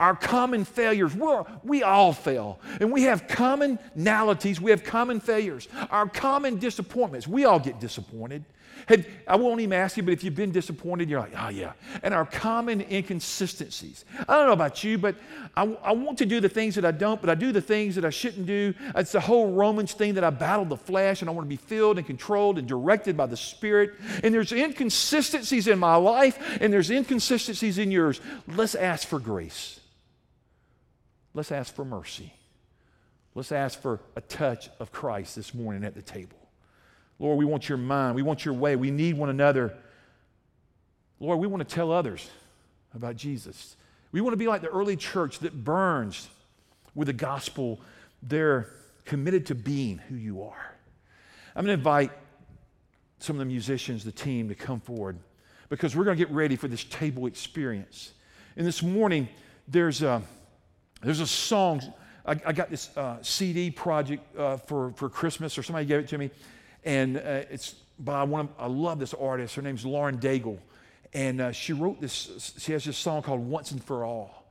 Our 0.00 0.16
common 0.16 0.64
failures, 0.64 1.14
we're, 1.14 1.44
we 1.62 1.84
all 1.84 2.12
fail. 2.12 2.60
And 2.80 2.90
we 2.90 3.04
have 3.04 3.28
commonalities, 3.28 4.58
we 4.58 4.72
have 4.72 4.82
common 4.82 5.20
failures. 5.20 5.68
Our 5.90 6.08
common 6.08 6.58
disappointments, 6.58 7.28
we 7.28 7.44
all 7.44 7.60
get 7.60 7.78
disappointed. 7.78 8.44
Have, 8.90 9.06
I 9.28 9.36
won't 9.36 9.60
even 9.60 9.72
ask 9.72 9.96
you, 9.96 10.02
but 10.02 10.12
if 10.12 10.24
you've 10.24 10.34
been 10.34 10.50
disappointed, 10.50 11.08
you're 11.08 11.20
like, 11.20 11.34
oh, 11.38 11.48
yeah. 11.48 11.74
And 12.02 12.12
our 12.12 12.26
common 12.26 12.80
inconsistencies. 12.90 14.04
I 14.28 14.34
don't 14.34 14.48
know 14.48 14.52
about 14.52 14.82
you, 14.82 14.98
but 14.98 15.14
I, 15.56 15.62
I 15.80 15.92
want 15.92 16.18
to 16.18 16.26
do 16.26 16.40
the 16.40 16.48
things 16.48 16.74
that 16.74 16.84
I 16.84 16.90
don't, 16.90 17.20
but 17.20 17.30
I 17.30 17.36
do 17.36 17.52
the 17.52 17.60
things 17.60 17.94
that 17.94 18.04
I 18.04 18.10
shouldn't 18.10 18.46
do. 18.46 18.74
It's 18.96 19.12
the 19.12 19.20
whole 19.20 19.52
Romans 19.52 19.92
thing 19.92 20.14
that 20.14 20.24
I 20.24 20.30
battle 20.30 20.64
the 20.64 20.76
flesh 20.76 21.22
and 21.22 21.30
I 21.30 21.32
want 21.32 21.46
to 21.46 21.48
be 21.48 21.54
filled 21.54 21.98
and 21.98 22.06
controlled 22.06 22.58
and 22.58 22.66
directed 22.66 23.16
by 23.16 23.26
the 23.26 23.36
Spirit. 23.36 23.92
And 24.24 24.34
there's 24.34 24.50
inconsistencies 24.50 25.68
in 25.68 25.78
my 25.78 25.94
life 25.94 26.58
and 26.60 26.72
there's 26.72 26.90
inconsistencies 26.90 27.78
in 27.78 27.92
yours. 27.92 28.20
Let's 28.48 28.74
ask 28.74 29.06
for 29.06 29.20
grace. 29.20 29.78
Let's 31.32 31.52
ask 31.52 31.72
for 31.72 31.84
mercy. 31.84 32.34
Let's 33.36 33.52
ask 33.52 33.80
for 33.80 34.00
a 34.16 34.20
touch 34.20 34.68
of 34.80 34.90
Christ 34.90 35.36
this 35.36 35.54
morning 35.54 35.84
at 35.84 35.94
the 35.94 36.02
table. 36.02 36.39
Lord, 37.20 37.38
we 37.38 37.44
want 37.44 37.68
your 37.68 37.78
mind. 37.78 38.16
We 38.16 38.22
want 38.22 38.44
your 38.46 38.54
way. 38.54 38.74
We 38.76 38.90
need 38.90 39.16
one 39.16 39.28
another. 39.28 39.74
Lord, 41.20 41.38
we 41.38 41.46
want 41.46 41.66
to 41.66 41.74
tell 41.74 41.92
others 41.92 42.28
about 42.94 43.14
Jesus. 43.14 43.76
We 44.10 44.22
want 44.22 44.32
to 44.32 44.38
be 44.38 44.48
like 44.48 44.62
the 44.62 44.68
early 44.68 44.96
church 44.96 45.38
that 45.40 45.62
burns 45.62 46.28
with 46.94 47.06
the 47.06 47.12
gospel. 47.12 47.78
They're 48.22 48.70
committed 49.04 49.46
to 49.46 49.54
being 49.54 49.98
who 49.98 50.14
you 50.14 50.42
are. 50.42 50.74
I'm 51.54 51.66
going 51.66 51.76
to 51.76 51.78
invite 51.78 52.10
some 53.18 53.36
of 53.36 53.40
the 53.40 53.44
musicians, 53.44 54.02
the 54.02 54.12
team, 54.12 54.48
to 54.48 54.54
come 54.54 54.80
forward 54.80 55.18
because 55.68 55.94
we're 55.94 56.04
going 56.04 56.16
to 56.16 56.24
get 56.24 56.32
ready 56.34 56.56
for 56.56 56.68
this 56.68 56.84
table 56.84 57.26
experience. 57.26 58.14
And 58.56 58.66
this 58.66 58.82
morning, 58.82 59.28
there's 59.68 60.02
a, 60.02 60.22
there's 61.02 61.20
a 61.20 61.26
song. 61.26 61.82
I, 62.24 62.40
I 62.46 62.52
got 62.54 62.70
this 62.70 62.96
uh, 62.96 63.18
CD 63.20 63.70
project 63.70 64.24
uh, 64.38 64.56
for, 64.56 64.92
for 64.92 65.10
Christmas, 65.10 65.58
or 65.58 65.62
somebody 65.62 65.84
gave 65.84 66.00
it 66.00 66.08
to 66.08 66.18
me 66.18 66.30
and 66.84 67.16
uh, 67.16 67.44
it's 67.50 67.74
by 67.98 68.22
one 68.24 68.40
of, 68.40 68.48
I 68.58 68.66
love 68.66 68.98
this 68.98 69.14
artist. 69.14 69.54
Her 69.54 69.62
name's 69.62 69.84
Lauren 69.84 70.18
Daigle. 70.18 70.58
And 71.12 71.40
uh, 71.40 71.52
she 71.52 71.72
wrote 71.72 72.00
this, 72.00 72.54
she 72.58 72.72
has 72.72 72.84
this 72.84 72.96
song 72.96 73.22
called 73.22 73.40
Once 73.40 73.72
and 73.72 73.82
For 73.82 74.04
All. 74.04 74.46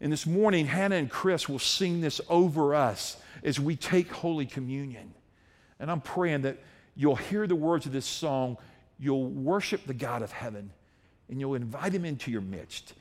And 0.00 0.12
this 0.12 0.26
morning, 0.26 0.66
Hannah 0.66 0.96
and 0.96 1.10
Chris 1.10 1.48
will 1.48 1.58
sing 1.58 2.00
this 2.00 2.20
over 2.28 2.74
us 2.74 3.16
as 3.42 3.58
we 3.58 3.76
take 3.76 4.10
Holy 4.10 4.46
Communion. 4.46 5.12
And 5.80 5.90
I'm 5.90 6.00
praying 6.00 6.42
that 6.42 6.58
you'll 6.94 7.16
hear 7.16 7.46
the 7.46 7.56
words 7.56 7.86
of 7.86 7.92
this 7.92 8.06
song, 8.06 8.56
you'll 8.98 9.26
worship 9.26 9.86
the 9.86 9.94
God 9.94 10.22
of 10.22 10.32
heaven, 10.32 10.70
and 11.28 11.40
you'll 11.40 11.54
invite 11.54 11.92
him 11.92 12.04
into 12.04 12.30
your 12.30 12.40
midst. 12.40 12.94